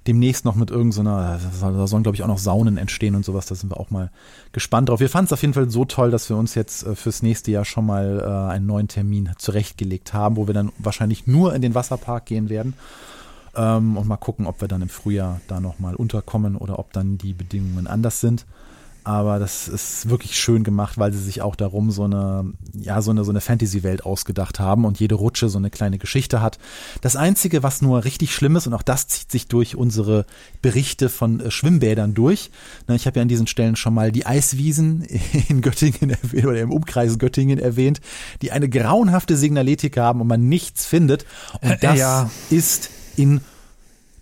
demnächst 0.08 0.46
noch 0.46 0.56
mit 0.56 0.70
irgendeiner, 0.70 1.40
so 1.40 1.72
da 1.72 1.88
sollen 1.88 2.04
glaube 2.04 2.16
ich 2.16 2.24
auch 2.24 2.28
noch 2.28 2.38
Saunen 2.38 2.78
entstehen 2.78 3.16
und 3.16 3.26
sowas, 3.26 3.48
da 3.48 3.56
sind 3.56 3.72
wir 3.72 3.80
auch 3.80 3.90
mal 3.90 4.12
gespannt 4.52 4.90
drauf. 4.90 5.00
Wir 5.00 5.10
fanden 5.10 5.28
es 5.28 5.34
auf 5.34 5.42
jeden 5.42 5.54
Fall 5.54 5.70
so 5.70 5.86
toll, 5.86 6.12
dass 6.12 6.30
wir 6.30 6.38
uns 6.38 6.54
jetzt 6.54 6.86
äh, 6.86 6.96
fürs 6.96 7.24
nächste 7.24 7.52
Jahr 7.52 7.66
schon 7.66 7.86
mal 7.86 8.20
äh, 8.20 8.52
einen 8.54 8.66
neuen 8.68 8.88
Termin 8.88 9.32
zurechtgelegt 9.38 10.14
haben, 10.14 10.36
wo 10.36 10.48
wir 10.48 10.54
dann 10.54 10.72
wahrscheinlich 10.78 11.26
nur 11.26 11.56
in 11.56 11.62
den 11.62 11.74
Wasserpark 11.74 12.26
gehen 12.26 12.50
werden 12.50 12.76
ähm, 13.56 13.98
und 13.98 14.08
mal 14.08 14.18
gucken, 14.18 14.46
ob 14.46 14.62
wir 14.62 14.68
dann 14.68 14.82
im 14.82 14.90
Frühjahr 14.90 15.42
da 15.48 15.60
nochmal 15.60 15.96
unterkommen 15.96 16.56
oder 16.56 16.80
ob 16.80 16.94
dann 16.94 17.18
die 17.18 17.34
Bedingungen 17.34 17.88
anders 17.88 18.22
sind. 18.22 18.46
Aber 19.04 19.40
das 19.40 19.68
ist 19.68 20.10
wirklich 20.10 20.40
schön 20.40 20.64
gemacht, 20.64 21.00
weil 21.00 21.12
sie 21.12 21.20
sich 21.20 21.42
auch 21.42 21.56
darum 21.56 21.90
so 21.90 22.04
eine, 22.04 22.54
ja, 22.74 23.02
so 23.02 23.10
eine, 23.10 23.24
so 23.24 23.32
eine 23.32 23.42
Fantasy-Welt 23.42 24.06
ausgedacht 24.06 24.60
haben 24.60 24.86
und 24.86 25.00
jede 25.00 25.16
Rutsche 25.16 25.50
so 25.50 25.58
eine 25.58 25.72
kleine 25.72 25.98
Geschichte 25.98 26.40
hat. 26.40 26.60
Das 27.02 27.16
einzige, 27.16 27.64
was 27.64 27.82
nur 27.82 28.04
richtig 28.04 28.36
schlimm 28.36 28.56
ist, 28.56 28.68
und 28.68 28.76
auch 28.76 28.84
das 28.84 29.08
zieht 29.08 29.32
sich 29.32 29.48
durch 29.48 29.76
unsere 29.76 30.28
Berichte 30.62 31.10
von 31.10 31.40
äh, 31.40 31.50
Schwimmbädern 31.50 32.14
durch. 32.14 32.52
Na, 32.88 32.94
ich 32.94 33.08
habe 33.08 33.18
ja 33.18 33.24
an 33.24 33.28
diesen 33.28 33.48
Stellen 33.48 33.76
schon 33.76 33.96
mal 33.96 34.12
die 34.12 34.28
Eiswiesen 34.28 35.02
in 35.50 35.62
Göttingen 35.62 36.12
erwähnt 36.12 36.46
oder 36.46 36.62
im 36.62 36.72
Umkreis 36.72 37.18
Göttingen 37.18 37.58
erwähnt, 37.58 38.02
die 38.44 38.52
eine 38.52 38.70
grauenhafte 38.70 39.36
Signaletik 39.36 39.98
haben 39.98 40.22
und 40.22 40.28
man 40.28 40.48
nichts 40.48 40.86
findet. 40.86 41.26
Und 41.62 41.78
das 41.82 41.98
ja. 41.98 42.30
ist 42.52 42.92
in 43.22 43.42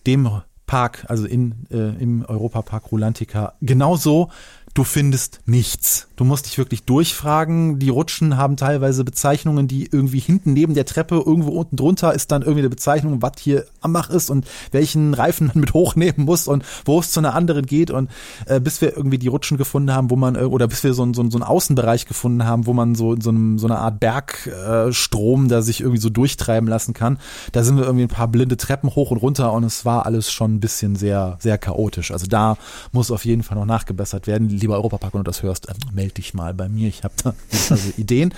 dem 0.05 0.41
Park, 0.67 1.05
also 1.07 1.25
in, 1.25 1.65
äh, 1.71 1.95
im 2.01 2.25
Europapark 2.25 2.91
Rulantica, 2.91 3.53
genauso 3.61 4.29
du 4.73 4.83
findest 4.83 5.41
nichts. 5.45 6.08
Du 6.19 6.25
musst 6.25 6.47
dich 6.47 6.57
wirklich 6.57 6.83
durchfragen. 6.83 7.79
Die 7.79 7.87
Rutschen 7.87 8.35
haben 8.35 8.57
teilweise 8.57 9.05
Bezeichnungen, 9.05 9.69
die 9.69 9.87
irgendwie 9.89 10.19
hinten 10.19 10.51
neben 10.51 10.73
der 10.73 10.83
Treppe, 10.83 11.15
irgendwo 11.15 11.51
unten 11.51 11.77
drunter 11.77 12.13
ist 12.13 12.33
dann 12.33 12.41
irgendwie 12.41 12.59
eine 12.59 12.69
Bezeichnung, 12.69 13.21
was 13.21 13.31
hier 13.39 13.63
am 13.79 13.93
Mach 13.93 14.09
ist 14.09 14.29
und 14.29 14.45
welchen 14.71 15.13
Reifen 15.13 15.47
man 15.47 15.61
mit 15.61 15.73
hochnehmen 15.73 16.25
muss 16.25 16.49
und 16.49 16.65
wo 16.83 16.99
es 16.99 17.11
zu 17.11 17.21
einer 17.21 17.35
anderen 17.35 17.65
geht. 17.65 17.89
Und 17.89 18.11
äh, 18.47 18.59
bis 18.59 18.81
wir 18.81 18.97
irgendwie 18.97 19.17
die 19.17 19.29
Rutschen 19.29 19.57
gefunden 19.57 19.93
haben, 19.93 20.09
wo 20.09 20.17
man, 20.17 20.35
äh, 20.35 20.39
oder 20.39 20.67
bis 20.67 20.83
wir 20.83 20.93
so, 20.93 21.05
so, 21.13 21.29
so 21.29 21.37
einen 21.37 21.43
Außenbereich 21.43 22.05
gefunden 22.05 22.43
haben, 22.43 22.65
wo 22.65 22.73
man 22.73 22.95
so 22.95 23.13
in 23.13 23.21
so, 23.21 23.29
einem, 23.29 23.57
so 23.57 23.67
einer 23.67 23.79
Art 23.79 24.01
Bergstrom 24.01 25.45
äh, 25.45 25.47
da 25.47 25.61
sich 25.61 25.79
irgendwie 25.79 26.01
so 26.01 26.09
durchtreiben 26.09 26.67
lassen 26.67 26.93
kann, 26.93 27.17
da 27.53 27.63
sind 27.63 27.77
wir 27.77 27.85
irgendwie 27.85 28.03
ein 28.03 28.09
paar 28.09 28.27
blinde 28.27 28.57
Treppen 28.57 28.93
hoch 28.93 29.11
und 29.11 29.19
runter 29.19 29.53
und 29.53 29.63
es 29.63 29.85
war 29.85 30.05
alles 30.05 30.29
schon 30.29 30.55
ein 30.55 30.59
bisschen 30.59 30.97
sehr, 30.97 31.37
sehr 31.39 31.57
chaotisch. 31.57 32.11
Also 32.11 32.27
da 32.27 32.57
muss 32.91 33.09
auf 33.09 33.23
jeden 33.23 33.41
Fall 33.41 33.57
noch 33.57 33.63
nachgebessert 33.63 34.27
werden 34.27 34.49
lieber 34.49 34.75
Europapark, 34.75 35.13
wenn 35.13 35.21
du 35.21 35.29
das 35.29 35.43
hörst, 35.43 35.69
äh, 35.69 35.73
melde 36.09 36.15
dich 36.15 36.33
mal 36.33 36.53
bei 36.53 36.69
mir. 36.69 36.87
Ich 36.87 37.03
habe 37.03 37.13
da 37.23 37.33
also 37.69 37.91
Ideen. 37.97 38.33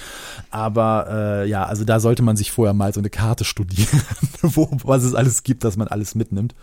Aber 0.50 1.08
äh, 1.10 1.50
ja, 1.50 1.66
also 1.66 1.84
da 1.86 2.00
sollte 2.00 2.24
man 2.24 2.36
sich 2.36 2.52
vorher 2.52 2.74
mal 2.74 2.94
so 2.94 3.00
eine 3.00 3.10
Karte 3.10 3.46
studieren, 3.46 4.02
wo 4.42 4.70
was 4.84 5.04
es 5.04 5.16
alles 5.16 5.44
gibt, 5.44 5.64
dass 5.64 5.78
man 5.78 5.88
alles 5.88 6.16
mitnimmt. 6.16 6.54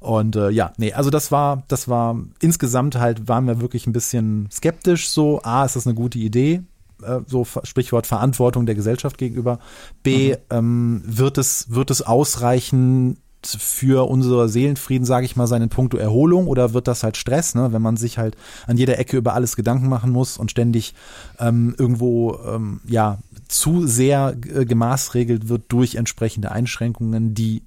Und 0.00 0.36
äh, 0.36 0.50
ja, 0.50 0.72
nee, 0.76 0.92
also 0.92 1.10
das 1.10 1.32
war, 1.32 1.64
das 1.68 1.88
war 1.88 2.16
insgesamt 2.40 2.96
halt, 2.96 3.28
waren 3.28 3.46
wir 3.46 3.60
wirklich 3.60 3.86
ein 3.86 3.92
bisschen 3.92 4.48
skeptisch. 4.50 5.10
So, 5.10 5.42
A, 5.42 5.64
ist 5.64 5.76
das 5.76 5.86
eine 5.86 5.94
gute 5.94 6.18
Idee? 6.18 6.62
Äh, 7.02 7.20
so 7.26 7.44
Sprichwort 7.44 8.06
Verantwortung 8.06 8.64
der 8.64 8.74
Gesellschaft 8.74 9.18
gegenüber. 9.18 9.58
B, 10.02 10.30
mhm. 10.30 10.36
ähm, 10.50 11.02
wird 11.04 11.36
es, 11.36 11.70
wird 11.70 11.90
es 11.90 12.02
ausreichen, 12.02 13.18
für 13.46 14.08
unser 14.08 14.48
Seelenfrieden, 14.48 15.06
sage 15.06 15.24
ich 15.24 15.36
mal, 15.36 15.46
seinen 15.46 15.68
Punkto 15.68 15.96
Erholung 15.96 16.48
oder 16.48 16.74
wird 16.74 16.88
das 16.88 17.02
halt 17.02 17.16
Stress, 17.16 17.54
ne? 17.54 17.72
wenn 17.72 17.82
man 17.82 17.96
sich 17.96 18.18
halt 18.18 18.36
an 18.66 18.76
jeder 18.76 18.98
Ecke 18.98 19.16
über 19.16 19.34
alles 19.34 19.56
Gedanken 19.56 19.88
machen 19.88 20.10
muss 20.10 20.38
und 20.38 20.50
ständig 20.50 20.94
ähm, 21.38 21.74
irgendwo 21.78 22.38
ähm, 22.46 22.80
ja 22.86 23.18
zu 23.48 23.86
sehr 23.86 24.36
äh, 24.52 24.64
gemaßregelt 24.64 25.48
wird 25.48 25.64
durch 25.68 25.94
entsprechende 25.94 26.50
Einschränkungen, 26.52 27.34
die 27.34 27.62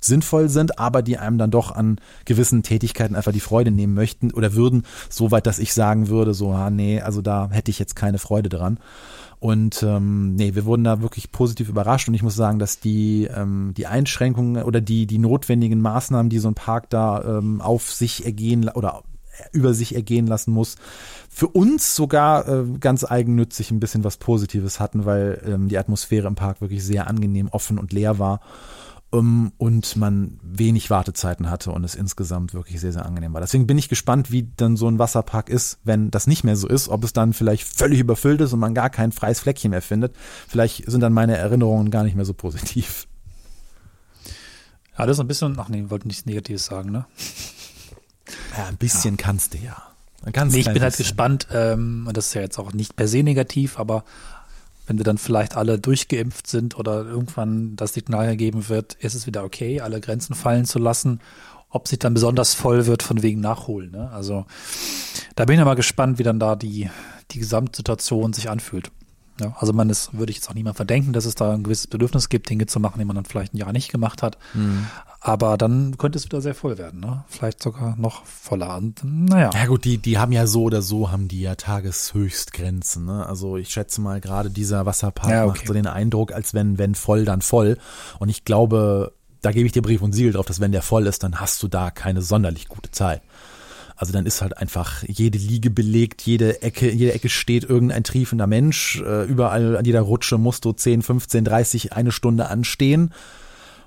sinnvoll 0.00 0.48
sind, 0.48 0.78
aber 0.78 1.02
die 1.02 1.18
einem 1.18 1.38
dann 1.38 1.50
doch 1.50 1.70
an 1.72 2.00
gewissen 2.24 2.62
Tätigkeiten 2.62 3.14
einfach 3.14 3.32
die 3.32 3.40
Freude 3.40 3.70
nehmen 3.70 3.94
möchten 3.94 4.32
oder 4.32 4.54
würden, 4.54 4.84
soweit, 5.08 5.46
dass 5.46 5.58
ich 5.58 5.74
sagen 5.74 6.08
würde, 6.08 6.34
so, 6.34 6.52
ah, 6.52 6.70
nee, 6.70 7.00
also 7.00 7.22
da 7.22 7.50
hätte 7.50 7.70
ich 7.70 7.78
jetzt 7.78 7.96
keine 7.96 8.18
Freude 8.18 8.48
dran. 8.48 8.78
Und 9.38 9.82
ähm, 9.82 10.34
nee, 10.34 10.54
wir 10.54 10.66
wurden 10.66 10.84
da 10.84 11.00
wirklich 11.00 11.32
positiv 11.32 11.70
überrascht 11.70 12.08
und 12.08 12.14
ich 12.14 12.22
muss 12.22 12.36
sagen, 12.36 12.58
dass 12.58 12.78
die, 12.78 13.24
ähm, 13.34 13.72
die 13.74 13.86
Einschränkungen 13.86 14.62
oder 14.64 14.82
die, 14.82 15.06
die 15.06 15.18
notwendigen 15.18 15.80
Maßnahmen, 15.80 16.28
die 16.28 16.38
so 16.38 16.48
ein 16.48 16.54
Park 16.54 16.90
da 16.90 17.38
ähm, 17.38 17.62
auf 17.62 17.90
sich 17.90 18.26
ergehen 18.26 18.68
oder 18.68 19.02
über 19.52 19.72
sich 19.72 19.94
ergehen 19.94 20.26
lassen 20.26 20.52
muss, 20.52 20.76
für 21.30 21.48
uns 21.48 21.96
sogar 21.96 22.46
äh, 22.48 22.64
ganz 22.78 23.04
eigennützig 23.04 23.70
ein 23.70 23.80
bisschen 23.80 24.04
was 24.04 24.18
Positives 24.18 24.78
hatten, 24.78 25.06
weil 25.06 25.40
ähm, 25.46 25.68
die 25.68 25.78
Atmosphäre 25.78 26.26
im 26.26 26.34
Park 26.34 26.60
wirklich 26.60 26.84
sehr 26.84 27.06
angenehm, 27.06 27.48
offen 27.48 27.78
und 27.78 27.94
leer 27.94 28.18
war 28.18 28.40
um, 29.10 29.18
ähm, 29.18 29.52
und 29.58 29.96
man 29.96 30.38
wenig 30.42 30.90
Wartezeiten 30.90 31.50
hatte 31.50 31.72
und 31.72 31.84
es 31.84 31.94
insgesamt 31.94 32.54
wirklich 32.54 32.80
sehr, 32.80 32.92
sehr 32.92 33.04
angenehm 33.04 33.32
war. 33.32 33.40
Deswegen 33.40 33.66
bin 33.66 33.78
ich 33.78 33.88
gespannt, 33.88 34.30
wie 34.30 34.48
dann 34.56 34.76
so 34.76 34.88
ein 34.88 34.98
Wasserpark 34.98 35.48
ist, 35.48 35.78
wenn 35.84 36.10
das 36.10 36.26
nicht 36.26 36.44
mehr 36.44 36.56
so 36.56 36.68
ist, 36.68 36.88
ob 36.88 37.04
es 37.04 37.12
dann 37.12 37.32
vielleicht 37.32 37.64
völlig 37.64 38.00
überfüllt 38.00 38.40
ist 38.40 38.52
und 38.52 38.60
man 38.60 38.74
gar 38.74 38.90
kein 38.90 39.12
freies 39.12 39.40
Fleckchen 39.40 39.70
mehr 39.70 39.82
findet. 39.82 40.14
Vielleicht 40.48 40.90
sind 40.90 41.00
dann 41.00 41.12
meine 41.12 41.36
Erinnerungen 41.36 41.90
gar 41.90 42.04
nicht 42.04 42.16
mehr 42.16 42.24
so 42.24 42.34
positiv. 42.34 43.06
Ja, 44.96 45.06
das 45.06 45.16
ist 45.16 45.20
ein 45.20 45.28
bisschen, 45.28 45.58
ach 45.58 45.68
nee, 45.68 45.84
wollten 45.88 46.08
nichts 46.08 46.26
Negatives 46.26 46.66
sagen, 46.66 46.90
ne? 46.90 47.06
Ja, 48.56 48.66
ein 48.66 48.76
bisschen 48.76 49.16
ja. 49.16 49.24
kannst 49.24 49.54
du 49.54 49.58
ja. 49.58 49.82
Ganz 50.32 50.52
nee, 50.52 50.60
ich 50.60 50.70
bin 50.70 50.82
halt 50.82 50.96
gespannt, 50.96 51.48
ähm, 51.50 52.04
und 52.06 52.16
das 52.16 52.26
ist 52.26 52.34
ja 52.34 52.42
jetzt 52.42 52.58
auch 52.58 52.74
nicht 52.74 52.94
per 52.94 53.08
se 53.08 53.22
negativ, 53.22 53.78
aber 53.78 54.04
wenn 54.90 54.98
wir 54.98 55.04
dann 55.04 55.18
vielleicht 55.18 55.56
alle 55.56 55.78
durchgeimpft 55.78 56.48
sind 56.48 56.76
oder 56.76 57.04
irgendwann 57.04 57.76
das 57.76 57.94
Signal 57.94 58.26
gegeben 58.26 58.68
wird, 58.68 58.94
ist 58.94 59.14
es 59.14 59.24
wieder 59.24 59.44
okay, 59.44 59.80
alle 59.80 60.00
Grenzen 60.00 60.34
fallen 60.34 60.64
zu 60.64 60.80
lassen, 60.80 61.20
ob 61.68 61.86
sich 61.86 62.00
dann 62.00 62.12
besonders 62.12 62.54
voll 62.54 62.86
wird 62.86 63.04
von 63.04 63.22
wegen 63.22 63.40
Nachholen. 63.40 63.92
Ne? 63.92 64.10
Also 64.10 64.46
da 65.36 65.44
bin 65.44 65.56
ich 65.56 65.64
mal 65.64 65.74
gespannt, 65.74 66.18
wie 66.18 66.24
dann 66.24 66.40
da 66.40 66.56
die, 66.56 66.90
die 67.30 67.38
Gesamtsituation 67.38 68.32
sich 68.32 68.50
anfühlt. 68.50 68.90
Ja, 69.40 69.56
also 69.58 69.72
man 69.72 69.90
ist, 69.90 70.16
würde 70.16 70.30
ich 70.30 70.36
jetzt 70.36 70.48
auch 70.48 70.54
niemand 70.54 70.76
verdenken, 70.76 71.12
dass 71.12 71.24
es 71.24 71.34
da 71.34 71.52
ein 71.52 71.62
gewisses 71.62 71.86
Bedürfnis 71.86 72.28
gibt, 72.28 72.48
Dinge 72.48 72.66
zu 72.66 72.78
machen, 72.80 72.98
die 72.98 73.04
man 73.04 73.16
dann 73.16 73.24
vielleicht 73.24 73.54
ein 73.54 73.56
Jahr 73.56 73.72
nicht 73.72 73.90
gemacht 73.90 74.22
hat. 74.22 74.38
Mhm. 74.54 74.86
Aber 75.22 75.58
dann 75.58 75.98
könnte 75.98 76.16
es 76.16 76.24
wieder 76.24 76.40
sehr 76.40 76.54
voll 76.54 76.78
werden, 76.78 77.00
ne? 77.00 77.24
Vielleicht 77.28 77.62
sogar 77.62 77.94
noch 77.96 78.24
voller. 78.24 78.78
Und, 78.78 79.02
naja. 79.04 79.50
Ja 79.52 79.66
gut, 79.66 79.84
die, 79.84 79.98
die 79.98 80.18
haben 80.18 80.32
ja 80.32 80.46
so 80.46 80.62
oder 80.62 80.80
so, 80.80 81.10
haben 81.10 81.28
die 81.28 81.42
ja 81.42 81.56
Tageshöchstgrenzen, 81.56 83.04
ne? 83.04 83.26
Also 83.26 83.58
ich 83.58 83.68
schätze 83.68 84.00
mal, 84.00 84.20
gerade 84.20 84.50
dieser 84.50 84.86
Wasserpark 84.86 85.30
ja, 85.30 85.44
okay. 85.44 85.58
macht 85.58 85.66
so 85.66 85.74
den 85.74 85.86
Eindruck, 85.86 86.32
als 86.32 86.54
wenn, 86.54 86.78
wenn 86.78 86.94
voll, 86.94 87.26
dann 87.26 87.42
voll. 87.42 87.76
Und 88.18 88.30
ich 88.30 88.44
glaube, 88.44 89.12
da 89.42 89.52
gebe 89.52 89.66
ich 89.66 89.72
dir 89.72 89.82
Brief 89.82 90.00
und 90.00 90.12
Siegel 90.14 90.32
drauf, 90.32 90.46
dass 90.46 90.60
wenn 90.60 90.72
der 90.72 90.82
voll 90.82 91.06
ist, 91.06 91.22
dann 91.22 91.40
hast 91.40 91.62
du 91.62 91.68
da 91.68 91.90
keine 91.90 92.22
sonderlich 92.22 92.68
gute 92.68 92.90
Zeit. 92.90 93.20
Also 94.00 94.14
dann 94.14 94.24
ist 94.24 94.40
halt 94.40 94.56
einfach 94.56 95.02
jede 95.06 95.36
Liege 95.36 95.68
belegt, 95.68 96.22
jede 96.22 96.62
Ecke, 96.62 96.90
jede 96.90 97.12
Ecke 97.12 97.28
steht 97.28 97.64
irgendein 97.64 98.02
triefender 98.02 98.46
Mensch. 98.46 98.98
Äh, 99.02 99.24
überall 99.24 99.76
an 99.76 99.84
jeder 99.84 100.00
Rutsche 100.00 100.38
musst 100.38 100.64
du 100.64 100.72
10, 100.72 101.02
15, 101.02 101.44
30, 101.44 101.92
eine 101.92 102.10
Stunde 102.10 102.48
anstehen. 102.48 103.12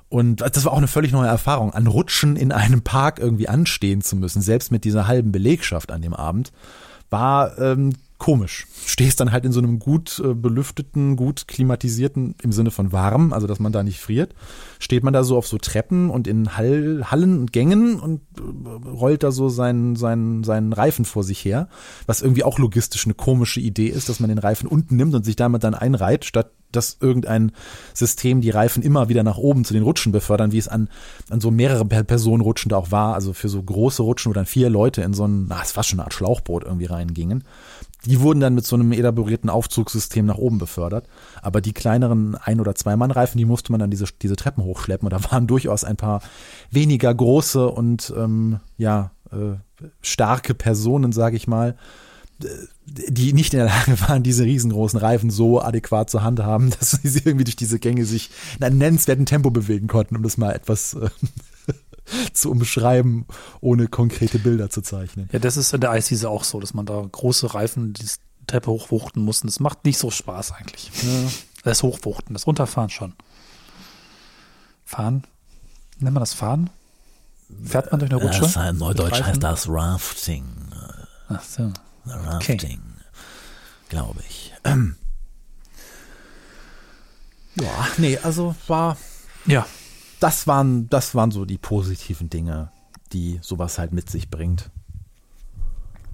Und 0.09 0.41
das 0.41 0.65
war 0.65 0.73
auch 0.73 0.77
eine 0.77 0.87
völlig 0.87 1.13
neue 1.13 1.29
Erfahrung, 1.29 1.73
an 1.73 1.87
Rutschen 1.87 2.35
in 2.35 2.51
einem 2.51 2.83
Park 2.83 3.17
irgendwie 3.17 3.49
anstehen 3.49 4.01
zu 4.01 4.15
müssen, 4.15 4.43
selbst 4.43 4.71
mit 4.71 4.83
dieser 4.83 5.07
halben 5.07 5.31
Belegschaft 5.31 5.91
an 5.91 6.03
dem 6.03 6.13
Abend, 6.13 6.51
war 7.09 7.57
ähm, 7.57 7.93
komisch. 8.23 8.67
Stehst 8.85 9.19
dann 9.19 9.33
halt 9.33 9.43
in 9.43 9.51
so 9.51 9.59
einem 9.59 9.79
gut 9.79 10.21
äh, 10.23 10.33
belüfteten, 10.33 11.17
gut 11.17 11.45
klimatisierten, 11.45 12.35
im 12.41 12.53
Sinne 12.53 12.71
von 12.71 12.93
warm, 12.93 13.33
also 13.33 13.47
dass 13.47 13.59
man 13.59 13.73
da 13.73 13.83
nicht 13.83 13.99
friert, 13.99 14.33
steht 14.79 15.03
man 15.03 15.11
da 15.11 15.25
so 15.25 15.35
auf 15.35 15.45
so 15.45 15.57
Treppen 15.57 16.09
und 16.09 16.25
in 16.25 16.55
Hall, 16.55 17.03
Hallen 17.11 17.37
und 17.37 17.51
Gängen 17.51 17.99
und 17.99 18.21
äh, 18.37 18.87
rollt 18.87 19.23
da 19.23 19.31
so 19.31 19.49
seinen, 19.49 19.97
seinen, 19.97 20.45
seinen 20.45 20.71
Reifen 20.71 21.03
vor 21.03 21.25
sich 21.25 21.43
her, 21.43 21.67
was 22.05 22.21
irgendwie 22.21 22.45
auch 22.45 22.59
logistisch 22.59 23.05
eine 23.05 23.13
komische 23.13 23.59
Idee 23.59 23.87
ist, 23.87 24.07
dass 24.07 24.21
man 24.21 24.29
den 24.29 24.37
Reifen 24.37 24.69
unten 24.69 24.95
nimmt 24.95 25.13
und 25.13 25.25
sich 25.25 25.35
damit 25.35 25.65
dann 25.65 25.75
einreiht, 25.75 26.23
statt 26.23 26.51
dass 26.75 26.97
irgendein 26.99 27.51
System 27.93 28.41
die 28.41 28.49
Reifen 28.49 28.83
immer 28.83 29.09
wieder 29.09 29.23
nach 29.23 29.37
oben 29.37 29.63
zu 29.63 29.73
den 29.73 29.83
Rutschen 29.83 30.11
befördern, 30.11 30.51
wie 30.51 30.57
es 30.57 30.67
an, 30.67 30.89
an 31.29 31.39
so 31.39 31.51
mehrere 31.51 31.85
Personen 31.85 32.41
Rutschen 32.41 32.69
da 32.69 32.77
auch 32.77 32.91
war, 32.91 33.13
also 33.13 33.33
für 33.33 33.49
so 33.49 33.61
große 33.61 34.01
Rutschen, 34.01 34.29
wo 34.29 34.33
dann 34.33 34.45
vier 34.45 34.69
Leute 34.69 35.01
in 35.01 35.13
so 35.13 35.25
ein, 35.25 35.47
na, 35.47 35.61
es 35.61 35.75
war 35.75 35.83
schon 35.83 35.99
eine 35.99 36.05
Art 36.05 36.13
Schlauchboot 36.13 36.63
irgendwie 36.63 36.85
reingingen. 36.85 37.43
Die 38.05 38.19
wurden 38.19 38.39
dann 38.39 38.55
mit 38.55 38.65
so 38.65 38.75
einem 38.75 38.91
elaborierten 38.91 39.49
Aufzugssystem 39.49 40.25
nach 40.25 40.37
oben 40.37 40.57
befördert. 40.57 41.07
Aber 41.41 41.61
die 41.61 41.73
kleineren 41.73 42.35
Ein- 42.35 42.59
oder 42.59 42.75
Zwei-Mann-Reifen, 42.75 43.37
die 43.37 43.45
musste 43.45 43.71
man 43.71 43.79
dann 43.79 43.91
diese, 43.91 44.05
diese 44.21 44.35
Treppen 44.35 44.63
hochschleppen. 44.63 45.05
Und 45.05 45.13
da 45.13 45.31
waren 45.31 45.47
durchaus 45.47 45.83
ein 45.83 45.95
paar 45.95 46.21
weniger 46.69 47.13
große 47.13 47.67
und 47.69 48.13
ähm, 48.17 48.59
ja, 48.77 49.11
äh, 49.31 49.55
starke 50.01 50.53
Personen, 50.53 51.11
sage 51.11 51.37
ich 51.37 51.47
mal, 51.47 51.75
die 52.85 53.33
nicht 53.33 53.53
in 53.53 53.59
der 53.59 53.67
Lage 53.67 53.99
waren, 54.01 54.23
diese 54.23 54.43
riesengroßen 54.43 54.99
Reifen 54.99 55.29
so 55.29 55.61
adäquat 55.61 56.09
zu 56.09 56.23
handhaben, 56.23 56.69
dass 56.79 56.91
sie 56.91 57.21
irgendwie 57.23 57.45
durch 57.45 57.55
diese 57.55 57.79
Gänge 57.79 58.05
sich 58.05 58.29
in 58.57 58.65
einem 58.65 58.77
nennenswerten 58.77 59.25
Tempo 59.25 59.51
bewegen 59.51 59.87
konnten, 59.87 60.15
um 60.15 60.23
das 60.23 60.37
mal 60.37 60.51
etwas 60.51 60.93
äh, 60.95 61.09
zu 62.33 62.51
umschreiben, 62.51 63.25
ohne 63.61 63.87
konkrete 63.87 64.39
Bilder 64.39 64.69
zu 64.69 64.81
zeichnen. 64.81 65.29
Ja, 65.31 65.39
das 65.39 65.57
ist 65.57 65.73
in 65.73 65.81
der 65.81 65.91
Eiswiese 65.91 66.29
auch 66.29 66.43
so, 66.43 66.59
dass 66.59 66.73
man 66.73 66.85
da 66.85 67.05
große 67.09 67.53
Reifen 67.53 67.93
die 67.93 68.05
Treppe 68.47 68.71
hochwuchten 68.71 69.23
muss. 69.23 69.41
Und 69.41 69.47
das 69.47 69.59
macht 69.59 69.85
nicht 69.85 69.97
so 69.97 70.11
Spaß 70.11 70.51
eigentlich. 70.53 70.91
Ja. 71.03 71.29
Das 71.63 71.83
Hochwuchten, 71.83 72.33
das 72.33 72.45
Runterfahren 72.45 72.89
schon. 72.89 73.13
Fahren? 74.85 75.23
Nennt 75.99 76.13
man 76.13 76.21
das 76.21 76.33
Fahren? 76.33 76.69
Fährt 77.63 77.91
man 77.91 77.99
durch 77.99 78.11
eine 78.11 78.21
Rutsche? 78.21 78.41
Das 78.41 78.55
heißt, 78.55 78.79
Neudeutsch 78.79 79.21
heißt 79.21 79.41
das 79.41 79.69
Rafting. 79.69 80.45
Ach 81.29 81.43
so. 81.43 81.71
Rafting, 82.05 82.57
okay. 82.59 82.79
glaube 83.89 84.19
ich. 84.27 84.53
Ja, 87.55 87.87
nee, 87.97 88.17
also 88.17 88.55
war. 88.67 88.97
Ja. 89.45 89.65
Das 90.23 90.47
waren, 90.47 90.89
das 90.89 91.15
waren 91.15 91.31
so 91.31 91.43
die 91.43 91.57
positiven 91.57 92.29
Dinge, 92.29 92.71
die 93.11 93.39
sowas 93.41 93.77
halt 93.77 93.91
mit 93.91 94.09
sich 94.09 94.29
bringt. 94.29 94.71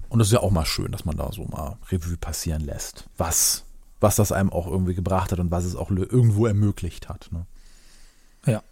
Und 0.08 0.18
das 0.18 0.26
ist 0.26 0.32
ja 0.32 0.40
auch 0.40 0.50
mal 0.50 0.66
schön, 0.66 0.90
dass 0.90 1.04
man 1.04 1.16
da 1.16 1.30
so 1.30 1.44
mal 1.44 1.76
Revue 1.92 2.16
passieren 2.16 2.62
lässt, 2.62 3.04
was, 3.16 3.62
was 4.00 4.16
das 4.16 4.32
einem 4.32 4.50
auch 4.50 4.66
irgendwie 4.66 4.96
gebracht 4.96 5.30
hat 5.30 5.38
und 5.38 5.52
was 5.52 5.64
es 5.64 5.76
auch 5.76 5.92
irgendwo 5.92 6.46
ermöglicht 6.46 7.08
hat. 7.08 7.28
Ne? 7.30 7.46
Ja. 8.46 8.64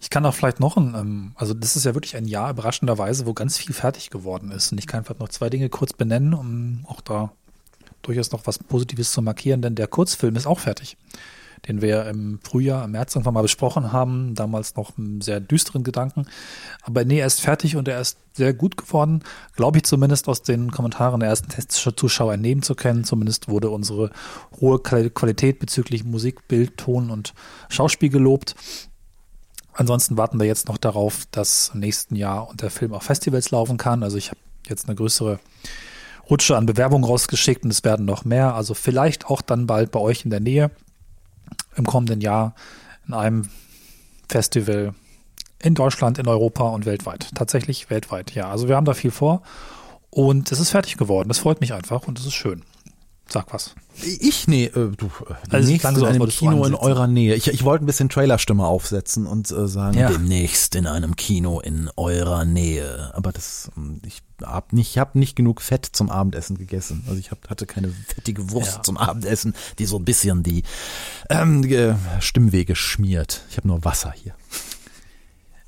Ich 0.00 0.10
kann 0.10 0.26
auch 0.26 0.34
vielleicht 0.34 0.60
noch 0.60 0.76
ein, 0.76 0.94
ähm, 0.94 1.32
also 1.36 1.54
das 1.54 1.74
ist 1.74 1.84
ja 1.86 1.94
wirklich 1.94 2.14
ein 2.14 2.28
Jahr 2.28 2.50
überraschenderweise, 2.50 3.24
wo 3.24 3.32
ganz 3.32 3.56
viel 3.56 3.74
fertig 3.74 4.10
geworden 4.10 4.50
ist. 4.50 4.70
Und 4.70 4.76
ich 4.76 4.86
kann 4.86 5.02
vielleicht 5.02 5.20
noch 5.20 5.30
zwei 5.30 5.48
Dinge 5.48 5.70
kurz 5.70 5.94
benennen, 5.94 6.34
um 6.34 6.84
auch 6.88 7.00
da 7.00 7.32
durchaus 8.02 8.32
noch 8.32 8.46
was 8.46 8.58
Positives 8.58 9.12
zu 9.12 9.22
markieren, 9.22 9.62
denn 9.62 9.76
der 9.76 9.88
Kurzfilm 9.88 10.36
ist 10.36 10.46
auch 10.46 10.60
fertig 10.60 10.98
den 11.68 11.82
wir 11.82 12.06
im 12.06 12.38
Frühjahr, 12.42 12.84
im 12.84 12.92
März 12.92 13.14
irgendwann 13.14 13.34
mal 13.34 13.42
besprochen 13.42 13.92
haben, 13.92 14.34
damals 14.34 14.76
noch 14.76 14.96
einen 14.96 15.20
sehr 15.20 15.40
düsteren 15.40 15.84
Gedanken. 15.84 16.26
Aber 16.82 17.04
nee, 17.04 17.18
er 17.18 17.26
ist 17.26 17.40
fertig 17.40 17.76
und 17.76 17.88
er 17.88 18.00
ist 18.00 18.18
sehr 18.32 18.54
gut 18.54 18.76
geworden, 18.76 19.22
glaube 19.54 19.78
ich 19.78 19.84
zumindest 19.84 20.28
aus 20.28 20.42
den 20.42 20.70
Kommentaren 20.70 21.20
der 21.20 21.28
ersten 21.30 21.48
Testzuschauer 21.48 22.34
entnehmen 22.34 22.62
zu 22.62 22.74
können. 22.74 23.04
Zumindest 23.04 23.48
wurde 23.48 23.70
unsere 23.70 24.10
hohe 24.60 24.78
Qualität 24.80 25.58
bezüglich 25.58 26.04
Musik, 26.04 26.46
Bild, 26.48 26.76
Ton 26.76 27.10
und 27.10 27.34
Schauspiel 27.68 28.10
gelobt. 28.10 28.54
Ansonsten 29.72 30.16
warten 30.16 30.38
wir 30.38 30.46
jetzt 30.46 30.68
noch 30.68 30.78
darauf, 30.78 31.24
dass 31.30 31.70
im 31.74 31.80
nächsten 31.80 32.16
Jahr 32.16 32.48
und 32.48 32.62
der 32.62 32.70
Film 32.70 32.94
auf 32.94 33.02
Festivals 33.02 33.50
laufen 33.50 33.76
kann. 33.76 34.02
Also 34.02 34.16
ich 34.16 34.30
habe 34.30 34.40
jetzt 34.66 34.86
eine 34.86 34.96
größere 34.96 35.38
Rutsche 36.30 36.56
an 36.56 36.66
Bewerbungen 36.66 37.04
rausgeschickt 37.04 37.64
und 37.64 37.70
es 37.70 37.84
werden 37.84 38.06
noch 38.06 38.24
mehr. 38.24 38.54
Also 38.54 38.74
vielleicht 38.74 39.26
auch 39.26 39.42
dann 39.42 39.66
bald 39.66 39.90
bei 39.90 40.00
euch 40.00 40.24
in 40.24 40.30
der 40.30 40.40
Nähe 40.40 40.70
im 41.76 41.84
kommenden 41.84 42.20
Jahr 42.20 42.54
in 43.06 43.14
einem 43.14 43.48
Festival 44.28 44.94
in 45.58 45.74
Deutschland, 45.74 46.18
in 46.18 46.28
Europa 46.28 46.68
und 46.68 46.86
weltweit. 46.86 47.30
Tatsächlich 47.34 47.90
weltweit, 47.90 48.32
ja. 48.34 48.50
Also 48.50 48.68
wir 48.68 48.76
haben 48.76 48.84
da 48.84 48.94
viel 48.94 49.10
vor 49.10 49.42
und 50.10 50.50
es 50.52 50.60
ist 50.60 50.70
fertig 50.70 50.96
geworden. 50.96 51.28
Das 51.28 51.38
freut 51.38 51.60
mich 51.60 51.72
einfach 51.72 52.06
und 52.06 52.18
es 52.18 52.26
ist 52.26 52.34
schön. 52.34 52.62
Sag 53.28 53.52
was. 53.52 53.74
Ich, 54.02 54.46
nee, 54.46 54.66
äh, 54.66 54.92
du, 54.96 55.06
äh, 55.28 55.34
also 55.50 55.72
in 55.72 56.04
einem 56.06 56.28
Kino 56.28 56.64
in 56.64 56.74
eurer 56.74 57.08
Nähe. 57.08 57.34
Ich, 57.34 57.48
ich 57.48 57.64
wollte 57.64 57.84
ein 57.84 57.86
bisschen 57.86 58.08
Trailerstimme 58.08 58.64
aufsetzen 58.64 59.26
und 59.26 59.50
äh, 59.50 59.66
sagen, 59.66 59.98
ja. 59.98 60.08
demnächst 60.08 60.76
in 60.76 60.86
einem 60.86 61.16
Kino 61.16 61.58
in 61.58 61.90
eurer 61.96 62.44
Nähe. 62.44 63.10
Aber 63.14 63.32
das, 63.32 63.70
hm, 63.74 64.00
ich 64.06 64.22
hab 64.42 64.72
nicht, 64.72 64.90
ich 64.90 64.98
hab 64.98 65.16
nicht 65.16 65.34
genug 65.34 65.60
Fett 65.60 65.86
zum 65.90 66.08
Abendessen 66.08 66.56
gegessen. 66.56 67.02
Also 67.08 67.18
ich 67.18 67.32
hab, 67.32 67.50
hatte 67.50 67.66
keine 67.66 67.88
fettige 67.88 68.50
Wurst 68.52 68.76
ja. 68.76 68.82
zum 68.82 68.96
Abendessen, 68.96 69.54
die 69.80 69.86
so 69.86 69.98
ein 69.98 70.04
bisschen 70.04 70.44
die, 70.44 70.62
ähm, 71.28 71.62
die 71.62 71.94
Stimmwege 72.20 72.76
schmiert. 72.76 73.42
Ich 73.50 73.56
habe 73.56 73.66
nur 73.66 73.84
Wasser 73.84 74.12
hier. 74.12 74.34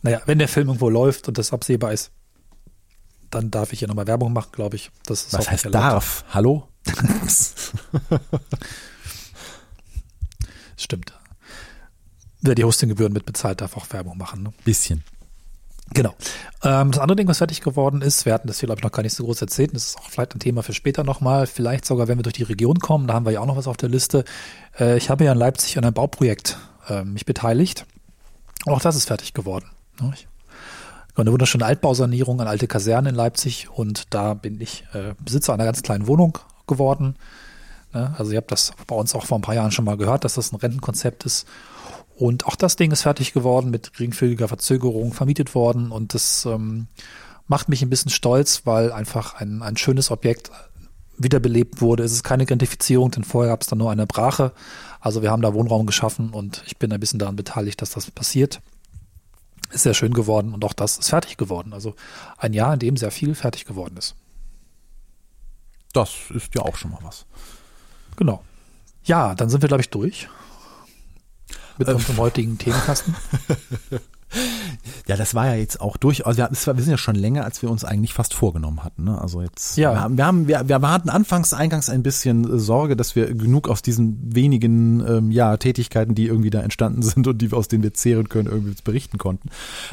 Naja, 0.02 0.20
wenn 0.26 0.38
der 0.38 0.48
Film 0.48 0.68
irgendwo 0.68 0.90
läuft 0.90 1.26
und 1.26 1.38
das 1.38 1.52
absehbar 1.52 1.92
ist, 1.92 2.12
dann 3.30 3.50
darf 3.50 3.72
ich 3.72 3.80
hier 3.80 3.88
nochmal 3.88 4.06
Werbung 4.06 4.32
machen, 4.32 4.50
glaube 4.52 4.76
ich. 4.76 4.90
Das 5.04 5.22
ist 5.22 5.32
Was 5.32 5.50
heißt 5.50 5.74
darf? 5.74 6.24
Hallo? 6.30 6.68
Stimmt. 10.76 11.12
Wer 12.40 12.54
die 12.54 12.64
Hostinggebühren 12.64 13.12
mitbezahlt, 13.12 13.60
darf 13.60 13.76
auch 13.76 13.92
Werbung 13.92 14.16
machen. 14.16 14.42
Ne? 14.44 14.52
Bisschen. 14.64 15.02
Genau. 15.92 16.14
Ähm, 16.62 16.92
das 16.92 17.00
andere 17.00 17.16
Ding, 17.16 17.28
was 17.28 17.38
fertig 17.38 17.62
geworden 17.62 18.02
ist, 18.02 18.26
wir 18.26 18.34
hatten 18.34 18.46
das 18.46 18.60
hier, 18.60 18.66
glaube 18.66 18.80
ich, 18.80 18.84
noch 18.84 18.92
gar 18.92 19.02
nicht 19.02 19.14
so 19.14 19.24
groß 19.24 19.40
erzählt, 19.40 19.74
das 19.74 19.86
ist 19.86 19.98
auch 19.98 20.08
vielleicht 20.10 20.34
ein 20.34 20.38
Thema 20.38 20.62
für 20.62 20.74
später 20.74 21.02
nochmal, 21.02 21.46
vielleicht 21.46 21.86
sogar, 21.86 22.08
wenn 22.08 22.18
wir 22.18 22.22
durch 22.22 22.34
die 22.34 22.42
Region 22.42 22.78
kommen, 22.78 23.06
da 23.06 23.14
haben 23.14 23.24
wir 23.24 23.32
ja 23.32 23.40
auch 23.40 23.46
noch 23.46 23.56
was 23.56 23.66
auf 23.66 23.78
der 23.78 23.88
Liste. 23.88 24.24
Äh, 24.78 24.98
ich 24.98 25.08
habe 25.08 25.24
ja 25.24 25.32
in 25.32 25.38
Leipzig 25.38 25.78
an 25.78 25.84
einem 25.84 25.94
Bauprojekt 25.94 26.58
äh, 26.88 27.04
mich 27.04 27.24
beteiligt. 27.24 27.86
Auch 28.66 28.80
das 28.80 28.96
ist 28.96 29.06
fertig 29.06 29.32
geworden. 29.32 29.70
Ne? 30.00 30.12
Ich 30.14 30.28
eine 31.20 31.32
wunderschöne 31.32 31.64
Altbausanierung 31.64 32.40
an 32.40 32.46
alte 32.46 32.68
Kasernen 32.68 33.10
in 33.10 33.14
Leipzig 33.16 33.68
und 33.70 34.14
da 34.14 34.34
bin 34.34 34.60
ich 34.60 34.84
äh, 34.92 35.14
Besitzer 35.22 35.52
einer 35.52 35.64
ganz 35.64 35.82
kleinen 35.82 36.06
Wohnung 36.06 36.38
geworden. 36.68 37.16
Ne? 37.92 38.14
Also 38.18 38.32
ihr 38.32 38.38
habt 38.38 38.52
das 38.52 38.72
bei 38.86 38.94
uns 38.94 39.14
auch 39.14 39.26
vor 39.26 39.38
ein 39.38 39.42
paar 39.42 39.54
Jahren 39.54 39.72
schon 39.72 39.84
mal 39.84 39.96
gehört, 39.96 40.24
dass 40.24 40.34
das 40.34 40.52
ein 40.52 40.56
Rentenkonzept 40.56 41.24
ist. 41.24 41.46
Und 42.16 42.46
auch 42.46 42.56
das 42.56 42.76
Ding 42.76 42.90
ist 42.90 43.02
fertig 43.02 43.32
geworden, 43.32 43.70
mit 43.70 43.92
geringfügiger 43.92 44.48
Verzögerung 44.48 45.12
vermietet 45.12 45.54
worden. 45.54 45.92
Und 45.92 46.14
das 46.14 46.46
ähm, 46.46 46.88
macht 47.46 47.68
mich 47.68 47.82
ein 47.82 47.90
bisschen 47.90 48.10
stolz, 48.10 48.62
weil 48.64 48.92
einfach 48.92 49.34
ein, 49.34 49.62
ein 49.62 49.76
schönes 49.76 50.10
Objekt 50.10 50.50
wiederbelebt 51.16 51.80
wurde. 51.80 52.04
Es 52.04 52.12
ist 52.12 52.24
keine 52.24 52.46
Gentrifizierung, 52.46 53.10
denn 53.10 53.24
vorher 53.24 53.52
gab 53.52 53.62
es 53.62 53.68
da 53.68 53.76
nur 53.76 53.90
eine 53.90 54.06
Brache. 54.06 54.52
Also 55.00 55.22
wir 55.22 55.30
haben 55.30 55.42
da 55.42 55.54
Wohnraum 55.54 55.86
geschaffen 55.86 56.30
und 56.30 56.62
ich 56.66 56.76
bin 56.76 56.92
ein 56.92 57.00
bisschen 57.00 57.18
daran 57.18 57.36
beteiligt, 57.36 57.82
dass 57.82 57.90
das 57.90 58.10
passiert. 58.10 58.60
Ist 59.70 59.82
sehr 59.82 59.94
schön 59.94 60.14
geworden 60.14 60.54
und 60.54 60.64
auch 60.64 60.72
das 60.72 60.98
ist 60.98 61.10
fertig 61.10 61.36
geworden. 61.36 61.72
Also 61.72 61.94
ein 62.36 62.52
Jahr, 62.52 62.72
in 62.72 62.78
dem 62.78 62.96
sehr 62.96 63.10
viel 63.10 63.34
fertig 63.34 63.64
geworden 63.64 63.96
ist. 63.96 64.14
Das 65.92 66.30
ist 66.30 66.54
ja 66.54 66.62
auch 66.62 66.76
schon 66.76 66.90
mal 66.90 67.00
was. 67.02 67.26
Genau. 68.16 68.42
Ja, 69.04 69.34
dann 69.34 69.48
sind 69.48 69.62
wir, 69.62 69.68
glaube 69.68 69.80
ich, 69.80 69.90
durch. 69.90 70.28
Mit 71.78 71.88
äh, 71.88 71.92
unserem 71.92 72.18
heutigen 72.18 72.58
Themenkasten. 72.58 73.16
Ja, 75.06 75.16
das 75.16 75.34
war 75.34 75.46
ja 75.46 75.54
jetzt 75.54 75.80
auch 75.80 75.96
durchaus, 75.96 76.36
wir, 76.36 76.50
wir 76.50 76.82
sind 76.82 76.90
ja 76.90 76.98
schon 76.98 77.14
länger, 77.14 77.44
als 77.44 77.62
wir 77.62 77.70
uns 77.70 77.82
eigentlich 77.84 78.12
fast 78.12 78.34
vorgenommen 78.34 78.84
hatten. 78.84 79.04
Ne? 79.04 79.18
Also 79.18 79.40
jetzt, 79.40 79.78
ja. 79.78 79.94
wir, 79.94 80.00
haben, 80.00 80.16
wir, 80.18 80.26
haben, 80.26 80.48
wir, 80.48 80.68
wir 80.68 80.90
hatten 80.90 81.08
anfangs, 81.08 81.54
eingangs 81.54 81.88
ein 81.88 82.02
bisschen 82.02 82.58
Sorge, 82.58 82.94
dass 82.94 83.16
wir 83.16 83.34
genug 83.34 83.68
aus 83.68 83.80
diesen 83.80 84.18
wenigen 84.34 85.00
ähm, 85.00 85.30
ja, 85.30 85.56
Tätigkeiten, 85.56 86.14
die 86.14 86.26
irgendwie 86.26 86.50
da 86.50 86.60
entstanden 86.60 87.00
sind 87.08 87.26
und 87.26 87.40
die, 87.40 87.52
aus 87.52 87.68
denen 87.68 87.82
wir 87.82 87.94
zehren 87.94 88.28
können, 88.28 88.48
irgendwie 88.48 88.74
berichten 88.84 89.16
konnten. 89.16 89.48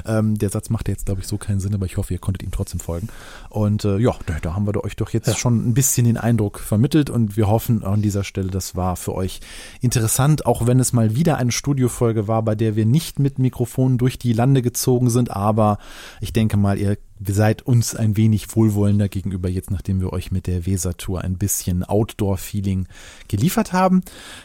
Ähm, 0.05 0.37
der 0.37 0.49
Satz 0.49 0.69
macht 0.69 0.89
jetzt, 0.89 1.05
glaube 1.05 1.21
ich, 1.21 1.27
so 1.27 1.37
keinen 1.37 1.61
Sinn, 1.61 1.73
aber 1.73 1.85
ich 1.85 1.95
hoffe, 1.95 2.13
ihr 2.13 2.19
konntet 2.19 2.43
ihm 2.43 2.51
trotzdem 2.51 2.81
folgen. 2.81 3.07
Und 3.49 3.85
äh, 3.85 3.97
ja, 3.97 4.15
da, 4.25 4.35
da 4.41 4.53
haben 4.53 4.67
wir 4.67 4.83
euch 4.83 4.97
doch 4.97 5.11
jetzt 5.11 5.27
ja. 5.27 5.35
schon 5.35 5.69
ein 5.69 5.73
bisschen 5.73 6.05
den 6.05 6.17
Eindruck 6.17 6.59
vermittelt 6.59 7.09
und 7.09 7.37
wir 7.37 7.47
hoffen 7.47 7.85
an 7.85 8.01
dieser 8.01 8.25
Stelle, 8.25 8.49
das 8.49 8.75
war 8.75 8.97
für 8.97 9.15
euch 9.15 9.39
interessant, 9.79 10.45
auch 10.45 10.67
wenn 10.67 10.81
es 10.81 10.91
mal 10.91 11.15
wieder 11.15 11.37
eine 11.37 11.53
Studiofolge 11.53 12.27
war, 12.27 12.43
bei 12.43 12.55
der 12.55 12.75
wir 12.75 12.85
nicht 12.85 13.17
mit 13.19 13.39
Mikrofonen 13.39 13.97
durch 13.97 14.19
die 14.19 14.24
Lande 14.33 14.61
gezogen 14.61 15.09
sind, 15.09 15.31
aber 15.31 15.77
ich 16.21 16.33
denke 16.33 16.57
mal, 16.57 16.77
ihr 16.77 16.97
seid 17.25 17.61
uns 17.61 17.95
ein 17.95 18.17
wenig 18.17 18.55
wohlwollender 18.55 19.07
gegenüber 19.07 19.49
jetzt, 19.49 19.71
nachdem 19.71 20.01
wir 20.01 20.11
euch 20.11 20.31
mit 20.31 20.47
der 20.47 20.65
Weser-Tour 20.65 21.21
ein 21.21 21.37
bisschen 21.37 21.83
Outdoor-Feeling 21.83 22.87
geliefert 23.27 23.73
haben. 23.73 24.01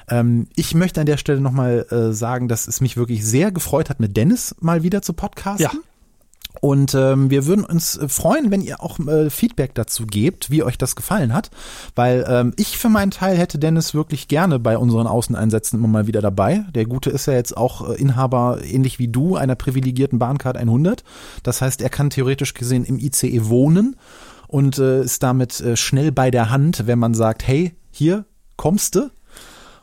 Ähm, 0.08 0.46
ich 0.54 0.74
möchte 0.74 1.00
an 1.00 1.06
der 1.06 1.16
Stelle 1.16 1.40
nochmal 1.40 1.86
äh, 1.90 2.12
sagen, 2.12 2.48
dass 2.48 2.68
es 2.68 2.80
mich 2.80 2.96
wirklich 2.96 3.24
sehr 3.24 3.50
gefreut 3.50 3.90
hat, 3.90 4.00
mit 4.00 4.16
Dennis 4.16 4.54
mal 4.60 4.82
wieder 4.82 5.02
zu 5.02 5.12
podcasten. 5.12 5.64
Ja. 5.64 5.89
Und 6.60 6.94
ähm, 6.94 7.30
wir 7.30 7.46
würden 7.46 7.64
uns 7.64 7.96
äh, 7.96 8.08
freuen, 8.08 8.50
wenn 8.50 8.60
ihr 8.60 8.82
auch 8.82 8.98
äh, 9.00 9.30
Feedback 9.30 9.74
dazu 9.74 10.06
gebt, 10.06 10.50
wie 10.50 10.62
euch 10.62 10.76
das 10.76 10.94
gefallen 10.94 11.32
hat. 11.32 11.50
Weil 11.94 12.26
ähm, 12.28 12.52
ich 12.56 12.76
für 12.76 12.90
meinen 12.90 13.10
Teil 13.10 13.36
hätte 13.36 13.58
Dennis 13.58 13.94
wirklich 13.94 14.28
gerne 14.28 14.58
bei 14.58 14.76
unseren 14.76 15.06
Außeneinsätzen 15.06 15.78
immer 15.78 15.88
mal 15.88 16.06
wieder 16.06 16.20
dabei. 16.20 16.64
Der 16.74 16.84
Gute 16.84 17.10
ist 17.10 17.26
ja 17.26 17.32
jetzt 17.32 17.56
auch 17.56 17.88
äh, 17.88 17.94
Inhaber, 17.94 18.58
ähnlich 18.62 18.98
wie 18.98 19.08
du, 19.08 19.36
einer 19.36 19.54
privilegierten 19.54 20.18
Bahncard 20.18 20.58
100. 20.58 21.02
Das 21.42 21.62
heißt, 21.62 21.80
er 21.80 21.88
kann 21.88 22.10
theoretisch 22.10 22.52
gesehen 22.52 22.84
im 22.84 22.98
ICE 22.98 23.46
wohnen 23.46 23.96
und 24.46 24.78
äh, 24.78 25.02
ist 25.02 25.22
damit 25.22 25.60
äh, 25.60 25.76
schnell 25.76 26.12
bei 26.12 26.30
der 26.30 26.50
Hand, 26.50 26.86
wenn 26.86 26.98
man 26.98 27.14
sagt, 27.14 27.46
hey, 27.46 27.74
hier 27.90 28.26
kommst 28.56 28.96
du 28.96 29.10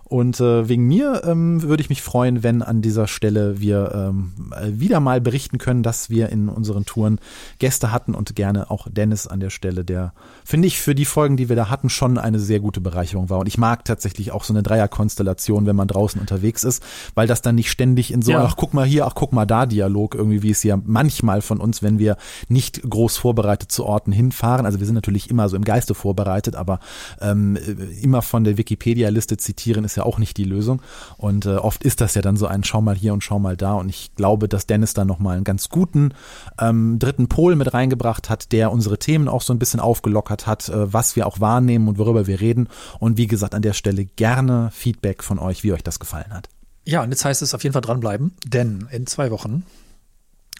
und 0.09 0.39
äh, 0.39 0.69
wegen 0.69 0.87
mir 0.87 1.23
ähm, 1.25 1.61
würde 1.63 1.81
ich 1.81 1.89
mich 1.89 2.01
freuen, 2.01 2.41
wenn 2.41 2.61
an 2.61 2.81
dieser 2.81 3.07
Stelle 3.07 3.59
wir 3.59 3.91
ähm, 3.93 4.31
wieder 4.65 5.01
mal 5.01 5.19
berichten 5.19 5.57
können, 5.57 5.83
dass 5.83 6.09
wir 6.09 6.29
in 6.29 6.47
unseren 6.47 6.85
Touren 6.85 7.19
Gäste 7.59 7.91
hatten 7.91 8.15
und 8.15 8.33
gerne 8.33 8.71
auch 8.71 8.87
Dennis 8.89 9.27
an 9.27 9.41
der 9.41 9.49
Stelle, 9.49 9.83
der, 9.83 10.13
finde 10.45 10.67
ich, 10.67 10.79
für 10.79 10.95
die 10.95 11.03
Folgen, 11.03 11.35
die 11.35 11.49
wir 11.49 11.57
da 11.57 11.69
hatten, 11.69 11.89
schon 11.89 12.17
eine 12.17 12.39
sehr 12.39 12.61
gute 12.61 12.79
Bereicherung 12.79 13.29
war. 13.29 13.39
Und 13.39 13.47
ich 13.47 13.57
mag 13.57 13.83
tatsächlich 13.83 14.31
auch 14.31 14.45
so 14.45 14.53
eine 14.53 14.63
Dreierkonstellation, 14.63 15.65
wenn 15.65 15.75
man 15.75 15.89
draußen 15.89 16.21
unterwegs 16.21 16.63
ist, 16.63 16.81
weil 17.13 17.27
das 17.27 17.41
dann 17.41 17.55
nicht 17.55 17.69
ständig 17.69 18.13
in 18.13 18.21
so, 18.21 18.31
Ja. 18.31 18.45
ach 18.45 18.55
guck 18.55 18.73
mal 18.73 18.85
hier, 18.85 19.07
ach 19.07 19.13
guck 19.13 19.33
mal 19.33 19.45
da 19.45 19.65
Dialog 19.65 20.15
irgendwie, 20.15 20.41
wie 20.41 20.51
es 20.51 20.63
ja 20.63 20.79
manchmal 20.85 21.41
von 21.41 21.59
uns, 21.59 21.83
wenn 21.83 21.99
wir 21.99 22.15
nicht 22.47 22.81
groß 22.89 23.17
vorbereitet 23.17 23.73
zu 23.73 23.85
Orten 23.85 24.13
hinfahren. 24.13 24.65
Also 24.65 24.79
wir 24.79 24.85
sind 24.85 24.95
natürlich 24.95 25.29
immer 25.29 25.49
so 25.49 25.57
im 25.57 25.65
Geiste 25.65 25.93
vorbereitet, 25.95 26.55
aber 26.55 26.79
ähm, 27.19 27.57
immer 28.01 28.21
von 28.21 28.45
der 28.45 28.57
Wikipedia-Liste 28.57 29.35
zitieren 29.35 29.83
ist 29.83 29.96
ja 29.97 30.03
auch 30.03 30.17
nicht 30.17 30.37
die 30.37 30.43
Lösung. 30.43 30.81
Und 31.17 31.45
äh, 31.45 31.55
oft 31.55 31.83
ist 31.83 32.01
das 32.01 32.15
ja 32.15 32.21
dann 32.21 32.37
so 32.37 32.47
ein 32.47 32.63
Schau 32.63 32.81
mal 32.81 32.95
hier 32.95 33.13
und 33.13 33.23
schau 33.23 33.39
mal 33.39 33.57
da. 33.57 33.73
Und 33.73 33.89
ich 33.89 34.15
glaube, 34.15 34.47
dass 34.47 34.67
Dennis 34.67 34.93
da 34.93 35.05
nochmal 35.05 35.35
einen 35.35 35.43
ganz 35.43 35.69
guten 35.69 36.13
ähm, 36.59 36.99
dritten 36.99 37.27
Pol 37.27 37.55
mit 37.55 37.73
reingebracht 37.73 38.29
hat, 38.29 38.51
der 38.51 38.71
unsere 38.71 38.97
Themen 38.97 39.27
auch 39.27 39.41
so 39.41 39.53
ein 39.53 39.59
bisschen 39.59 39.79
aufgelockert 39.79 40.47
hat, 40.47 40.69
äh, 40.69 40.93
was 40.93 41.15
wir 41.15 41.27
auch 41.27 41.39
wahrnehmen 41.39 41.87
und 41.87 41.97
worüber 41.97 42.27
wir 42.27 42.39
reden. 42.39 42.69
Und 42.99 43.17
wie 43.17 43.27
gesagt, 43.27 43.53
an 43.53 43.61
der 43.61 43.73
Stelle 43.73 44.05
gerne 44.05 44.69
Feedback 44.71 45.23
von 45.23 45.39
euch, 45.39 45.63
wie 45.63 45.73
euch 45.73 45.83
das 45.83 45.99
gefallen 45.99 46.33
hat. 46.33 46.49
Ja, 46.85 47.03
und 47.03 47.11
jetzt 47.11 47.25
heißt 47.25 47.41
es 47.41 47.53
auf 47.53 47.63
jeden 47.63 47.73
Fall 47.73 47.81
dranbleiben, 47.81 48.33
denn 48.45 48.87
in 48.91 49.07
zwei 49.07 49.29
Wochen, 49.29 49.65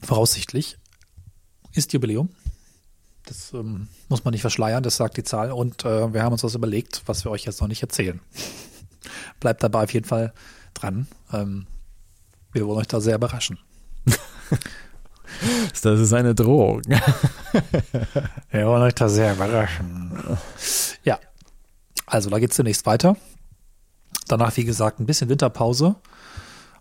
voraussichtlich, 0.04 0.78
ist 1.74 1.94
Jubiläum. 1.94 2.30
Das 3.26 3.54
ähm, 3.54 3.88
muss 4.10 4.24
man 4.24 4.34
nicht 4.34 4.42
verschleiern, 4.42 4.84
das 4.84 4.98
sagt 4.98 5.18
die 5.18 5.24
Zahl. 5.24 5.52
Und 5.52 5.86
äh, 5.86 6.14
wir 6.14 6.24
haben 6.24 6.34
uns 6.34 6.44
was 6.44 6.56
überlegt, 6.56 7.04
was 7.06 7.24
wir 7.26 7.32
euch 7.32 7.46
jetzt 7.46 7.62
noch 7.62 7.68
nicht 7.68 7.82
erzählen. 7.82 8.20
Bleibt 9.40 9.64
dabei 9.64 9.84
auf 9.84 9.94
jeden 9.94 10.08
Fall 10.08 10.34
dran. 10.74 11.08
Ähm, 11.34 11.68
wir 12.52 12.66
wollen 12.66 12.80
euch 12.80 12.88
da 12.88 13.00
sehr 13.00 13.16
überraschen. 13.16 13.60
Das 15.84 16.00
ist 16.00 16.14
eine 16.14 16.34
Drohung. 16.34 16.82
Wir 18.50 18.66
wollen 18.66 18.82
euch 18.84 18.96
da 18.96 19.10
sehr 19.10 19.34
überraschen. 19.34 20.12
Ja, 21.04 21.20
also 22.06 22.30
da 22.30 22.40
geht's 22.40 22.56
zunächst 22.56 22.86
weiter. 22.86 23.18
Danach, 24.28 24.56
wie 24.58 24.64
gesagt, 24.64 25.00
ein 25.00 25.06
bisschen 25.06 25.30
Winterpause. 25.30 25.96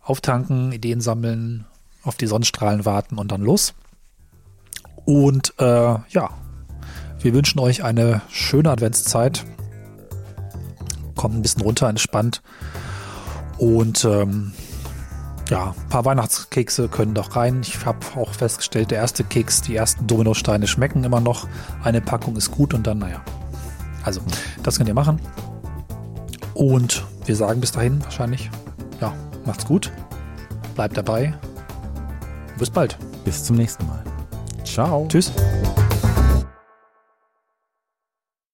Auftanken, 0.00 0.72
Ideen 0.72 1.00
sammeln, 1.00 1.66
auf 2.02 2.16
die 2.16 2.28
Sonnenstrahlen 2.28 2.84
warten 2.84 3.18
und 3.18 3.32
dann 3.32 3.42
los. 3.42 3.74
Und 5.04 5.54
äh, 5.58 5.64
ja, 5.64 6.30
wir 7.20 7.34
wünschen 7.34 7.58
euch 7.58 7.82
eine 7.82 8.22
schöne 8.30 8.70
Adventszeit. 8.70 9.44
Kommt 11.16 11.34
ein 11.34 11.42
bisschen 11.42 11.62
runter, 11.62 11.88
entspannt. 11.88 12.42
Und 13.58 14.04
ähm, 14.04 14.52
ja, 15.50 15.74
ein 15.76 15.88
paar 15.88 16.04
Weihnachtskekse 16.04 16.88
können 16.88 17.14
doch 17.14 17.36
rein. 17.36 17.60
Ich 17.62 17.84
habe 17.86 17.98
auch 18.16 18.32
festgestellt, 18.32 18.90
der 18.90 18.98
erste 18.98 19.24
Keks, 19.24 19.62
die 19.62 19.76
ersten 19.76 20.06
Dominosteine 20.06 20.66
schmecken 20.66 21.04
immer 21.04 21.20
noch. 21.20 21.48
Eine 21.82 22.00
Packung 22.00 22.36
ist 22.36 22.50
gut 22.50 22.74
und 22.74 22.86
dann, 22.86 22.98
naja. 22.98 23.22
Also, 24.04 24.20
das 24.62 24.76
könnt 24.76 24.88
ihr 24.88 24.94
machen. 24.94 25.20
Und 26.54 27.04
wir 27.26 27.36
sagen 27.36 27.60
bis 27.60 27.72
dahin 27.72 28.02
wahrscheinlich, 28.04 28.50
ja, 29.00 29.12
macht's 29.44 29.66
gut. 29.66 29.92
Bleibt 30.74 30.96
dabei. 30.96 31.34
Bis 32.58 32.70
bald. 32.70 32.98
Bis 33.24 33.44
zum 33.44 33.56
nächsten 33.56 33.86
Mal. 33.86 34.02
Ciao. 34.64 35.06
Tschüss. 35.08 35.32